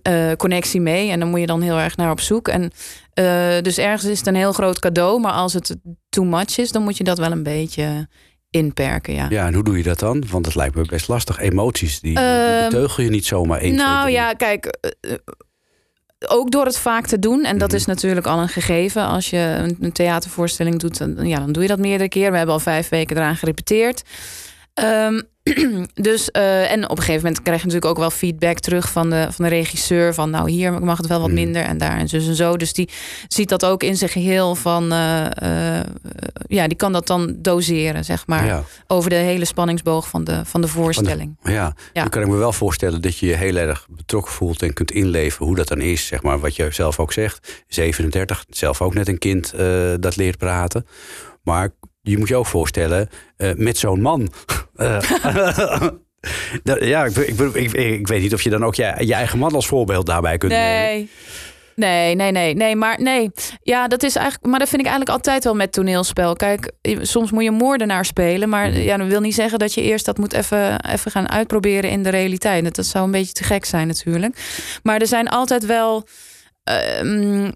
eh, 0.02 0.32
connectie 0.36 0.80
mee. 0.80 1.10
En 1.10 1.20
dan 1.20 1.28
moet 1.28 1.40
je 1.40 1.46
dan 1.46 1.62
heel 1.62 1.78
erg 1.78 1.96
naar 1.96 2.10
op 2.10 2.20
zoek. 2.20 2.48
En 2.48 2.70
eh, 3.14 3.58
dus 3.62 3.78
ergens 3.78 4.10
is 4.10 4.18
het 4.18 4.26
een 4.26 4.34
heel 4.34 4.52
groot 4.52 4.78
cadeau. 4.78 5.20
Maar 5.20 5.32
als 5.32 5.52
het 5.52 5.76
too 6.08 6.24
much 6.24 6.58
is, 6.58 6.72
dan 6.72 6.82
moet 6.82 6.96
je 6.96 7.04
dat 7.04 7.18
wel 7.18 7.30
een 7.32 7.42
beetje 7.42 8.08
inperken. 8.50 9.14
Ja. 9.14 9.26
Ja, 9.30 9.46
en 9.46 9.54
hoe 9.54 9.64
doe 9.64 9.76
je 9.76 9.82
dat 9.82 9.98
dan? 9.98 10.24
Want 10.30 10.46
het 10.46 10.54
lijkt 10.54 10.74
me 10.74 10.84
best 10.84 11.08
lastig. 11.08 11.38
Emoties, 11.38 12.00
die, 12.00 12.12
beteugel 12.62 13.02
je 13.02 13.10
niet 13.10 13.26
zomaar 13.26 13.60
1, 13.60 13.74
nou 13.74 14.10
ja, 14.10 14.32
kijk. 14.32 14.66
eh, 15.00 15.12
ook 16.28 16.50
door 16.50 16.64
het 16.64 16.78
vaak 16.78 17.06
te 17.06 17.18
doen. 17.18 17.44
En 17.44 17.58
dat 17.58 17.68
Mhm. 17.68 17.76
is 17.76 17.84
natuurlijk 17.86 18.26
al 18.26 18.38
een 18.38 18.48
gegeven. 18.48 19.06
Als 19.06 19.30
je 19.30 19.38
een, 19.38 19.76
een 19.80 19.92
theatervoorstelling 19.92 20.78
doet, 20.78 20.98
dan, 20.98 21.26
ja, 21.28 21.38
dan 21.38 21.52
doe 21.52 21.62
je 21.62 21.68
dat 21.68 21.78
meerdere 21.78 22.08
keer. 22.08 22.30
We 22.30 22.36
hebben 22.36 22.54
al 22.54 22.60
vijf 22.60 22.88
weken 22.88 23.16
eraan 23.16 23.36
gerepeteerd. 23.36 24.02
Ehm, 24.74 25.20
dus, 25.94 26.30
eh, 26.30 26.70
en 26.72 26.84
op 26.84 26.90
een 26.90 27.02
gegeven 27.04 27.22
moment 27.24 27.42
krijg 27.42 27.60
je 27.60 27.66
natuurlijk 27.66 27.92
ook 27.92 27.98
wel 28.00 28.10
feedback 28.10 28.58
terug 28.58 28.90
van 28.92 29.10
de, 29.10 29.26
van 29.30 29.44
de 29.44 29.50
regisseur. 29.50 30.14
Van 30.14 30.30
nou, 30.30 30.50
hier 30.50 30.72
mag 30.82 30.96
het 30.98 31.06
wel 31.06 31.18
wat 31.20 31.26
Mhm. 31.30 31.36
minder 31.38 31.62
en 31.62 31.78
daar 31.78 31.98
en 31.98 32.08
zus 32.08 32.26
en 32.26 32.34
zo. 32.34 32.56
Dus 32.56 32.72
die 32.72 32.88
ziet 33.28 33.48
dat 33.48 33.64
ook 33.64 33.82
in 33.82 33.96
zijn 33.96 34.10
geheel 34.10 34.54
van... 34.54 34.92
eh, 34.92 35.78
eh, 35.80 35.84
ja, 36.46 36.66
die 36.66 36.76
kan 36.76 36.92
dat 36.92 37.06
dan 37.06 37.34
doseren, 37.38 38.04
zeg 38.04 38.26
maar. 38.26 38.46
Ja, 38.46 38.64
Over 38.86 39.10
de 39.10 39.16
hele 39.16 39.44
spanningsboog 39.44 40.08
van 40.08 40.24
de, 40.24 40.40
van 40.44 40.60
de 40.60 40.68
voorstelling. 40.68 41.36
ja. 41.42 41.50
Ja. 41.52 41.74
dan 41.92 42.08
kan 42.08 42.22
ik 42.22 42.28
me 42.28 42.36
wel 42.36 42.52
voorstellen 42.52 43.02
dat 43.02 43.18
je 43.18 43.26
je 43.26 43.34
heel 43.36 43.56
erg 43.56 43.86
betrokken 43.90 44.32
voelt 44.32 44.62
en 44.62 44.72
kunt 44.72 44.90
inleven 44.90 45.46
hoe 45.46 45.56
dat 45.56 45.68
dan 45.68 45.80
is. 45.80 46.06
Zeg 46.06 46.22
maar, 46.22 46.40
wat 46.40 46.56
je 46.56 46.68
zelf 46.70 46.98
ook 46.98 47.12
zegt. 47.12 47.62
37, 47.68 48.44
zelf 48.48 48.82
ook 48.82 48.94
net 48.94 49.08
een 49.08 49.18
kind 49.18 49.52
dat 50.00 50.16
leert 50.16 50.38
praten. 50.38 50.86
Maar 51.42 51.70
je 52.02 52.18
moet 52.18 52.28
je 52.28 52.36
ook 52.36 52.46
voorstellen, 52.46 53.08
eh, 53.36 53.50
met 53.56 53.78
zo'n 53.78 54.00
man. 54.00 54.32
eh, 54.76 54.98
ja, 56.80 57.04
ik, 57.04 57.16
ik, 57.16 57.40
ik, 57.54 57.72
ik 57.72 58.06
weet 58.06 58.20
niet 58.22 58.34
of 58.34 58.42
je 58.42 58.50
dan 58.50 58.64
ook 58.64 58.74
je, 58.74 58.94
je 58.98 59.14
eigen 59.14 59.38
man 59.38 59.54
als 59.54 59.66
voorbeeld 59.66 60.06
daarbij 60.06 60.38
kunt 60.38 60.52
nemen. 60.52 60.80
Nee. 60.82 61.10
Nee, 61.76 62.14
nee, 62.14 62.30
nee, 62.30 62.54
nee, 62.54 62.76
maar 62.76 63.00
nee. 63.02 63.30
Ja, 63.62 63.88
dat 63.88 64.02
is 64.02 64.16
eigenlijk, 64.16 64.46
maar 64.46 64.58
dat 64.58 64.68
vind 64.68 64.80
ik 64.80 64.86
eigenlijk 64.88 65.16
altijd 65.16 65.44
wel 65.44 65.54
met 65.54 65.72
toneelspel. 65.72 66.34
Kijk, 66.34 66.72
soms 67.00 67.30
moet 67.30 67.42
je 67.44 67.50
moordenaar 67.50 68.04
spelen, 68.04 68.48
maar 68.48 68.68
Mhm. 68.70 68.80
ja, 68.80 68.96
dat 68.96 69.06
wil 69.06 69.20
niet 69.20 69.34
zeggen 69.34 69.58
dat 69.58 69.74
je 69.74 69.82
eerst 69.82 70.04
dat 70.04 70.18
moet 70.18 70.32
even, 70.32 70.84
even 70.84 71.10
gaan 71.10 71.28
uitproberen 71.30 71.90
in 71.90 72.02
de 72.02 72.08
realiteit. 72.10 72.64
Dat, 72.64 72.74
dat 72.74 72.86
zou 72.86 73.04
een 73.04 73.10
beetje 73.10 73.32
te 73.32 73.44
gek 73.44 73.64
zijn, 73.64 73.86
natuurlijk. 73.86 74.36
Maar 74.82 75.00
er 75.00 75.06
zijn 75.06 75.28
altijd 75.28 75.66
wel. 75.66 76.06
ehm, 76.64 77.50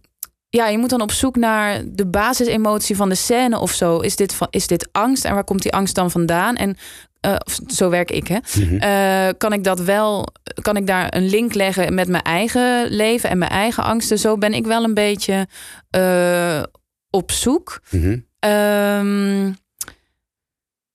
ja, 0.56 0.68
je 0.68 0.78
moet 0.78 0.90
dan 0.90 1.00
op 1.00 1.12
zoek 1.12 1.36
naar 1.36 1.82
de 1.86 2.06
basisemotie 2.06 2.96
van 2.96 3.08
de 3.08 3.14
scène 3.14 3.58
of 3.58 3.72
zo. 3.72 3.98
Is 3.98 4.16
dit, 4.16 4.34
van, 4.34 4.46
is 4.50 4.66
dit 4.66 4.88
angst 4.92 5.24
en 5.24 5.34
waar 5.34 5.44
komt 5.44 5.62
die 5.62 5.72
angst 5.72 5.94
dan 5.94 6.10
vandaan? 6.10 6.56
En 6.56 6.76
eh, 7.20 7.36
of 7.44 7.58
zo 7.66 7.90
werk 7.90 8.10
ik, 8.10 8.28
hè? 8.28 8.38
Mhm. 8.60 8.76
Eh, 8.76 9.28
kan 9.38 9.52
ik 9.52 9.64
dat 9.64 9.80
wel, 9.80 10.26
kan 10.62 10.76
ik 10.76 10.86
daar 10.86 11.16
een 11.16 11.28
link 11.28 11.54
leggen 11.54 11.94
met 11.94 12.08
mijn 12.08 12.22
eigen 12.22 12.88
leven 12.88 13.30
en 13.30 13.38
mijn 13.38 13.50
eigen 13.50 13.82
angsten? 13.82 14.18
Zo 14.18 14.38
ben 14.38 14.54
ik 14.54 14.66
wel 14.66 14.84
een 14.84 14.94
beetje 14.94 15.46
eh, 15.90 16.62
op 17.10 17.32
zoek. 17.32 17.80
Mhm. 17.90 18.18
Ehm, 18.38 19.52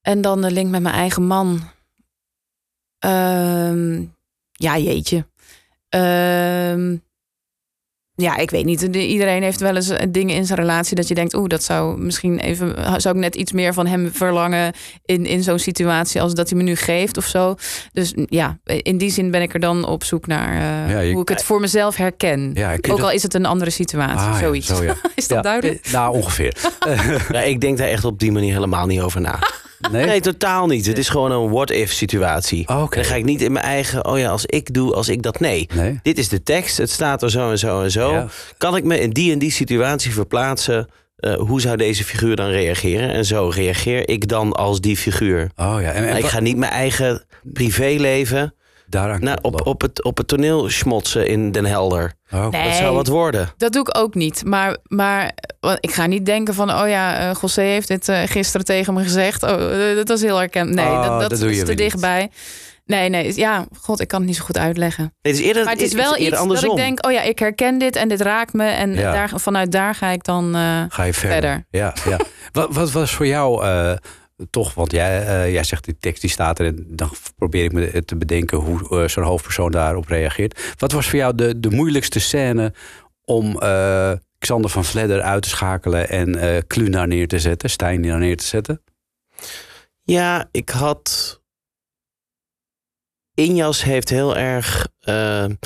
en 0.02 0.22
dan 0.22 0.42
de 0.42 0.52
link 0.52 0.70
met 0.70 0.82
mijn 0.82 0.96
eigen 0.96 1.24
man. 1.24 1.62
Ehm, 3.00 4.02
ja, 4.52 4.78
jeetje. 4.78 5.26
Ehm, 5.90 6.96
ja, 8.16 8.38
ik 8.38 8.50
weet 8.50 8.66
niet. 8.66 8.94
De- 8.94 9.08
Iedereen 9.08 9.44
heeft 9.44 9.60
wel 9.60 9.76
eens 9.76 9.90
eh, 9.90 10.08
dingen 10.10 10.36
in 10.36 10.46
zijn 10.46 10.60
relatie 10.60 10.96
dat 10.96 11.08
je 11.08 11.14
denkt, 11.14 11.34
oeh, 11.36 11.48
dat 11.48 11.64
zou 11.64 12.00
misschien 12.02 12.40
even, 12.40 13.02
zou 13.02 13.16
ik 13.16 13.22
net 13.22 13.36
iets 13.36 13.52
meer 13.52 13.74
van 13.74 13.88
hem 13.88 14.12
verlangen 14.14 14.74
in, 15.06 15.26
in 15.26 15.44
zo'n 15.44 15.60
situatie 15.60 16.22
als 16.22 16.34
dat 16.34 16.50
hij 16.50 16.58
me 16.58 16.64
nu 16.64 16.76
geeft 16.76 17.18
of 17.18 17.26
zo. 17.26 17.56
Dus 17.94 18.14
ja, 18.26 18.60
in 18.64 18.98
die 18.98 19.12
zin 19.12 19.32
ben 19.32 19.42
ik 19.42 19.54
er 19.54 19.60
dan 19.60 19.86
op 19.86 20.04
zoek 20.04 20.28
naar 20.28 20.52
eh, 20.54 20.92
Ja, 20.94 21.00
je- 21.00 21.12
hoe 21.14 21.22
ik 21.22 21.30
het 21.30 21.44
voor 21.44 21.60
mezelf 21.60 21.96
herken. 21.96 22.52
Ja, 22.54 22.74
Ook 22.74 22.88
dat- 22.88 23.02
al 23.02 23.12
is 23.12 23.24
het 23.24 23.34
een 23.34 23.46
andere 23.46 23.72
situatie, 23.72 24.18
Ah, 24.18 24.34
ja, 24.34 24.38
zoiets. 24.40 24.68
zo, 24.68 24.84
ja. 24.84 24.96
is 25.16 25.28
dat 25.28 25.38
Ja, 25.38 25.42
duidelijk? 25.44 25.86
eh, 25.86 25.92
Nou, 25.94 26.16
ongeveer. 26.16 26.56
Ja, 27.32 27.42
ik 27.42 27.62
denk 27.62 27.78
daar 27.78 27.88
echt 27.88 28.06
op 28.06 28.20
die 28.20 28.32
manier 28.32 28.54
helemaal 28.54 28.86
niet 28.86 29.02
over 29.02 29.22
na. 29.22 29.40
Nee? 29.92 30.06
Nee, 30.06 30.22
totaal 30.22 30.68
niet. 30.68 30.86
Het 30.86 30.98
is 30.98 31.10
gewoon 31.10 31.32
een 31.32 31.52
what-if 31.52 31.92
situatie. 31.92 32.68
Oh. 32.68 32.92
Dan 32.92 33.06
ga 33.06 33.16
ik 33.16 33.24
niet 33.24 33.42
in 33.42 33.52
mijn 33.52 33.66
eigen, 33.66 34.06
oh 34.06 34.20
ja, 34.20 34.30
als 34.30 34.46
ik 34.46 34.74
doe, 34.74 34.94
als 34.94 35.10
ik 35.10 35.22
dat. 35.22 35.40
Nee. 35.40 35.68
Nee? 35.74 36.00
Dit 36.04 36.18
is 36.18 36.30
de 36.30 36.44
tekst, 36.44 36.78
het 36.78 36.90
staat 36.90 37.24
er 37.24 37.32
zo 37.32 37.52
en 37.52 37.60
zo 37.60 37.82
en 37.82 37.92
zo. 37.92 38.12
Ja. 38.12 38.28
Kan 38.58 38.76
ik 38.76 38.84
me 38.84 39.00
in 39.00 39.10
die 39.10 39.32
en 39.32 39.40
die 39.40 39.52
situatie 39.52 40.14
verplaatsen? 40.14 40.88
Eh, 41.16 41.36
hoe 41.36 41.62
zou 41.62 41.78
deze 41.78 42.04
figuur 42.04 42.36
dan 42.36 42.50
reageren? 42.50 43.10
En 43.10 43.26
zo 43.26 43.52
reageer 43.54 44.10
ik 44.10 44.28
dan 44.28 44.54
als 44.54 44.82
die 44.82 44.98
figuur. 44.98 45.52
Oh 45.56 45.78
ja, 45.82 45.92
en, 45.92 46.18
ik 46.18 46.26
ga 46.26 46.40
niet 46.40 46.58
mijn 46.58 46.72
eigen 46.72 47.26
privéleven 47.44 48.54
daaraan 48.92 49.24
nou, 49.24 49.38
op, 49.42 49.66
op, 49.68 49.82
het, 49.82 50.04
op 50.04 50.18
het 50.18 50.28
toneel 50.28 50.70
schmotsen 50.70 51.28
in 51.28 51.52
Den 51.52 51.66
Helder. 51.66 52.14
Oh, 52.34 52.48
Nee. 52.50 52.64
Dat 52.68 52.74
zou 52.76 52.96
wat 52.96 53.08
worden. 53.08 53.50
Dat 53.58 53.74
doe 53.74 53.82
ik 53.82 53.98
ook 53.98 54.16
niet. 54.16 54.46
Maar, 54.46 54.78
maar 54.88 55.32
want 55.60 55.78
ik 55.80 55.92
ga 55.92 56.06
niet 56.06 56.26
denken 56.26 56.54
van... 56.54 56.70
oh 56.72 56.88
ja, 56.88 57.18
eh 57.30 57.36
José 57.42 57.62
heeft 57.62 57.88
dit 57.88 58.10
eh, 58.10 58.22
gisteren 58.26 58.66
tegen 58.66 58.94
me 58.94 59.04
gezegd. 59.04 59.44
Oh, 59.44 59.90
eh, 59.90 59.96
dat 59.96 60.08
was 60.08 60.22
heel 60.22 60.38
herkend. 60.38 60.70
Nee, 60.70 60.86
Oh, 60.86 61.04
dat, 61.08 61.20
dat, 61.20 61.30
dat 61.30 61.40
doe 61.40 61.50
je 61.50 61.56
is 61.62 61.66
te 61.66 61.74
dichtbij. 61.74 62.30
Nee, 62.86 63.10
nee, 63.10 63.36
ja, 63.36 63.66
god, 63.82 64.00
ik 64.02 64.08
kan 64.08 64.20
het 64.20 64.28
niet 64.28 64.38
zo 64.38 64.44
goed 64.46 64.58
uitleggen. 64.58 65.04
Nee, 65.22 65.34
het 65.34 65.42
is 65.42 65.48
eerder, 65.48 65.64
Maar 65.64 65.74
het 65.74 65.82
is 65.82 65.94
wel 65.94 66.18
iets 66.18 66.36
andersom. 66.36 66.70
dat 66.70 66.78
ik 66.78 66.84
denk, 66.84 67.06
oh 67.06 67.12
ja, 67.12 67.22
ik 67.22 67.40
herken 67.40 67.78
dit 67.78 67.96
en 67.96 68.08
dit 68.08 68.22
raakt 68.22 68.54
me. 68.54 68.66
En 68.66 68.94
Ja. 68.94 69.12
daar, 69.12 69.32
vanuit 69.36 69.72
daar 69.72 69.96
ga 69.96 70.08
ik 70.10 70.24
dan 70.24 70.56
eh, 70.56 70.82
Ga 70.90 71.04
je 71.04 71.14
verder. 71.14 71.32
verder. 71.32 71.66
Ja, 71.70 71.94
ja. 72.10 72.18
wat, 72.52 72.68
wat 72.74 72.92
was 72.92 73.12
voor 73.14 73.28
jou 73.28 73.64
eh, 73.66 73.92
toch, 74.50 74.74
want 74.74 74.92
jij, 74.92 75.26
eh, 75.28 75.52
jij 75.54 75.64
zegt 75.64 75.86
die 75.86 75.98
tekst 76.00 76.22
die 76.22 76.30
staat 76.30 76.60
er 76.60 76.66
en 76.66 76.86
dan 76.88 77.12
probeer 77.36 77.64
ik 77.64 77.72
me 77.72 78.04
te 78.06 78.16
bedenken 78.16 78.58
hoe 78.58 79.02
eh, 79.02 79.08
zo'n 79.08 79.24
hoofdpersoon 79.24 79.72
daarop 79.72 80.08
reageert. 80.08 80.74
Wat 80.78 80.92
was 80.92 81.10
voor 81.10 81.20
jou 81.20 81.36
de, 81.36 81.60
de 81.60 81.70
moeilijkste 81.70 82.20
scène 82.20 82.74
om 83.26 83.60
eh, 83.60 84.12
Xander 84.38 84.70
van 84.70 84.86
Vledder 84.86 85.22
uit 85.22 85.44
te 85.44 85.50
schakelen 85.50 86.10
en 86.10 86.68
Klu 86.68 86.90
daar 86.90 87.08
neer 87.08 87.28
te 87.28 87.40
zetten, 87.40 87.70
Stijn 87.70 88.02
daar 88.02 88.20
neer 88.20 88.38
te 88.38 88.46
zetten? 88.46 88.82
Ja, 90.04 90.48
ik 90.52 90.70
had. 90.70 91.40
Injas 93.34 93.84
heeft 93.84 94.10
heel 94.10 94.38
erg. 94.38 94.88
De 95.00 95.58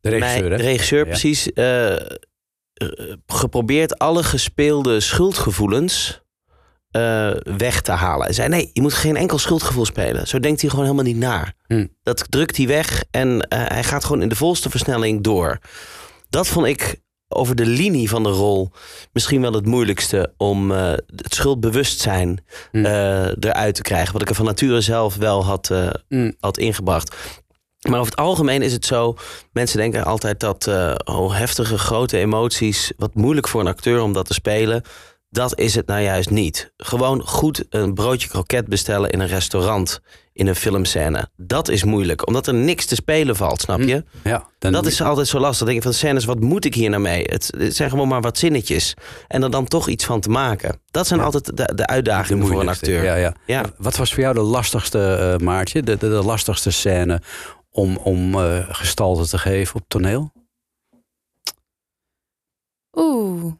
regisseur, 0.00 0.20
mij- 0.48 0.50
hè? 0.50 0.56
de 0.56 0.62
regisseur, 0.62 0.98
Ja. 0.98 1.04
precies. 1.04 1.48
geprobeerd 3.26 3.98
alle 3.98 4.22
gespeelde 4.22 5.00
schuldgevoelens 5.00 6.22
eh, 6.90 7.30
weg 7.56 7.80
te 7.80 7.92
halen. 7.92 8.24
Hij 8.24 8.34
zei: 8.34 8.48
nee, 8.48 8.70
je 8.72 8.80
moet 8.80 8.94
geen 8.94 9.16
enkel 9.16 9.38
schuldgevoel 9.38 9.84
spelen. 9.84 10.26
Zo 10.28 10.40
denkt 10.40 10.60
hij 10.60 10.70
gewoon 10.70 10.84
helemaal 10.84 11.04
niet 11.06 11.16
na. 11.16 11.52
Hm. 11.66 11.86
Dat 12.02 12.24
drukt 12.28 12.56
hij 12.56 12.66
weg 12.66 13.04
en 13.10 13.40
eh, 13.40 13.58
hij 13.66 13.84
gaat 13.84 14.04
gewoon 14.04 14.22
in 14.22 14.28
de 14.28 14.36
volste 14.36 14.70
versnelling 14.70 15.22
door. 15.22 15.58
Dat 16.28 16.46
vond 16.46 16.66
ik 16.66 17.00
over 17.32 17.54
de 17.54 17.66
linie 17.66 18.08
van 18.08 18.22
de 18.22 18.28
rol 18.28 18.70
misschien 19.12 19.40
wel 19.40 19.52
het 19.52 19.66
moeilijkste 19.66 20.32
om 20.36 20.72
eh, 20.72 20.92
het 21.16 21.34
schuldbewustzijn 21.34 22.44
Hm. 22.70 22.84
eh, 22.84 23.26
eruit 23.40 23.74
te 23.74 23.82
krijgen. 23.82 24.12
Wat 24.12 24.22
ik 24.22 24.28
er 24.28 24.34
van 24.34 24.44
nature 24.44 24.80
zelf 24.80 25.16
wel 25.16 25.44
had, 25.44 25.70
eh, 25.70 25.88
Hm. 26.08 26.30
had 26.40 26.58
ingebracht. 26.58 27.16
Maar 27.88 27.98
over 28.00 28.10
het 28.10 28.20
algemeen 28.20 28.62
is 28.62 28.72
het 28.72 28.86
zo. 28.86 29.16
Mensen 29.52 29.78
denken 29.78 30.04
altijd 30.04 30.40
dat 30.40 30.68
oh, 31.04 31.34
heftige, 31.36 31.78
grote 31.78 32.18
emoties. 32.18 32.92
wat 32.96 33.14
moeilijk 33.14 33.48
voor 33.48 33.60
een 33.60 33.66
acteur 33.66 34.00
om 34.00 34.12
dat 34.12 34.26
te 34.26 34.34
spelen. 34.34 34.82
Dat 35.32 35.58
is 35.58 35.74
het 35.74 35.86
nou 35.86 36.00
juist 36.02 36.30
niet. 36.30 36.72
Gewoon 36.76 37.22
goed 37.26 37.64
een 37.68 37.94
broodje 37.94 38.28
kroket 38.28 38.66
bestellen 38.66 39.10
in 39.10 39.20
een 39.20 39.26
restaurant. 39.26 40.00
in 40.32 40.46
een 40.46 40.54
filmscène. 40.54 41.28
Dat 41.36 41.68
is 41.68 41.84
moeilijk, 41.84 42.26
omdat 42.26 42.46
er 42.46 42.54
niks 42.54 42.86
te 42.86 42.94
spelen 42.94 43.36
valt, 43.36 43.60
snap 43.60 43.80
je? 43.80 44.04
Ja, 44.24 44.46
dan 44.58 44.72
Dat 44.72 44.86
is 44.86 45.02
altijd 45.02 45.28
zo 45.28 45.38
lastig. 45.38 45.58
Dan 45.58 45.66
denk 45.66 45.78
je 45.78 45.84
van 45.84 45.94
scènes, 45.98 46.24
wat 46.24 46.40
moet 46.40 46.64
ik 46.64 46.74
hier 46.74 46.90
nou 46.90 47.02
mee? 47.02 47.22
Het, 47.22 47.52
het 47.58 47.76
zijn 47.76 47.90
gewoon 47.90 48.08
maar 48.08 48.20
wat 48.20 48.38
zinnetjes. 48.38 48.94
En 49.28 49.42
er 49.42 49.50
dan 49.50 49.64
toch 49.66 49.88
iets 49.88 50.04
van 50.04 50.20
te 50.20 50.28
maken. 50.28 50.80
Dat 50.90 51.06
zijn 51.06 51.20
altijd 51.20 51.44
de, 51.44 51.52
de 51.52 51.74
de 51.74 51.86
uitdagingen 51.86 52.46
voor 52.46 52.60
een 52.60 52.68
acteur. 52.68 53.04
Ja, 53.04 53.14
ja. 53.14 53.34
Ja. 53.46 53.64
Wat 53.76 53.96
was 53.96 54.14
voor 54.14 54.22
jou 54.22 54.34
de 54.34 54.40
lastigste, 54.40 55.14
eh, 55.14 55.36
Maartje, 55.46 55.82
de, 55.82 55.96
de, 55.96 56.08
de 56.08 56.22
lastigste 56.24 56.70
scène 56.70 57.22
om, 57.70 57.96
om 57.96 58.34
eh, 58.34 58.58
gestalte 58.68 59.28
te 59.28 59.38
geven 59.38 59.74
op 59.74 59.84
toneel? 59.88 60.32
Oeh. 62.92 63.52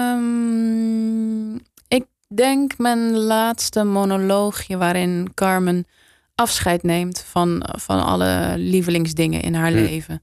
Ehm, 0.00 1.54
ik 1.88 2.06
denk 2.34 2.78
mijn 2.78 3.16
laatste 3.16 3.84
monoloogje 3.84 4.76
waarin 4.76 5.30
Carmen 5.34 5.86
afscheid 6.34 6.82
neemt 6.82 7.20
van, 7.20 7.62
van 7.78 8.04
alle 8.04 8.54
lievelingsdingen 8.56 9.42
in 9.42 9.54
haar 9.54 9.70
Hm. 9.70 9.76
leven. 9.76 10.22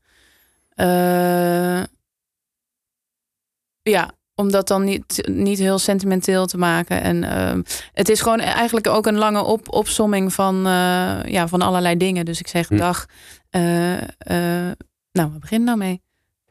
Eh, 0.70 1.84
ja, 3.82 4.12
om 4.36 4.52
dat 4.52 4.68
dan 4.68 4.84
niet, 4.84 5.28
niet 5.32 5.60
heel 5.60 5.80
sentimenteel 5.80 6.46
te 6.46 6.58
maken. 6.58 7.02
En 7.02 7.24
ehm, 7.24 7.62
het 7.94 8.10
is 8.10 8.22
gewoon 8.22 8.40
eigenlijk 8.40 8.88
ook 8.88 9.06
een 9.06 9.18
lange 9.18 9.44
op, 9.44 9.74
opsomming 9.74 10.34
van, 10.34 10.56
eh, 10.58 11.24
ja, 11.26 11.48
van 11.48 11.62
allerlei 11.62 11.98
dingen. 11.98 12.26
Dus 12.26 12.40
ik 12.40 12.48
zeg 12.48 12.68
Hm. 12.68 12.78
dag. 12.78 13.06
eh, 13.50 14.72
nou, 15.12 15.32
we 15.32 15.40
beginnen 15.40 15.66
nou 15.68 15.78
mee. 15.78 16.02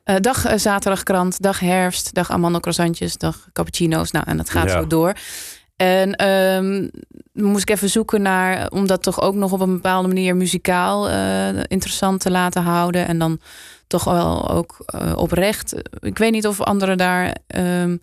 Eh, 0.07 0.17
dag 0.21 0.45
eh, 0.45 0.59
zaterdagkrant, 0.59 1.43
dag 1.43 1.61
herfst, 1.61 2.15
dag 2.15 2.31
amandelcroissantjes, 2.31 3.17
dag 3.17 3.49
cappuccino's. 3.53 4.11
Nou, 4.11 4.25
en 4.29 4.37
dat 4.37 4.51
gaat 4.51 4.69
Ja. 4.69 4.79
zo 4.81 4.87
door. 4.87 5.13
En 5.77 6.15
ehm, 6.15 6.89
moest 7.33 7.63
ik 7.63 7.71
even 7.71 7.89
zoeken 7.91 8.23
naar, 8.23 8.71
om 8.71 8.87
dat 8.87 9.03
toch 9.03 9.21
ook 9.21 9.35
nog 9.35 9.53
op 9.53 9.61
een 9.61 9.73
bepaalde 9.73 10.09
manier 10.09 10.37
muzikaal 10.37 11.09
eh, 11.09 11.49
interessant 11.67 12.21
te 12.21 12.31
laten 12.31 12.63
houden. 12.63 13.07
En 13.07 13.19
dan 13.19 13.41
toch 13.87 14.05
wel 14.05 14.51
ook 14.51 14.77
eh, 14.87 15.13
oprecht. 15.17 15.75
Ik 16.01 16.19
weet 16.19 16.33
niet 16.33 16.47
of 16.47 16.61
anderen 16.61 16.97
daar 16.97 17.37
ehm, 17.47 17.97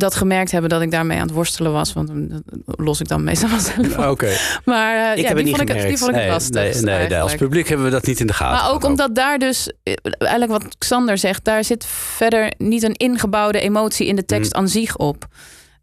dat 0.00 0.14
gemerkt 0.14 0.50
hebben 0.50 0.70
dat 0.70 0.82
ik 0.82 0.90
daarmee 0.90 1.18
aan 1.18 1.26
het 1.26 1.34
worstelen 1.34 1.72
was. 1.72 1.92
Want 1.92 2.12
mm, 2.14 2.42
los 2.64 3.00
ik 3.00 3.08
dan 3.08 3.24
meestal 3.24 3.48
wel 3.48 3.58
zelf. 3.60 3.98
Oké. 4.10 4.36
Maar 4.64 4.94
eh, 4.96 5.10
Ik 5.18 5.22
ja, 5.22 5.28
heb 5.28 5.36
het 5.36 5.36
die, 5.36 5.44
niet 5.44 5.56
vond 5.56 5.60
ik, 5.60 5.68
gemerkt. 5.68 5.88
die 5.88 5.98
vond 5.98 6.10
ik 6.10 6.16
het 6.16 6.24
Nee, 6.24 6.32
lastig. 6.32 6.82
nee, 6.82 7.08
nee, 7.08 7.20
als 7.20 7.34
publiek 7.34 7.68
hebben 7.68 7.86
we 7.86 7.92
dat 7.92 8.06
niet 8.06 8.20
in 8.20 8.26
de 8.26 8.32
gaten. 8.32 8.62
Maar 8.62 8.74
ook 8.74 8.84
omdat 8.84 9.14
daar 9.14 9.38
dus, 9.38 9.72
eh, 9.82 9.94
eigenlijk 10.18 10.62
wat 10.62 10.78
Xander 10.78 11.18
zegt, 11.18 11.44
daar 11.44 11.64
zit 11.64 11.86
verder 11.86 12.52
niet 12.58 12.82
een 12.82 12.94
ingebouwde 12.94 13.60
emotie 13.60 14.06
in 14.06 14.16
de 14.16 14.24
tekst 14.24 14.54
aan 14.54 14.68
zich 14.68 14.96
op. 14.96 15.26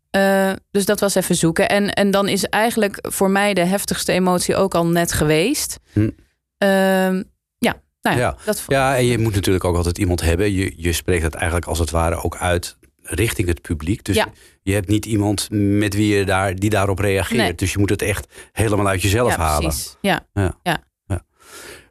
Eh, 0.10 0.52
dus 0.72 0.86
dat 0.86 1.00
was 1.00 1.16
even 1.16 1.36
zoeken. 1.36 1.70
En, 1.70 1.94
en 1.94 2.12
dan 2.12 2.28
is 2.28 2.44
eigenlijk 2.44 2.98
voor 3.02 3.30
mij 3.30 3.54
de 3.54 3.66
heftigste 3.66 4.12
emotie 4.12 4.56
ook 4.56 4.76
al 4.76 4.86
net 4.86 5.12
geweest. 5.12 5.80
Hm. 5.94 6.10
Ehm, 6.58 7.24
ja, 7.58 7.76
nou 8.02 8.18
ja, 8.18 8.18
Ja. 8.18 8.36
dat 8.46 8.64
Ja, 8.68 8.96
en 8.98 9.06
je 9.06 9.18
moet 9.18 9.34
natuurlijk 9.36 9.66
ook 9.66 9.76
altijd 9.76 9.98
iemand 9.98 10.22
hebben. 10.22 10.54
Je, 10.54 10.74
je 10.78 10.94
spreekt 10.94 11.24
het 11.24 11.34
eigenlijk 11.36 11.66
als 11.68 11.80
het 11.80 11.90
ware 11.92 12.24
ook 12.24 12.38
uit 12.38 12.78
richting 13.10 13.48
het 13.48 13.62
publiek. 13.62 14.04
Dus 14.04 14.16
Ja. 14.16 14.28
je 14.64 14.74
hebt 14.74 14.88
niet 14.88 15.06
iemand 15.06 15.48
met 15.52 15.94
wie 15.94 16.16
je 16.16 16.26
daar, 16.26 16.56
die 16.56 16.70
daarop 16.70 17.00
reageert. 17.00 17.42
Nee. 17.42 17.56
Dus 17.56 17.72
je 17.72 17.80
moet 17.80 17.90
het 17.90 18.02
echt 18.02 18.28
helemaal 18.52 18.88
uit 18.88 19.02
jezelf 19.02 19.32
ja, 19.32 19.38
halen. 19.38 19.70
precies. 19.70 19.98
Ja. 20.02 20.26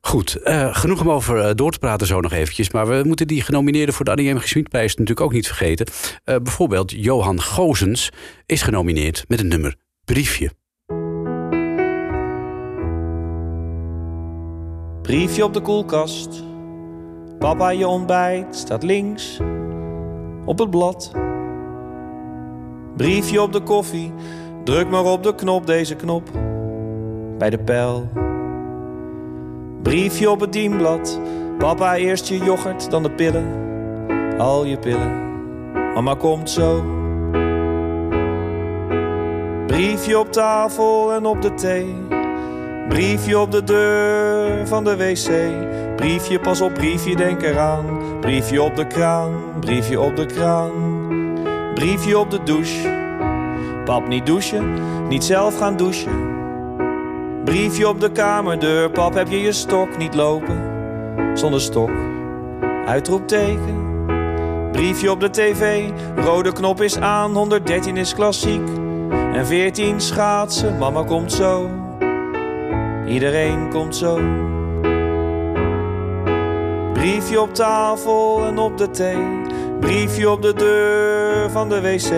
Goed, 0.07 0.35
eh, 0.35 0.75
genoeg 0.75 1.01
om 1.01 1.11
over 1.11 1.41
eh, 1.41 1.55
door 1.55 1.71
te 1.73 1.79
praten 1.79 2.07
zo 2.07 2.21
nog 2.21 2.33
eventjes. 2.33 2.71
Maar 2.71 2.89
we 2.89 3.03
moeten 3.05 3.27
die 3.27 3.43
genomineerden 3.43 3.95
voor 3.95 4.05
de 4.05 4.11
Annie 4.11 4.35
M. 4.35 4.39
G. 4.39 4.49
Schmidprijs 4.49 4.91
natuurlijk 4.91 5.21
ook 5.27 5.33
niet 5.33 5.47
vergeten. 5.47 5.87
Eh, 6.25 6.37
bijvoorbeeld 6.43 6.91
Johan 6.91 7.43
Gozens 7.43 8.11
is 8.47 8.63
genomineerd 8.63 9.25
met 9.29 9.41
een 9.41 9.49
nummer 9.49 9.77
Briefje. 10.05 10.51
Briefje 15.03 15.45
op 15.45 15.55
de 15.55 15.61
koelkast. 15.61 16.43
Papa, 17.39 17.71
je 17.71 17.87
ontbijt 17.87 18.57
staat 18.57 18.83
links 18.83 19.39
op 20.47 20.59
het 20.59 20.71
blad. 20.71 21.11
Briefje 22.97 23.43
op 23.43 23.53
de 23.53 23.61
koffie. 23.61 24.13
Druk 24.65 24.91
maar 24.91 25.05
op 25.05 25.23
de 25.23 25.35
knop, 25.35 25.67
deze 25.67 25.95
knop. 25.95 26.29
Bij 27.39 27.51
de 27.51 27.59
pijl. 27.59 28.09
Briefje 29.83 30.31
op 30.31 30.41
het 30.41 30.53
dienblad. 30.53 31.21
Papa, 31.59 31.97
eerst 31.97 32.29
je 32.29 32.39
yoghurt, 32.39 32.91
dan 32.91 33.03
de 33.03 33.11
pillen. 33.11 33.47
Al 34.39 34.65
je 34.65 34.79
pillen. 34.79 35.25
Mama 35.95 36.15
komt 36.15 36.51
zo. 36.51 36.85
Briefje 39.67 40.19
op 40.19 40.33
tafel 40.33 41.13
en 41.13 41.27
op 41.27 41.43
de 41.43 41.55
thee. 41.55 41.95
Briefje 42.89 43.39
op 43.39 43.51
de 43.51 43.65
deur 43.65 44.67
van 44.67 44.85
de 44.85 44.97
wc. 44.97 45.31
Briefje, 45.97 46.41
pas 46.41 46.61
op, 46.61 46.75
briefje, 46.75 47.17
denk 47.17 47.43
eraan. 47.43 47.96
Briefje 48.21 48.63
op 48.63 48.77
de 48.77 48.87
kraan, 48.87 49.33
briefje 49.61 50.01
op 50.01 50.17
de 50.17 50.27
kraan. 50.27 50.73
Briefje 51.75 52.19
op 52.19 52.31
de 52.31 52.43
douche. 52.43 52.95
Pap, 53.85 54.09
niet 54.09 54.27
douchen, 54.27 54.75
niet 55.09 55.25
zelf 55.25 55.59
gaan 55.59 55.77
douchen. 55.77 56.35
Briefje 57.45 57.89
op 57.89 58.01
de 58.01 58.13
kamerdeur. 58.13 58.91
Pap, 58.91 59.15
heb 59.15 59.29
je 59.29 59.41
je 59.41 59.53
stok 59.53 59.99
niet 59.99 60.15
lopen? 60.15 60.61
Zonder 61.35 61.61
stok. 61.61 61.91
Uitroepteken. 62.87 63.85
Briefje 64.73 65.11
op 65.11 65.21
de 65.21 65.31
tv. 65.31 65.91
Rode 66.17 66.53
knop 66.53 66.81
is 66.83 66.99
aan, 66.99 67.35
113 67.35 67.97
is 67.97 68.15
klassiek. 68.15 68.69
En 69.33 69.47
14 69.47 70.01
schaatsen, 70.01 70.79
mama 70.79 71.03
komt 71.03 71.33
zo. 71.33 71.71
Iedereen 73.07 73.71
komt 73.71 73.97
zo. 73.97 74.21
Briefje 76.97 77.41
op 77.41 77.55
tafel 77.55 78.45
en 78.45 78.59
op 78.59 78.79
de 78.79 78.91
thee. 78.91 79.19
Briefje 79.81 80.31
op 80.31 80.43
de 80.43 80.55
deur 80.55 81.51
van 81.51 81.69
de 81.69 81.81
wc. 81.81 82.11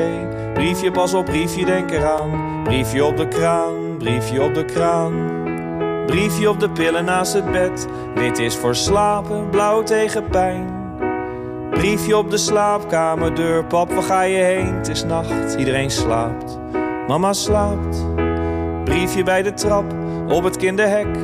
Briefje 0.55 0.91
pas 0.91 1.15
op, 1.15 1.25
briefje 1.25 1.65
denk 1.65 1.91
eraan. 1.91 2.61
Briefje 2.65 3.05
op 3.05 3.17
de 3.17 3.29
kraan, 3.29 3.97
briefje 3.99 4.43
op 4.43 4.55
de 4.55 4.65
kraan. 4.65 5.13
Briefje 6.07 6.51
op 6.51 6.61
de 6.61 6.71
pillen 6.71 7.05
naast 7.05 7.33
het 7.33 7.53
bed. 7.53 7.87
Wit 8.15 8.39
is 8.39 8.57
voor 8.57 8.75
slapen, 8.75 9.51
blauw 9.51 9.83
tegen 9.83 10.29
pijn. 10.29 10.67
Briefje 11.71 12.17
op 12.17 12.31
de 12.31 12.37
slaapkamerdeur. 12.37 13.65
Pap, 13.65 13.93
waar 13.93 14.03
ga 14.03 14.23
je 14.23 14.43
heen? 14.43 14.75
Het 14.75 14.89
is 14.89 15.05
nacht, 15.05 15.55
iedereen 15.55 15.91
slaapt. 15.91 16.59
Mama 17.07 17.33
slaapt. 17.33 18.07
Briefje 18.85 19.23
bij 19.23 19.43
de 19.43 19.55
trap, 19.55 19.85
op 20.29 20.45
het 20.45 20.57
kinderhek. 20.57 21.19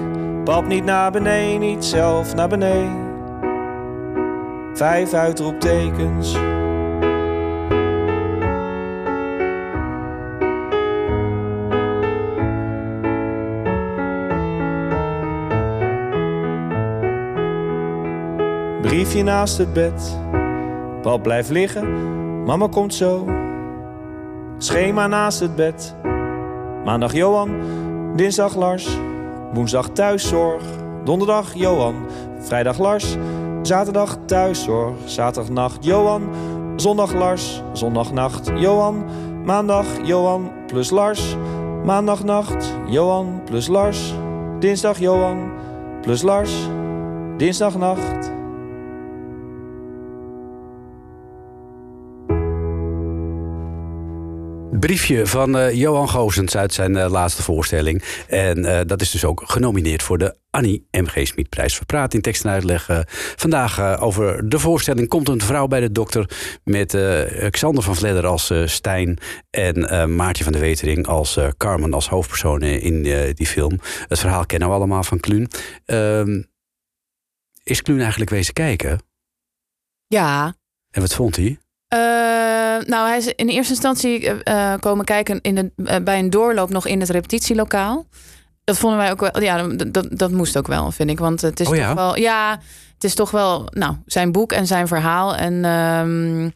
Pap 0.44 0.66
niet 0.66 0.84
naar 0.84 1.10
beneden, 1.10 1.60
niet 1.60 1.84
zelf 1.84 2.34
naar 2.34 2.48
beneden. 2.48 3.03
Vijf 4.74 5.12
uitroeptekens. 5.12 6.32
Briefje 18.82 19.22
naast 19.22 19.58
het 19.58 19.72
bed. 19.72 20.18
Pap 21.02 21.22
blijft 21.22 21.50
liggen, 21.50 21.84
mama 22.44 22.68
komt 22.68 22.94
zo. 22.94 23.24
Schema 24.58 25.06
naast 25.06 25.40
het 25.40 25.54
bed. 25.56 25.94
Maandag 26.84 27.12
Johan, 27.12 27.50
dinsdag 28.16 28.56
Lars. 28.56 28.98
Woensdag 29.52 29.88
thuiszorg, 29.88 30.62
donderdag 31.04 31.54
Johan, 31.54 31.94
vrijdag 32.38 32.78
Lars 32.78 33.16
zaterdag 33.66 34.16
thuiszorg. 34.26 34.94
Zaterdagnacht 35.06 35.84
Johan, 35.84 36.28
zondag 36.76 37.12
Lars. 37.14 37.62
Zondagnacht 37.72 38.52
Johan, 38.56 39.04
maandag 39.44 39.86
Johan 40.04 40.50
plus 40.66 40.90
Lars. 40.90 41.36
Maandagnacht 41.84 42.64
Johan 42.86 43.40
plus 43.46 43.68
Lars. 43.68 44.14
Dinsdag 44.60 44.98
Johan 44.98 45.50
plus 46.02 46.22
Lars. 46.22 46.52
Dinsdagnacht. 47.38 48.33
Briefje 54.84 55.26
van 55.26 55.58
eh, 55.58 55.74
Johan 55.74 56.08
Goosens 56.08 56.56
uit 56.56 56.72
zijn 56.72 56.96
eh, 56.96 57.10
laatste 57.10 57.42
voorstelling. 57.42 58.02
En 58.28 58.64
eh, 58.64 58.80
dat 58.86 59.00
is 59.00 59.10
dus 59.10 59.24
ook 59.24 59.42
genomineerd 59.46 60.02
voor 60.02 60.18
de 60.18 60.36
Annie 60.50 60.88
M.G. 60.90 61.26
Smitprijs. 61.26 61.78
We 61.78 61.84
praten 61.84 62.16
in 62.16 62.22
tekst 62.22 62.44
en 62.44 62.50
uitleg 62.50 63.04
vandaag 63.36 64.00
over 64.00 64.48
de 64.48 64.58
voorstelling 64.58 65.08
Komt 65.08 65.28
een 65.28 65.40
vrouw 65.40 65.66
bij 65.66 65.80
de 65.80 65.92
dokter... 65.92 66.30
met 66.64 66.98
Xander 67.50 67.82
van 67.82 67.96
Vledder 67.96 68.26
als 68.26 68.52
Stijn 68.64 69.18
en 69.50 70.14
Maartje 70.16 70.44
van 70.44 70.52
de 70.52 70.58
Wetering 70.58 71.06
als 71.06 71.38
Carmen... 71.56 71.94
als 71.94 72.08
hoofdpersoon 72.08 72.62
in 72.62 73.02
die 73.34 73.46
film. 73.46 73.80
Het 74.08 74.18
verhaal 74.18 74.46
kennen 74.46 74.68
we 74.68 74.74
allemaal 74.74 75.02
van 75.02 75.20
Kluun. 75.20 75.48
Ehm, 75.84 76.42
is 77.62 77.82
Kluun 77.82 78.00
eigenlijk 78.00 78.30
wezen 78.30 78.54
kijken? 78.54 79.00
Ja. 80.06 80.54
En 80.90 81.00
wat 81.00 81.14
vond 81.14 81.36
hij? 81.36 81.58
Eh, 81.94 82.86
nou, 82.86 83.08
hij 83.08 83.16
is 83.16 83.26
in 83.26 83.48
eerste 83.48 83.72
instantie 83.72 84.30
eh, 84.42 84.72
eh, 84.72 84.80
komen 84.80 85.04
kijken 85.04 85.40
in 85.40 85.54
de, 85.54 86.00
bij 86.00 86.18
een 86.18 86.30
doorloop 86.30 86.70
nog 86.70 86.86
in 86.86 87.00
het 87.00 87.10
repetitielokaal. 87.10 88.06
Dat 88.64 88.78
vonden 88.78 88.98
wij 88.98 89.10
ook 89.10 89.20
wel. 89.20 89.42
Ja, 89.42 89.62
dat, 89.62 89.92
dat, 89.92 90.06
dat 90.10 90.30
moest 90.30 90.56
ook 90.56 90.66
wel, 90.66 90.90
vind 90.90 91.10
ik. 91.10 91.18
Want 91.18 91.40
het 91.40 91.60
is 91.60 91.68
Oh 91.68 91.76
ja? 91.76 91.86
toch 91.86 91.94
wel. 91.94 92.16
Ja, 92.16 92.60
het 92.94 93.04
is 93.04 93.14
toch 93.14 93.30
wel. 93.30 93.66
Nou, 93.70 93.96
zijn 94.06 94.32
boek 94.32 94.52
en 94.52 94.66
zijn 94.66 94.86
verhaal. 94.88 95.34
En 95.36 95.64
ehm, 95.64 96.50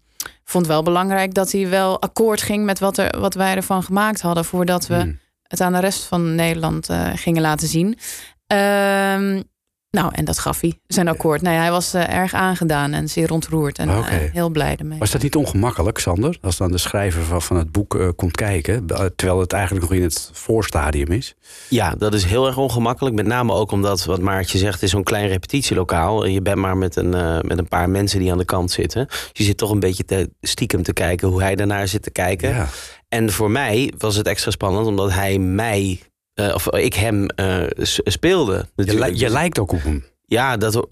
vond 0.45 0.67
wel 0.67 0.83
belangrijk 0.83 1.35
dat 1.35 1.53
hij 1.53 1.69
wel 1.69 2.01
akkoord 2.01 2.43
ging 2.43 2.65
met 2.65 2.79
wat, 2.79 2.99
er, 2.99 3.21
wat 3.21 3.35
wij 3.35 3.55
ervan 3.55 3.83
gemaakt 3.83 4.21
hadden. 4.21 4.45
voordat 4.45 4.87
we 4.87 4.95
Hmm. 4.95 5.19
het 5.43 5.61
aan 5.61 5.73
de 5.73 5.81
rest 5.81 6.03
van 6.05 6.35
Nederland 6.35 6.89
gingen 7.15 7.43
laten 7.43 7.69
zien. 7.69 7.99
Ehm, 8.47 9.43
nou, 9.91 10.11
en 10.15 10.25
dat 10.25 10.39
gaf 10.39 10.61
hij, 10.61 10.79
zijn 10.87 11.09
akkoord. 11.09 11.43
Nou 11.43 11.55
ja, 11.55 11.61
hij 11.61 11.71
was 11.71 11.95
eh, 11.95 12.15
erg 12.15 12.35
aangedaan 12.35 12.93
en 12.93 13.09
zeer 13.09 13.33
ontroerd. 13.33 13.79
En 13.79 13.89
eh, 13.89 14.05
heel 14.09 14.49
blij 14.49 14.77
ermee. 14.77 14.99
Was 14.99 15.11
dat 15.11 15.23
niet 15.23 15.37
ongemakkelijk, 15.37 15.99
Sander? 15.99 16.39
Als 16.41 16.57
dan 16.57 16.71
de 16.73 16.79
schrijver 16.79 17.23
van, 17.23 17.43
van 17.43 17.57
het 17.57 17.73
boek 17.73 17.95
eh, 17.95 18.09
komt 18.17 18.37
kijken... 18.37 18.87
eh, 18.87 19.05
terwijl 19.17 19.41
het 19.41 19.53
eigenlijk 19.53 19.85
nog 19.85 19.95
in 19.95 20.03
het 20.03 20.31
voorstadium 20.33 21.13
is? 21.13 21.35
Ja, 21.69 21.95
dat 21.95 22.15
is 22.15 22.25
heel 22.25 22.47
erg 22.47 22.57
ongemakkelijk. 22.57 23.15
Met 23.15 23.27
name 23.27 23.53
ook 23.53 23.73
omdat, 23.73 24.05
wat 24.05 24.21
Maartje 24.21 24.59
zegt, 24.59 24.75
het 24.75 24.83
is 24.83 24.91
zo'n 24.91 25.03
klein 25.03 25.29
repetitielokaal. 25.29 26.25
En 26.25 26.33
je 26.33 26.43
bent 26.43 26.57
maar 26.57 26.77
met 26.77 26.97
een, 26.97 27.15
eh, 27.15 27.41
met 27.41 27.59
een 27.59 27.69
paar 27.69 27.91
mensen 27.91 28.19
die 28.19 28.33
aan 28.33 28.39
de 28.39 28.45
kant 28.45 28.71
zitten. 28.71 29.07
Dus 29.07 29.31
je 29.33 29.45
zit 29.45 29.57
toch 29.57 29.71
een 29.71 29.81
beetje 29.81 30.05
te, 30.05 30.31
stiekem 30.41 30.83
te 30.83 30.93
kijken 30.93 31.29
hoe 31.29 31.43
hij 31.43 31.55
daarnaar 31.55 31.89
zit 31.89 32.03
te 32.03 32.11
kijken. 32.11 32.49
Ja. 32.49 32.69
En 33.09 33.33
voor 33.33 33.51
mij 33.51 33.93
was 33.99 34.17
het 34.17 34.27
extra 34.27 34.51
spannend 34.51 34.87
omdat 34.87 35.13
hij 35.13 35.39
mij, 35.39 36.01
eh, 36.39 36.55
of 36.55 36.69
ik 36.73 36.95
hem 36.95 37.27
eh, 37.27 37.57
speelde. 38.05 38.67
Je, 38.77 38.99
li- 38.99 39.19
je 39.19 39.29
lijkt 39.29 39.59
ook 39.59 39.73
op 39.73 39.83
hem. 39.83 40.05
Ja, 40.27 40.57
dat, 40.57 40.73
dat, 40.73 40.89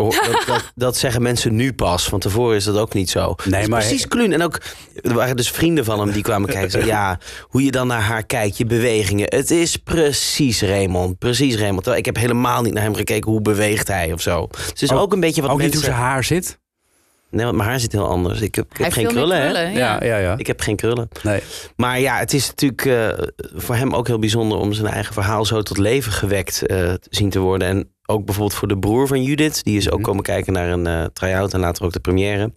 dat, 0.46 0.72
dat 0.74 0.96
zeggen 0.96 1.22
mensen 1.22 1.54
nu 1.54 1.72
pas. 1.72 2.04
Van 2.08 2.18
tevoren 2.20 2.56
is 2.56 2.64
dat 2.64 2.76
ook 2.76 2.94
niet 2.94 3.10
zo. 3.10 3.34
Nee, 3.44 3.54
Het 3.54 3.62
is 3.62 3.68
maar- 3.68 3.80
precies 3.80 4.08
Kluun. 4.08 4.32
En 4.32 4.42
ook, 4.42 4.60
er 5.02 5.14
waren 5.14 5.36
dus 5.36 5.50
vrienden 5.50 5.84
van 5.84 6.00
hem 6.00 6.10
die 6.10 6.22
kwamen 6.22 6.48
kijken. 6.48 6.70
Zeiden, 6.70 6.92
ja, 6.94 7.18
hoe 7.42 7.64
je 7.64 7.70
dan 7.70 7.86
naar 7.86 8.00
haar 8.00 8.22
kijkt, 8.26 8.56
je 8.56 8.64
bewegingen. 8.66 9.26
Het 9.28 9.50
is 9.50 9.76
precies 9.76 10.62
Raymond. 10.62 11.18
Precies 11.18 11.54
Raymond. 11.56 11.76
Terwijl 11.82 11.98
ik 11.98 12.04
heb 12.06 12.16
helemaal 12.16 12.62
niet 12.62 12.72
naar 12.72 12.82
hem 12.82 12.94
gekeken. 12.94 13.30
Hoe 13.30 13.42
beweegt 13.42 13.88
hij 13.88 14.12
of 14.12 14.20
zo. 14.20 14.46
Dus 14.50 14.66
het 14.66 14.82
is 14.82 14.92
Ook- 14.92 14.98
ook 15.00 15.12
een 15.12 15.20
beetje 15.20 15.42
wat 15.42 15.50
ook 15.50 15.56
mensen... 15.58 15.76
niet 15.76 15.86
hoe 15.86 15.94
zijn 15.94 16.06
haar 16.06 16.24
zit? 16.24 16.58
Nee, 17.36 17.44
want 17.44 17.56
mijn 17.56 17.68
haar 17.68 17.80
zit 17.80 17.92
heel 17.92 18.08
anders. 18.08 18.40
Ik 18.40 18.54
heb, 18.54 18.66
ik 18.78 18.92
geen 18.92 19.06
krullen, 19.06 19.40
hè? 19.40 19.48
ja. 19.60 20.04
ja, 20.04 20.16
ja. 20.18 20.34
Ik 20.36 20.46
heb 20.46 20.60
geen 20.60 20.76
krullen. 20.76 21.08
Nee. 21.22 21.40
Maar 21.76 22.00
ja, 22.00 22.18
het 22.18 22.32
is 22.32 22.46
natuurlijk 22.48 22.84
eh, 22.84 23.08
voor 23.54 23.74
hem 23.74 23.94
ook 23.94 24.06
heel 24.06 24.18
bijzonder 24.18 24.58
om 24.58 24.72
zijn 24.72 24.86
eigen 24.86 25.14
verhaal 25.14 25.44
zo 25.44 25.62
tot 25.62 25.78
leven 25.78 26.12
gewekt 26.12 26.66
eh, 26.66 26.76
te 26.76 26.98
zien 27.10 27.30
te 27.30 27.38
worden. 27.38 27.68
En 27.68 27.90
ook 28.06 28.24
bijvoorbeeld 28.24 28.58
voor 28.58 28.68
de 28.68 28.78
broer 28.78 29.06
van 29.06 29.22
Judith, 29.22 29.64
die 29.64 29.76
is 29.76 29.90
ook 29.90 29.98
Mhm. 29.98 30.08
komen 30.08 30.22
kijken 30.22 30.52
naar 30.52 30.68
een 30.70 30.86
eh 30.86 31.04
try-out 31.12 31.54
en 31.54 31.60
later 31.60 31.84
ook 31.84 31.92
de 31.92 32.00
première. 32.00 32.52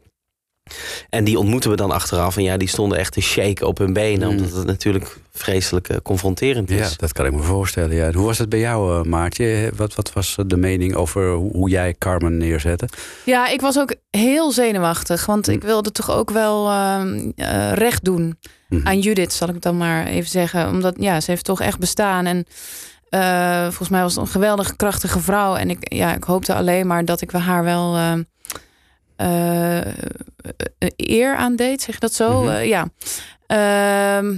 En 1.09 1.23
die 1.23 1.37
ontmoeten 1.39 1.69
we 1.69 1.75
dan 1.75 1.91
achteraf. 1.91 2.37
En 2.37 2.43
ja, 2.43 2.57
die 2.57 2.67
stonden 2.67 2.97
echt 2.97 3.13
te 3.13 3.21
shaken 3.21 3.67
op 3.67 3.77
hun 3.77 3.93
benen. 3.93 4.27
Mhm. 4.27 4.37
Omdat 4.37 4.57
het 4.57 4.65
natuurlijk 4.65 5.17
vreselijk 5.33 5.89
eh, 5.89 5.97
confronterend 6.03 6.69
is. 6.69 6.89
Ja, 6.89 6.95
dat 6.97 7.13
kan 7.13 7.25
ik 7.25 7.31
me 7.31 7.41
voorstellen. 7.41 7.95
Ja. 7.95 8.11
Hoe 8.11 8.25
was 8.25 8.37
het 8.37 8.49
bij 8.49 8.59
jou, 8.59 8.99
eh, 8.99 9.03
Maartje? 9.05 9.71
Wat, 9.75 9.95
wat 9.95 10.13
was 10.13 10.37
de 10.45 10.57
mening 10.57 10.95
over 10.95 11.31
hoe, 11.33 11.69
jij 11.69 11.95
Carmen 11.97 12.37
neerzette? 12.37 12.87
Ja, 13.25 13.47
ik 13.47 13.61
was 13.61 13.77
ook 13.79 13.95
heel 14.09 14.51
zenuwachtig. 14.51 15.25
Want 15.25 15.47
ik 15.47 15.61
wilde 15.63 15.91
toch 15.91 16.11
ook 16.11 16.29
wel 16.29 16.69
ehm, 16.69 17.31
eh, 17.35 17.71
recht 17.73 18.03
doen 18.03 18.37
Mhm. 18.69 18.87
aan 18.87 18.99
Judith, 18.99 19.33
zal 19.33 19.47
ik 19.47 19.53
het 19.53 19.63
dan 19.63 19.77
maar 19.77 20.05
even 20.05 20.29
zeggen. 20.29 20.67
Omdat 20.69 20.95
ja, 20.99 21.19
ze 21.19 21.31
heeft 21.31 21.45
toch 21.45 21.61
echt 21.61 21.79
bestaan. 21.79 22.25
En 22.25 22.45
eh, 23.09 23.63
volgens 23.63 23.89
mij 23.89 24.01
was 24.01 24.15
het 24.15 24.21
een 24.21 24.31
geweldige, 24.31 24.75
krachtige 24.75 25.19
vrouw. 25.19 25.55
En 25.55 25.69
ik, 25.69 25.93
ja, 25.93 26.15
ik 26.15 26.23
hoopte 26.23 26.53
alleen 26.53 26.87
maar 26.87 27.05
dat 27.05 27.21
ik 27.21 27.31
haar 27.31 27.63
wel 27.63 27.95
ehm, 29.19 29.29
eh, 29.29 29.87
eh, 30.77 30.89
eer 30.95 31.35
aan 31.35 31.55
deed. 31.55 31.81
Zeg 31.81 31.93
je 31.93 31.99
dat 31.99 32.13
zo? 32.13 32.41
Mhm. 32.41 32.51
Eh, 32.51 32.67
ja. 32.67 32.87
Ehm, 33.47 34.37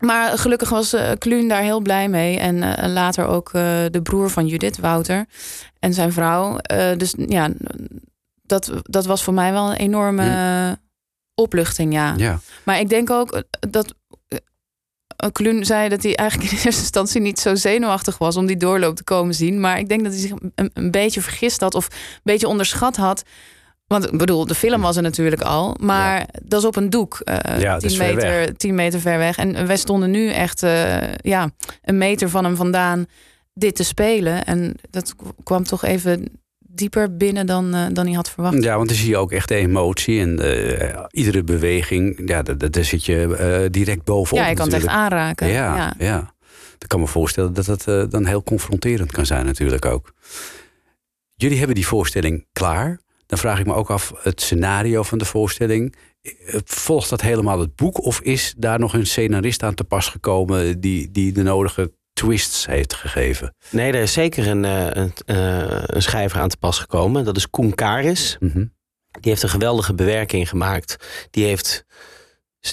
maar 0.00 0.38
gelukkig 0.38 0.68
was 0.68 0.92
eh 0.92 1.10
Kluun 1.18 1.48
daar 1.48 1.62
heel 1.62 1.80
blij 1.80 2.08
mee. 2.08 2.38
En 2.38 2.62
eh, 2.76 2.92
later 2.92 3.26
ook 3.26 3.46
eh, 3.52 3.84
de 3.90 4.00
broer 4.02 4.30
van 4.30 4.46
Judith, 4.46 4.78
Wouter. 4.78 5.26
En 5.78 5.94
zijn 5.94 6.12
vrouw. 6.12 6.56
Eh, 6.56 6.96
dus 6.96 7.14
ja, 7.26 7.50
dat, 8.42 8.72
dat 8.82 9.06
was 9.06 9.22
voor 9.22 9.34
mij 9.34 9.52
wel 9.52 9.70
een 9.70 9.76
enorme 9.76 10.28
eh, 10.28 10.72
opluchting, 11.34 11.92
ja. 11.92 12.14
Ja. 12.16 12.40
Maar 12.62 12.80
ik 12.80 12.88
denk 12.88 13.10
ook 13.10 13.42
dat 13.70 13.94
eh, 14.28 14.38
Kluun 15.32 15.64
zei 15.64 15.88
dat 15.88 16.02
hij 16.02 16.14
eigenlijk 16.16 16.50
in 16.50 16.56
eerste 16.64 16.80
instantie 16.80 17.20
niet 17.20 17.40
zo 17.40 17.54
zenuwachtig 17.54 18.18
was 18.18 18.36
om 18.36 18.46
die 18.46 18.56
doorloop 18.56 18.96
te 18.96 19.04
komen 19.04 19.34
zien. 19.34 19.60
Maar 19.60 19.78
ik 19.78 19.88
denk 19.88 20.02
dat 20.02 20.12
hij 20.12 20.20
zich 20.20 20.30
een, 20.54 20.70
een 20.74 20.90
beetje 20.90 21.20
vergist 21.20 21.60
had 21.60 21.74
of 21.74 21.86
een 21.86 22.20
beetje 22.22 22.48
onderschat 22.48 22.96
had. 22.96 23.22
Want 24.00 24.12
ik 24.12 24.18
bedoel, 24.18 24.46
de 24.46 24.54
film 24.54 24.80
was 24.80 24.96
er 24.96 25.02
natuurlijk 25.02 25.42
al, 25.42 25.76
maar 25.80 26.26
dat 26.42 26.60
is 26.60 26.66
op 26.66 26.76
een 26.76 26.90
doek. 26.90 27.20
eh 27.24 27.60
Ja, 27.60 27.72
dat 27.72 27.82
is 27.82 27.96
10, 27.96 28.00
ver 28.00 28.14
meter, 28.14 28.30
weg. 28.30 28.52
10 28.56 28.74
meter 28.74 29.00
ver 29.00 29.18
weg. 29.18 29.36
En 29.36 29.66
wij 29.66 29.76
stonden 29.76 30.10
nu 30.10 30.30
echt 30.30 30.62
eh, 30.62 31.14
ja, 31.14 31.50
een 31.82 31.98
meter 31.98 32.30
van 32.30 32.44
hem 32.44 32.56
vandaan 32.56 33.06
dit 33.54 33.76
te 33.76 33.84
spelen. 33.84 34.44
En 34.44 34.74
dat 34.90 35.14
kwam 35.42 35.64
toch 35.64 35.84
even 35.84 36.24
dieper 36.58 37.16
binnen 37.16 37.46
dan, 37.46 37.74
eh, 37.74 37.86
dan 37.92 38.06
hij 38.06 38.14
had 38.14 38.30
verwacht. 38.30 38.62
ja, 38.62 38.76
want 38.76 38.88
dan 38.88 38.96
zie 38.96 39.08
je 39.08 39.16
ook 39.16 39.32
echt 39.32 39.48
de 39.48 39.54
emotie. 39.54 40.20
En 40.20 40.38
eh, 40.38 41.00
iedere 41.10 41.42
beweging, 41.44 42.22
ja, 42.24 42.42
daar, 42.42 42.84
zit 42.84 43.04
je 43.04 43.36
eh, 43.36 43.70
direct 43.70 44.04
bovenop 44.04 44.44
ja, 44.44 44.50
je 44.50 44.56
kan 44.56 44.66
het 44.66 44.74
echt 44.74 44.86
aanraken. 44.86 45.48
Ja, 45.48 45.76
ja. 45.76 45.94
ja. 45.98 46.34
Ik 46.78 46.88
kan 46.90 47.00
me 47.00 47.06
voorstellen 47.06 47.52
dat 47.52 47.88
eh, 47.88 48.04
dan 48.08 48.26
heel 48.26 48.42
confronterend 48.42 49.12
kan 49.12 49.26
zijn 49.26 49.46
natuurlijk 49.46 49.84
ook. 49.84 50.12
Jullie 51.34 51.58
hebben 51.58 51.74
die 51.74 51.86
voorstelling 51.86 52.46
klaar. 52.52 53.00
Dan 53.34 53.42
vraag 53.42 53.58
ik 53.58 53.66
me 53.66 53.74
ook 53.74 53.90
af, 53.90 54.12
het 54.22 54.40
scenario 54.40 55.02
van 55.02 55.18
de 55.18 55.24
voorstelling... 55.24 55.96
eh, 56.22 56.60
volgt 56.64 57.10
dat 57.10 57.20
helemaal 57.20 57.60
het 57.60 57.76
boek? 57.76 58.04
Of 58.04 58.20
is 58.20 58.54
daar 58.56 58.78
nog 58.78 58.94
een 58.94 59.06
scenarist 59.06 59.62
aan 59.62 59.74
te 59.74 59.84
pas 59.84 60.08
gekomen... 60.08 60.80
die, 60.80 61.10
die 61.10 61.32
de 61.32 61.42
nodige 61.42 61.92
twists 62.12 62.66
heeft 62.66 62.94
gegeven? 62.94 63.54
Nee, 63.70 63.92
er 63.92 64.02
is 64.02 64.12
zeker 64.12 64.46
een, 64.46 64.64
eh, 64.64 64.86
een, 64.90 65.12
eh, 65.26 65.82
een 65.86 66.02
schrijver 66.02 66.40
aan 66.40 66.48
te 66.48 66.56
pas 66.56 66.78
gekomen. 66.78 67.24
Dat 67.24 67.36
is 67.36 67.50
Koen 67.50 67.74
Karis. 67.74 68.36
Mhm. 68.40 68.58
Die 69.20 69.30
heeft 69.30 69.42
een 69.42 69.48
geweldige 69.48 69.94
bewerking 69.94 70.48
gemaakt. 70.48 70.96
Die 71.30 71.44
heeft 71.44 71.84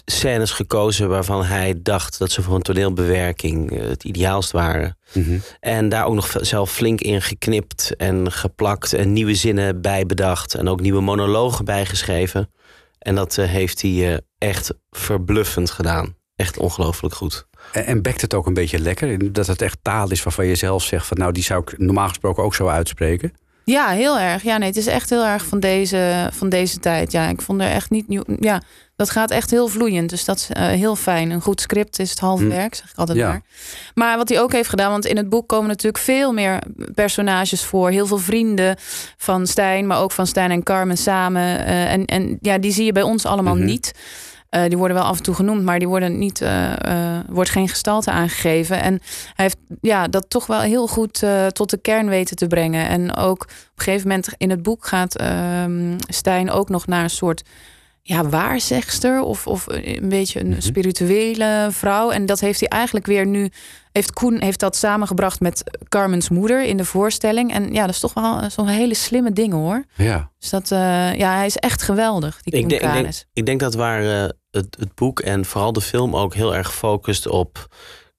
scènes 0.05 0.51
gekozen 0.51 1.09
waarvan 1.09 1.43
hij 1.43 1.73
dacht 1.77 2.19
dat 2.19 2.31
ze 2.31 2.41
voor 2.41 2.55
een 2.55 2.61
toneelbewerking 2.61 3.71
eh, 3.71 3.87
het 3.87 4.03
ideaalst 4.03 4.51
waren. 4.51 4.97
Mhm. 5.13 5.37
En 5.59 5.89
daar 5.89 6.05
ook 6.05 6.13
nog 6.13 6.35
zelf 6.41 6.71
flink 6.71 7.01
in 7.01 7.21
geknipt 7.21 7.95
en 7.97 8.31
geplakt 8.31 8.93
en 8.93 9.13
nieuwe 9.13 9.35
zinnen 9.35 9.81
bij 9.81 10.05
bedacht. 10.05 10.55
En 10.55 10.67
ook 10.67 10.81
nieuwe 10.81 11.01
monologen 11.01 11.65
bijgeschreven. 11.65 12.51
En 12.99 13.15
dat 13.15 13.37
eh, 13.37 13.49
heeft 13.49 13.81
hij 13.81 14.11
eh, 14.11 14.17
echt 14.37 14.73
verbluffend 14.89 15.71
gedaan. 15.71 16.15
Echt 16.35 16.57
ongelooflijk 16.57 17.13
goed. 17.13 17.47
En, 17.71 17.85
en 17.85 18.01
bekt 18.01 18.21
het 18.21 18.33
ook 18.33 18.45
een 18.45 18.53
beetje 18.53 18.79
lekker? 18.79 19.33
Dat 19.33 19.47
het 19.47 19.61
echt 19.61 19.77
taal 19.81 20.11
is 20.11 20.23
waarvan 20.23 20.45
je 20.45 20.55
zelf 20.55 20.83
zegt... 20.83 21.05
van 21.05 21.17
nou, 21.17 21.31
die 21.31 21.43
zou 21.43 21.61
ik 21.61 21.77
normaal 21.77 22.07
gesproken 22.07 22.43
ook 22.43 22.55
zo 22.55 22.67
uitspreken? 22.67 23.33
Ja, 23.65 23.89
heel 23.89 24.19
erg. 24.19 24.43
Ja, 24.43 24.57
nee, 24.57 24.67
het 24.67 24.77
is 24.77 24.87
echt 24.87 25.09
heel 25.09 25.25
erg 25.25 25.45
van 25.45 25.59
deze, 25.59 26.29
van 26.33 26.49
deze 26.49 26.79
tijd. 26.79 27.11
Ja, 27.11 27.29
ik 27.29 27.41
vond 27.41 27.61
er 27.61 27.67
echt 27.67 27.89
niet 27.89 28.07
nieuw. 28.07 28.23
Ja, 28.39 28.61
Dat 29.01 29.09
gaat 29.09 29.31
echt 29.31 29.51
heel 29.51 29.67
vloeiend. 29.67 30.09
Dus 30.09 30.25
dat 30.25 30.37
is 30.37 30.49
eh, 30.49 30.65
heel 30.65 30.95
fijn. 30.95 31.29
Een 31.31 31.41
goed 31.41 31.61
script 31.61 31.99
is 31.99 32.09
het 32.09 32.19
halve 32.19 32.43
Hm. 32.43 32.49
werk, 32.49 32.75
zeg 32.75 32.91
ik 32.91 32.97
altijd 32.97 33.17
Ja. 33.17 33.27
maar. 33.27 33.41
Maar 33.93 34.17
wat 34.17 34.29
hij 34.29 34.41
ook 34.41 34.51
heeft 34.51 34.69
gedaan, 34.69 34.91
want 34.91 35.05
in 35.05 35.17
het 35.17 35.29
boek 35.29 35.47
komen 35.47 35.67
natuurlijk 35.67 36.03
veel 36.03 36.33
meer 36.33 36.59
personages 36.95 37.63
voor. 37.63 37.89
Heel 37.89 38.05
veel 38.07 38.17
vrienden 38.17 38.75
van 39.17 39.47
Stijn, 39.47 39.87
maar 39.87 39.99
ook 39.99 40.11
van 40.11 40.27
Stijn 40.27 40.51
en 40.51 40.63
Carmen 40.63 40.97
samen. 40.97 41.65
Eh, 41.65 41.91
en, 41.91 42.05
en 42.05 42.37
ja, 42.41 42.57
die 42.57 42.71
zie 42.71 42.85
je 42.85 42.91
bij 42.91 43.01
ons 43.03 43.25
allemaal 43.25 43.55
Mhm. 43.55 43.65
niet. 43.65 43.91
Eh, 44.49 44.63
die 44.67 44.77
worden 44.77 44.97
wel 44.97 45.05
af 45.05 45.17
en 45.17 45.23
toe 45.23 45.35
genoemd, 45.35 45.63
maar 45.63 45.79
die 45.79 45.87
worden 45.87 46.17
niet, 46.19 46.43
wordt 47.29 47.49
geen 47.49 47.69
gestalte 47.69 48.11
aangegeven. 48.11 48.81
En 48.81 48.93
hij 49.33 49.45
heeft 49.45 49.57
ja, 49.81 50.07
dat 50.07 50.29
toch 50.29 50.47
wel 50.47 50.59
heel 50.59 50.87
goed 50.87 51.23
tot 51.51 51.69
de 51.69 51.77
kern 51.81 52.09
weten 52.09 52.35
te 52.35 52.47
brengen. 52.47 52.87
En 52.87 53.15
ook 53.15 53.41
op 53.43 53.49
een 53.75 53.83
gegeven 53.83 54.07
moment 54.07 54.29
in 54.37 54.49
het 54.49 54.63
boek 54.63 54.85
gaat 54.87 55.15
ehm, 55.15 55.97
Stijn 56.07 56.51
ook 56.51 56.69
nog 56.69 56.87
naar 56.87 57.03
een 57.03 57.09
soort 57.09 57.43
ja, 58.03 58.29
waarzegster 58.29 59.21
of, 59.21 59.47
of 59.47 59.65
een 59.67 60.09
beetje 60.09 60.39
een 60.39 60.47
Mhm. 60.49 60.59
spirituele 60.61 61.67
vrouw. 61.71 62.11
En 62.11 62.25
dat 62.25 62.39
heeft 62.39 62.59
hij 62.59 62.69
eigenlijk 62.69 63.05
weer 63.05 63.25
nu. 63.25 63.49
Heeft 63.91 64.13
Koen 64.13 64.41
heeft 64.41 64.59
dat 64.59 64.75
samengebracht 64.75 65.39
met 65.39 65.63
Carmen's 65.89 66.29
moeder 66.29 66.63
in 66.63 66.77
de 66.77 66.85
voorstelling. 66.85 67.53
En 67.53 67.73
ja, 67.73 67.85
dat 67.85 67.93
is 67.95 67.99
toch 67.99 68.13
wel 68.13 68.49
zo'n 68.49 68.67
hele 68.67 68.93
slimme 68.93 69.31
dingen 69.33 69.57
hoor. 69.57 69.83
Ja. 69.95 70.31
Dus 70.39 70.49
dat, 70.49 70.71
eh, 70.71 71.13
ja, 71.15 71.35
hij 71.35 71.45
is 71.45 71.57
echt 71.57 71.81
geweldig, 71.81 72.41
die 72.41 72.53
Ik 72.53 72.69
denk, 72.69 72.81
ik, 72.81 72.91
denk, 72.93 73.13
ik 73.33 73.45
denk 73.45 73.59
dat 73.59 73.73
waar 73.75 74.03
eh, 74.23 74.29
het, 74.51 74.77
het 74.79 74.95
boek 74.95 75.19
en 75.19 75.45
vooral 75.45 75.73
de 75.73 75.81
film 75.81 76.15
ook 76.15 76.33
heel 76.33 76.55
erg 76.55 76.73
focust 76.73 77.27
op 77.27 77.67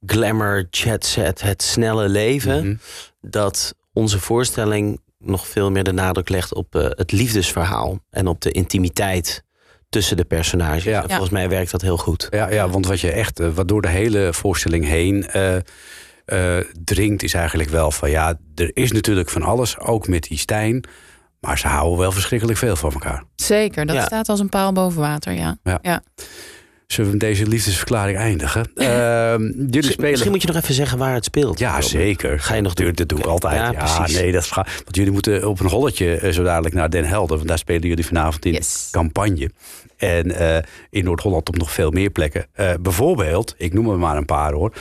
glamour, 0.07 0.67
jet 0.71 1.05
set, 1.05 1.43
het 1.43 1.63
snelle 1.63 2.09
leven. 2.09 2.65
Mhm. 2.67 2.77
Dat 3.21 3.75
onze 3.93 4.19
voorstelling 4.21 5.01
nog 5.19 5.47
veel 5.47 5.71
meer 5.71 5.85
de 5.85 5.93
nadruk 5.93 6.29
legt 6.29 6.55
op 6.55 6.75
eh, 6.75 6.85
het 6.89 7.13
liefdesverhaal 7.13 7.99
en 8.11 8.27
op 8.27 8.41
de 8.41 8.51
intimiteit 8.51 9.43
tussen 9.93 10.17
de 10.17 10.25
personages. 10.25 10.85
Ja. 10.85 11.03
En 11.03 11.09
volgens 11.09 11.31
mij 11.31 11.49
werkt 11.49 11.71
dat 11.71 11.83
heel 11.83 11.97
goed. 11.97 12.27
Ja, 12.31 12.51
ja, 12.51 12.69
want 12.69 12.87
wat 12.87 13.01
je 13.01 13.11
echt, 13.13 13.41
eh, 13.41 13.49
wat 13.55 13.69
door 13.69 13.83
de 13.83 13.89
hele 13.89 14.33
voorstelling 14.33 14.85
heen 14.85 15.27
eh, 15.27 15.57
eh, 16.25 16.65
dringt, 16.85 17.23
is 17.23 17.35
eigenlijk 17.35 17.71
wel 17.71 17.91
van 17.91 18.11
ja, 18.11 18.39
er 18.55 18.71
is 18.75 18.93
natuurlijk 18.93 19.29
van 19.29 19.43
alles, 19.43 19.79
ook 19.79 20.09
met 20.09 20.23
die 20.23 20.39
Stijn. 20.39 20.85
Maar 21.41 21.59
ze 21.59 21.67
houden 21.67 21.99
wel 21.99 22.13
verschrikkelijk 22.13 22.59
veel 22.59 22.77
van 22.77 22.93
elkaar. 22.93 23.25
Zeker, 23.35 23.87
dat 23.87 23.97
Ja. 23.97 24.05
staat 24.05 24.29
als 24.29 24.41
een 24.41 24.49
paal 24.49 24.73
boven 24.73 25.01
water, 25.01 25.33
ja. 25.33 25.57
Ja. 25.63 25.79
ja. 25.83 26.03
Zullen 26.93 27.11
we 27.11 27.17
deze 27.17 27.47
liefdesverklaring 27.47 28.19
eindigen? 28.19 28.71
Ehm, 28.75 29.43
jullie 29.43 29.55
Misschien, 29.57 29.83
spelen. 29.93 30.11
misschien 30.11 30.31
moet 30.31 30.43
je 30.43 30.49
nog 30.49 30.57
even 30.57 30.75
zeggen 30.75 30.99
waar 30.99 31.15
het 31.15 31.25
speelt. 31.25 31.59
Ja, 31.59 31.81
zeker. 31.81 32.41
Ga 32.41 32.55
je 32.55 32.61
nog 32.61 32.75
doen? 32.75 32.93
Dat 32.95 33.09
doe 33.09 33.19
ik 33.19 33.27
altijd. 33.27 33.55
Ja, 33.77 34.07
nee, 34.07 34.33
dat 34.33 34.45
gaat. 34.45 34.67
Want 34.85 34.97
jullie 34.97 35.13
moeten 35.13 35.49
op 35.49 35.61
een 35.61 35.69
holletje 35.69 36.15
eh, 36.17 36.33
zo 36.33 36.43
dadelijk 36.43 36.75
naar 36.75 36.91
Den 36.91 37.05
Helder. 37.05 37.37
Want 37.37 37.49
daar 37.49 37.59
spelen 37.59 37.89
jullie 37.89 38.07
vanavond 38.07 38.45
in 38.45 38.53
Yes. 38.53 38.89
campagne. 38.91 39.51
En 39.97 40.37
eh, 40.37 40.63
in 40.91 41.05
Noord-Holland 41.05 41.49
op 41.49 41.57
nog 41.57 41.71
veel 41.73 41.91
meer 41.91 42.11
plekken. 42.11 42.47
Eh, 42.53 42.71
bijvoorbeeld, 42.81 43.55
ik 43.59 43.73
noem 43.73 43.91
er 43.91 43.99
maar 43.99 44.17
een 44.17 44.25
paar 44.25 44.53
hoor. 44.53 44.73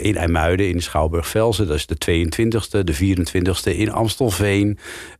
in 0.00 0.16
IJmuiden, 0.16 0.68
in 0.68 0.82
Schouwburg-Velzen. 0.82 1.66
Dat 1.66 1.76
is 1.76 1.86
de 1.86 1.96
22e, 1.98 2.84
de 2.84 2.94
24e. 2.94 3.76
In 3.76 3.92
Amstelveen. 3.92 4.78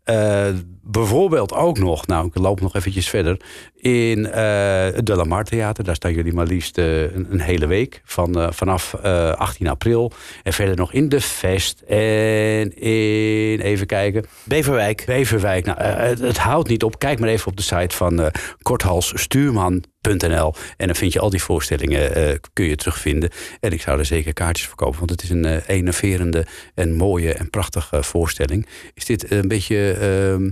Eh, 0.09 0.49
bijvoorbeeld 0.83 1.53
ook 1.53 1.79
nog, 1.79 2.07
nou 2.07 2.27
ik 2.27 2.39
loop 2.39 2.61
nog 2.61 2.75
eventjes 2.75 3.09
verder. 3.09 3.41
In 3.77 4.31
eh 4.31 4.85
het 4.95 5.07
De 5.07 5.15
La 5.15 5.25
Mar 5.25 5.45
Theater. 5.45 5.85
Daar 5.85 5.95
staan 5.95 6.13
jullie 6.13 6.33
maar 6.33 6.47
liefst 6.47 6.79
eh, 6.79 7.03
een, 7.03 7.27
een 7.31 7.41
hele 7.41 7.67
week. 7.67 8.01
Van, 8.05 8.53
vanaf 8.55 8.95
eh, 8.95 9.33
18 9.33 9.67
april. 9.67 10.13
En 10.43 10.53
verder 10.53 10.77
nog 10.77 10.93
in 10.93 11.09
De 11.09 11.21
Vest. 11.21 11.81
En 11.81 12.77
in, 12.77 13.61
even 13.61 13.87
kijken, 13.87 14.25
Beverwijk. 14.45 15.03
Beverwijk. 15.07 15.65
Nou, 15.65 15.83
het, 15.83 16.19
het 16.19 16.39
houdt 16.39 16.69
niet 16.69 16.83
op. 16.83 16.99
Kijk 16.99 17.21
maar 17.21 17.29
even 17.29 17.47
op 17.51 17.57
de 17.57 17.63
site 17.63 17.97
van 17.97 18.21
eh 18.21 18.31
korthalsstuurman.nl. 18.63 19.98
En 20.09 20.87
dan 20.87 20.95
vind 20.95 21.13
je 21.13 21.21
al 21.21 21.31
die 21.31 21.43
voorstellingen 21.43 22.15
eh, 22.15 22.35
kun 22.53 22.65
je 22.65 22.77
terugvinden. 22.77 23.31
En 23.61 23.73
ik 23.73 23.81
zou 23.81 23.99
er 23.99 24.05
zeker 24.05 24.33
kaartjes 24.33 24.67
voor 24.67 24.77
kopen. 24.77 24.99
Want 24.99 25.11
het 25.11 25.23
is 25.23 25.31
een 25.31 25.45
eh, 25.45 25.57
enerverende 25.67 26.47
en 26.75 26.95
mooie 26.95 27.33
en 27.35 27.51
prachtige 27.51 28.03
voorstelling. 28.03 28.67
Is 28.95 29.05
dit 29.05 29.31
een 29.31 29.49
beetje 29.49 29.93
ehm, 29.93 30.51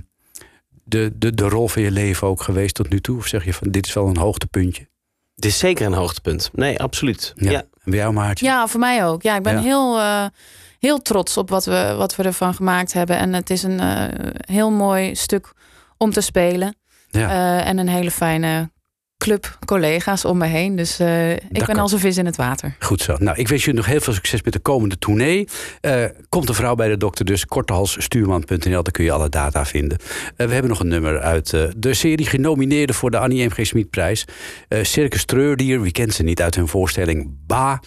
de, 0.84 1.12
de, 1.14 1.34
de 1.34 1.48
rol 1.48 1.68
van 1.68 1.82
je 1.82 1.90
leven 1.90 2.26
ook 2.28 2.42
geweest 2.42 2.74
tot 2.74 2.88
nu 2.88 3.00
toe? 3.00 3.16
Of 3.18 3.26
zeg 3.26 3.44
je 3.44 3.54
van 3.54 3.70
dit 3.70 3.86
is 3.86 3.92
wel 3.92 4.06
een 4.06 4.16
hoogtepuntje? 4.16 4.88
Het 5.34 5.44
is 5.44 5.58
zeker 5.58 5.86
een 5.86 5.92
hoogtepunt. 5.92 6.50
Nee, 6.52 6.80
absoluut. 6.80 7.32
Ja. 7.36 7.52
En 7.52 7.66
bij 7.84 7.98
jou 7.98 8.12
Maartje? 8.12 8.46
Ja, 8.46 8.66
voor 8.66 8.80
mij 8.80 9.06
ook. 9.06 9.22
Ja, 9.22 9.36
ik 9.36 9.42
ben 9.42 9.54
Ja. 9.54 9.60
heel, 9.62 9.98
eh, 9.98 10.24
heel 10.78 11.02
trots 11.02 11.36
op 11.36 11.50
wat 11.50 11.64
we, 11.64 11.94
wat 11.98 12.16
we 12.16 12.22
ervan 12.22 12.54
gemaakt 12.54 12.92
hebben. 12.92 13.18
En 13.18 13.32
het 13.32 13.50
is 13.50 13.62
een 13.62 13.80
eh, 13.80 14.04
heel 14.46 14.70
mooi 14.70 15.14
stuk 15.14 15.52
om 15.96 16.10
te 16.12 16.20
spelen. 16.20 16.76
Ja. 17.08 17.30
Eh, 17.30 17.68
en 17.68 17.78
een 17.78 17.88
hele 17.88 18.10
fijne 18.10 18.70
club 19.26 19.58
collega's 19.64 20.24
om 20.24 20.38
me 20.38 20.46
heen. 20.46 20.76
Dus 20.76 20.98
eh, 20.98 21.32
ik 21.32 21.40
ben 21.50 21.64
kan. 21.64 21.78
als 21.78 21.92
een 21.92 21.98
vis 21.98 22.16
in 22.16 22.26
het 22.26 22.36
water. 22.36 22.76
Goed 22.78 23.00
zo. 23.00 23.16
Nou, 23.18 23.36
ik 23.36 23.48
wens 23.48 23.64
jullie 23.64 23.80
nog 23.80 23.88
heel 23.88 24.00
veel 24.00 24.12
succes 24.12 24.42
met 24.42 24.52
de 24.52 24.58
komende 24.58 24.98
tournee. 24.98 25.48
Eh, 25.80 26.04
komt 26.28 26.48
een 26.48 26.54
vrouw 26.54 26.74
bij 26.74 26.88
de 26.88 26.96
dokter 26.96 27.24
dus. 27.24 27.46
Kortehalsstuurman.nl, 27.46 28.82
daar 28.82 28.92
kun 28.92 29.04
je 29.04 29.12
alle 29.12 29.28
data 29.28 29.64
vinden. 29.64 29.98
Eh, 30.36 30.46
we 30.46 30.52
hebben 30.52 30.70
nog 30.70 30.80
een 30.80 30.88
nummer 30.88 31.20
uit 31.20 31.50
de 31.76 31.94
serie 31.94 32.26
genomineerden 32.26 32.94
voor 32.94 33.10
de 33.10 33.18
Annie 33.18 33.46
M.G. 33.46 33.66
Smitprijs. 33.66 34.24
Eh 34.68 34.84
Circus 34.84 35.24
Treurdier, 35.24 35.80
wie 35.80 35.92
kent 35.92 36.14
ze 36.14 36.22
niet 36.22 36.42
uit 36.42 36.54
hun 36.54 36.68
voorstelling 36.68 37.36
Ba. 37.46 37.80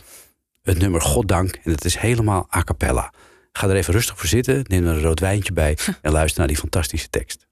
Het 0.62 0.80
nummer 0.80 1.02
Goddank. 1.02 1.60
En 1.64 1.72
het 1.72 1.86
is 1.86 1.98
helemaal 1.98 2.48
a 2.56 2.64
cappella. 2.64 3.14
Ga 3.52 3.68
er 3.68 3.76
even 3.76 3.94
rustig 3.94 4.18
voor 4.18 4.28
zitten, 4.28 4.64
neem 4.68 4.86
er 4.86 4.96
een 4.96 5.02
rood 5.02 5.20
wijntje 5.20 5.54
bij... 5.54 5.78
en 6.02 6.12
luister 6.12 6.40
naar 6.40 6.48
die 6.48 6.58
fantastische 6.58 7.10
tekst. 7.10 7.48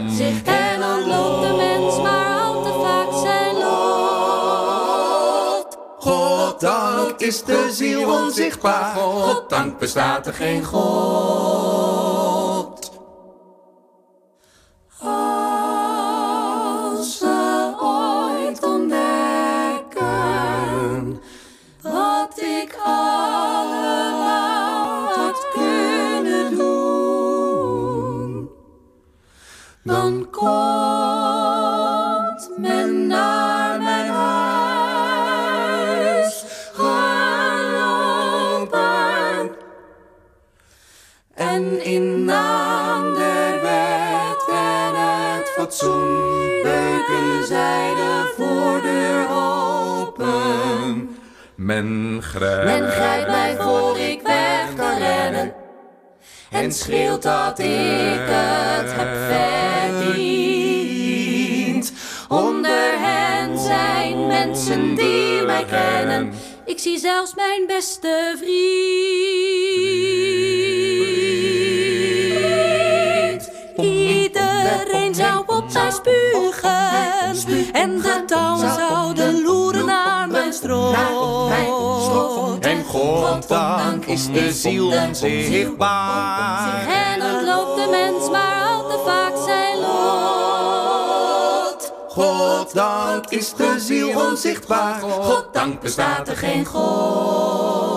Onzichtbaar. 0.00 0.72
En 0.72 0.80
dan 0.80 1.06
loopt 1.06 1.46
de 1.46 1.54
mens 1.56 2.00
maar 2.02 2.40
al 2.40 2.62
te 2.62 2.72
vaak 2.82 3.12
zijn 3.22 3.54
lot. 3.54 4.86
Goddank 5.98 7.20
is 7.20 7.44
de 7.44 7.68
ziel 7.70 8.12
onzichtbaar. 8.12 8.94
Goddank 8.96 9.78
bestaat 9.78 10.26
er 10.26 10.34
geen 10.34 10.64
God. 10.64 11.53
En 41.54 41.84
in 41.84 42.24
naam 42.24 43.14
der 43.14 43.60
wet 43.62 44.44
en 44.48 44.94
het 44.94 45.48
fatsoen 45.48 46.18
beuken 46.62 47.46
zij 47.46 47.94
de 47.94 48.32
voordeur 48.36 49.28
open. 49.30 51.16
Men 51.54 52.18
grijpt, 52.22 52.64
Men 52.64 52.90
grijpt 52.90 53.28
mij 53.28 53.56
voor 53.58 53.98
ik 53.98 54.22
weg 54.22 54.74
kan 54.76 54.98
rennen. 54.98 55.54
En 56.50 56.72
schreeuwt 56.72 57.22
dat 57.22 57.58
ik 57.58 58.20
het 58.20 58.92
heb 58.92 59.16
verdiend. 60.02 61.92
Onder 62.28 62.98
hen 62.98 63.58
zijn 63.58 64.26
mensen 64.26 64.94
die 64.94 65.42
mij 65.42 65.64
kennen. 65.64 66.32
Ik 66.64 66.78
zie 66.78 66.98
zelfs 66.98 67.34
mijn 67.34 67.66
beste 67.66 68.36
vriend. 68.38 69.73
Zou 75.74 75.84
mij 75.84 75.92
spugen. 75.92 77.72
En 77.72 77.98
de 77.98 78.22
touw 78.26 78.56
zouden 78.56 79.42
loeren 79.42 79.86
naar 79.86 80.28
mijn 80.28 80.52
stroom. 80.52 80.94
En 82.60 82.84
goddank 82.84 84.04
is 84.04 84.26
de 84.26 84.52
ziel 84.52 84.86
onzichtbaar. 84.86 86.86
En 86.86 87.18
dan 87.18 87.44
loopt 87.44 87.76
de 87.76 87.88
mens 87.90 88.30
maar 88.30 88.64
al 88.64 88.88
te 88.88 89.02
vaak 89.04 89.32
zijn 89.44 89.78
lot. 89.78 89.92
Goddank 92.08 93.26
is 93.26 93.54
de 93.54 93.74
ziel 93.78 94.26
onzichtbaar. 94.28 95.00
Goddank 95.00 95.80
bestaat 95.80 96.28
er 96.28 96.36
geen 96.36 96.64
God. 96.64 97.92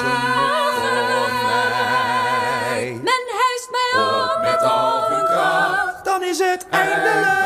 genoeg 0.82 1.34
voor 1.34 1.34
mij. 1.46 3.00
Men 3.04 3.24
hijst 3.40 3.70
mij 3.72 3.94
op 4.04 4.38
met 4.42 4.62
al 4.62 5.10
hun 5.10 5.26
kracht. 5.26 6.06
Dan 6.06 6.24
is 6.24 6.40
het 6.40 6.66
eindelijk 6.70 7.41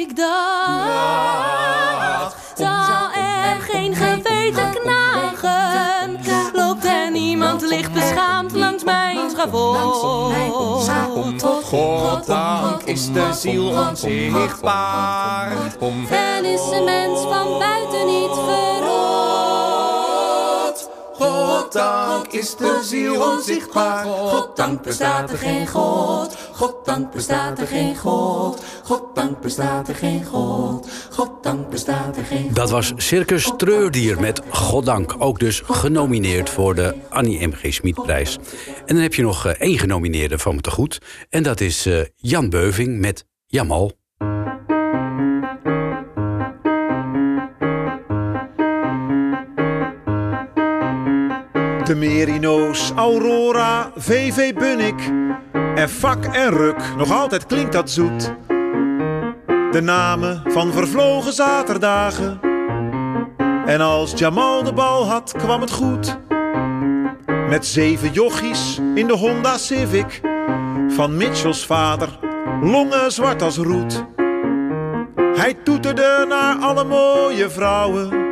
ik 0.00 0.16
dacht. 0.16 0.36
Zal 2.54 3.10
er 3.12 3.60
geen 3.60 3.94
geweten 3.94 4.70
knagen, 4.82 6.18
loopt 6.52 6.84
er 6.84 7.10
niemand 7.10 7.62
licht 7.62 7.92
beschaamd 7.92 8.52
langs 8.52 8.84
mijn 8.84 9.30
schavot. 9.30 10.44
Goddank 11.64 12.82
is 12.82 13.12
de 13.12 13.32
ziel 13.32 13.68
onzichtbaar. 13.68 15.52
En 16.10 16.44
is 16.44 16.68
de 16.70 16.82
mens 16.84 17.20
van 17.20 17.58
buiten 17.58 18.06
niet 18.06 18.34
verrot. 18.46 19.24
Goddank 21.18 22.26
is 22.26 22.56
de 22.56 22.80
ziel 22.82 23.22
onzichtbaar. 23.22 24.04
Goddank 24.04 24.82
bestaat 24.82 25.30
er 25.30 25.38
geen 25.38 25.66
God. 25.66 26.36
Goddank 26.54 27.12
bestaat 27.12 27.58
er 27.58 27.66
geen 27.66 27.96
God. 27.96 28.64
Goddank 28.82 29.40
bestaat 29.40 29.88
er 29.88 29.94
geen 29.94 30.24
God. 30.24 30.88
Goddank 31.10 31.70
bestaat 31.70 32.16
er 32.16 32.24
geen 32.24 32.42
God. 32.42 32.54
Dat 32.54 32.70
was 32.70 32.92
Circus 32.96 33.52
Treurdier 33.56 34.20
met 34.20 34.42
Goddank. 34.48 35.14
Ook 35.18 35.38
dus 35.38 35.62
genomineerd 35.64 36.50
voor 36.50 36.74
de 36.74 36.94
Annie 37.08 37.46
M.G. 37.46 37.72
Smitprijs. 37.72 38.38
En 38.86 38.94
dan 38.94 39.02
heb 39.02 39.14
je 39.14 39.22
nog 39.22 39.46
eh, 39.46 39.52
één 39.52 39.78
genomineerde 39.78 40.38
van 40.38 40.54
me 40.54 40.60
te 40.60 40.70
goed. 40.70 40.98
En 41.30 41.42
dat 41.42 41.60
is 41.60 41.86
eh, 41.86 42.00
Jan 42.16 42.50
Beuving 42.50 42.98
met 42.98 43.24
Jamal. 43.46 43.92
De 51.84 51.94
Merino's, 51.94 52.92
Aurora, 52.96 53.92
VV 53.96 54.54
Bunnik 54.54 55.12
en 55.74 55.90
Vak 55.90 56.24
en 56.24 56.50
Ruk, 56.50 56.94
nog 56.96 57.12
altijd 57.12 57.46
klinkt 57.46 57.72
dat 57.72 57.90
zoet. 57.90 58.34
De 59.70 59.80
namen 59.82 60.42
van 60.46 60.72
vervlogen 60.72 61.32
zaterdagen. 61.32 62.40
En 63.66 63.80
als 63.80 64.12
Jamal 64.12 64.62
de 64.62 64.72
bal 64.72 65.06
had, 65.06 65.32
kwam 65.36 65.60
het 65.60 65.70
goed. 65.70 66.18
Met 67.48 67.66
zeven 67.66 68.12
jochies 68.12 68.80
in 68.94 69.06
de 69.06 69.16
Honda 69.16 69.58
Civic. 69.58 70.20
Van 70.88 71.16
Mitchells 71.16 71.66
vader, 71.66 72.18
longen 72.62 73.12
zwart 73.12 73.42
als 73.42 73.56
roet. 73.56 74.04
Hij 75.16 75.54
toeterde 75.64 76.24
naar 76.28 76.56
alle 76.56 76.84
mooie 76.84 77.50
vrouwen. 77.50 78.23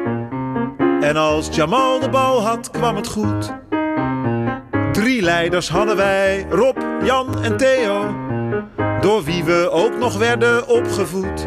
En 1.02 1.16
als 1.16 1.48
Jamal 1.50 2.00
de 2.00 2.08
bal 2.08 2.42
had, 2.42 2.70
kwam 2.70 2.96
het 2.96 3.08
goed. 3.08 3.52
Drie 4.92 5.22
leiders 5.22 5.68
hadden 5.68 5.96
wij, 5.96 6.46
Rob, 6.50 6.78
Jan 7.04 7.42
en 7.42 7.56
Theo. 7.56 8.14
Door 9.00 9.24
wie 9.24 9.44
we 9.44 9.68
ook 9.70 9.98
nog 9.98 10.18
werden 10.18 10.68
opgevoed. 10.68 11.40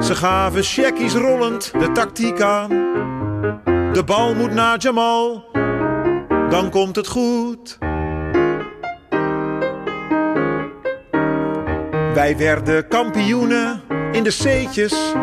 Ze 0.00 0.14
gaven 0.14 0.62
checkies 0.62 1.14
rollend 1.14 1.72
de 1.78 1.92
tactiek 1.92 2.40
aan. 2.40 2.68
De 3.92 4.02
bal 4.06 4.34
moet 4.34 4.52
naar 4.52 4.78
Jamal, 4.78 5.44
dan 6.48 6.70
komt 6.70 6.96
het 6.96 7.06
goed. 7.06 7.78
Wij 12.14 12.36
werden 12.36 12.88
kampioenen 12.88 13.80
in 14.12 14.22
de 14.22 14.30
C'tjes. 14.30 15.14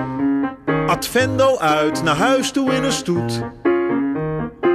Advendo 0.89 1.57
uit 1.57 2.03
naar 2.03 2.15
huis 2.15 2.51
toe 2.51 2.73
in 2.73 2.83
een 2.83 2.91
stoet. 2.91 3.41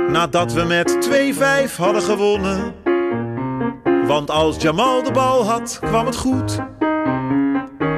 Nadat 0.09 0.53
we 0.53 0.63
met 0.63 1.09
2-5 1.71 1.77
hadden 1.77 2.03
gewonnen. 2.03 2.75
Want 4.07 4.31
als 4.31 4.57
Jamal 4.57 5.03
de 5.03 5.13
bal 5.13 5.45
had, 5.45 5.79
kwam 5.81 6.07
het 6.07 6.17
goed. 6.17 6.59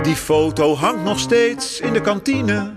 Die 0.02 0.16
foto 0.16 0.74
hangt 0.74 1.04
nog 1.04 1.18
steeds 1.18 1.80
in 1.80 1.92
de 1.92 2.00
kantine. 2.00 2.76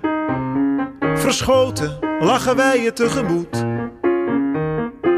Verschoten 1.16 1.98
lachen 2.20 2.56
wij 2.56 2.82
je 2.82 2.94
tegemoet. 2.94 3.66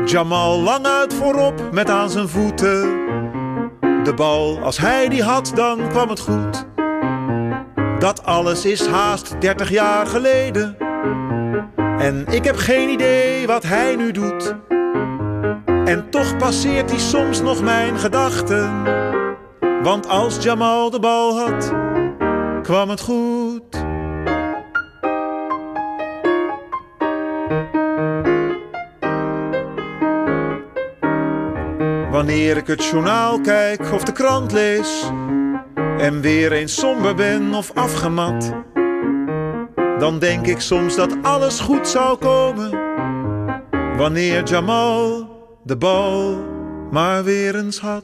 Jamal 0.06 0.60
lang 0.60 0.86
uit 0.86 1.14
voorop 1.14 1.72
met 1.72 1.90
aan 1.90 2.10
zijn 2.10 2.30
voeten. 2.30 2.82
De 4.04 4.14
bal, 4.16 4.60
als 4.60 4.78
hij 4.78 5.10
die 5.10 5.24
had, 5.24 5.52
dan 5.56 5.90
kwam 5.90 6.10
het 6.10 6.20
goed. 6.20 6.70
Dat 8.02 8.26
alles 8.26 8.66
is 8.66 8.88
haast 8.88 9.42
30 9.42 9.70
jaar 9.70 10.08
geleden. 10.08 10.78
En 11.98 12.26
ik 12.30 12.44
heb 12.44 12.56
geen 12.56 12.90
idee 12.90 13.48
wat 13.48 13.64
hij 13.64 13.96
nu 13.96 14.12
doet. 14.12 14.56
En 15.66 16.10
toch 16.10 16.38
passeert 16.38 16.90
hij 16.90 17.00
soms 17.00 17.42
nog 17.42 17.62
mijn 17.62 18.00
gedachten. 18.00 18.84
Want 19.84 20.08
als 20.08 20.44
Jamal 20.44 20.90
de 20.90 21.00
bal 21.00 21.40
had, 21.40 21.74
kwam 22.64 22.90
het 22.90 23.02
goed. 23.02 23.64
Wanneer 32.12 32.58
ik 32.58 32.68
het 32.68 32.86
journaal 32.86 33.42
kijk 33.42 33.92
of 33.94 34.04
de 34.04 34.12
krant 34.12 34.52
lees 34.52 35.12
en 35.98 36.22
weer 36.22 36.52
eens 36.52 36.76
somber 36.76 37.16
ben 37.16 37.54
of 37.54 37.72
afgemat, 37.74 38.54
dan 40.00 40.20
denk 40.20 40.48
ik 40.48 40.60
soms 40.60 40.96
dat 40.96 41.18
alles 41.22 41.60
goed 41.60 41.88
zou 41.88 42.18
komen. 42.18 42.80
Wanneer 43.98 44.44
Jamal 44.44 45.30
de 45.64 45.78
bal 45.78 46.38
maar 46.92 47.24
weer 47.24 47.56
eens 47.56 47.80
had. 47.80 48.04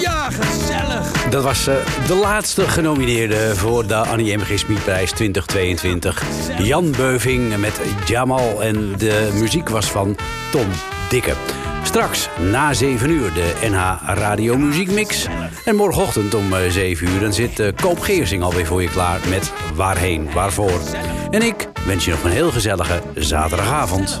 Ja, 0.00 0.30
gezellig! 0.30 1.28
Dat 1.30 1.42
was 1.42 1.66
eh, 1.66 1.74
de 2.06 2.14
laatste 2.14 2.68
genomineerde 2.68 3.56
voor 3.56 3.86
de 3.86 3.94
Annie 3.94 4.36
M. 4.36 4.40
G. 4.40 4.58
Smitprijs 4.58 5.10
2022. 5.10 6.22
Jan 6.58 6.90
Beuving 6.90 7.56
met 7.56 7.80
Jamal 8.06 8.62
en 8.62 8.94
de 8.98 9.30
muziek 9.34 9.68
was 9.68 9.90
van 9.90 10.16
Tom 10.50 10.66
Dikke. 11.08 11.32
Straks 11.90 12.28
na 12.50 12.74
7 12.74 13.10
uur 13.10 13.32
de 13.34 13.54
NH 13.70 13.98
Radio 14.06 14.56
Muziekmix. 14.56 15.26
En 15.64 15.76
morgenochtend 15.76 16.34
om 16.34 16.52
7 16.68 17.08
uur 17.08 17.20
dan 17.20 17.32
zit 17.32 17.58
eh, 17.58 17.68
Koop 17.82 18.00
Geersing 18.00 18.42
alweer 18.42 18.66
voor 18.66 18.82
je 18.82 18.88
klaar 18.88 19.20
met 19.28 19.52
Waarheen, 19.74 20.32
Waarvoor. 20.32 20.80
En 21.30 21.42
ik 21.42 21.68
wens 21.86 22.04
je 22.04 22.10
nog 22.10 22.24
een 22.24 22.30
heel 22.30 22.50
gezellige 22.50 23.02
zaterdagavond. 23.14 24.20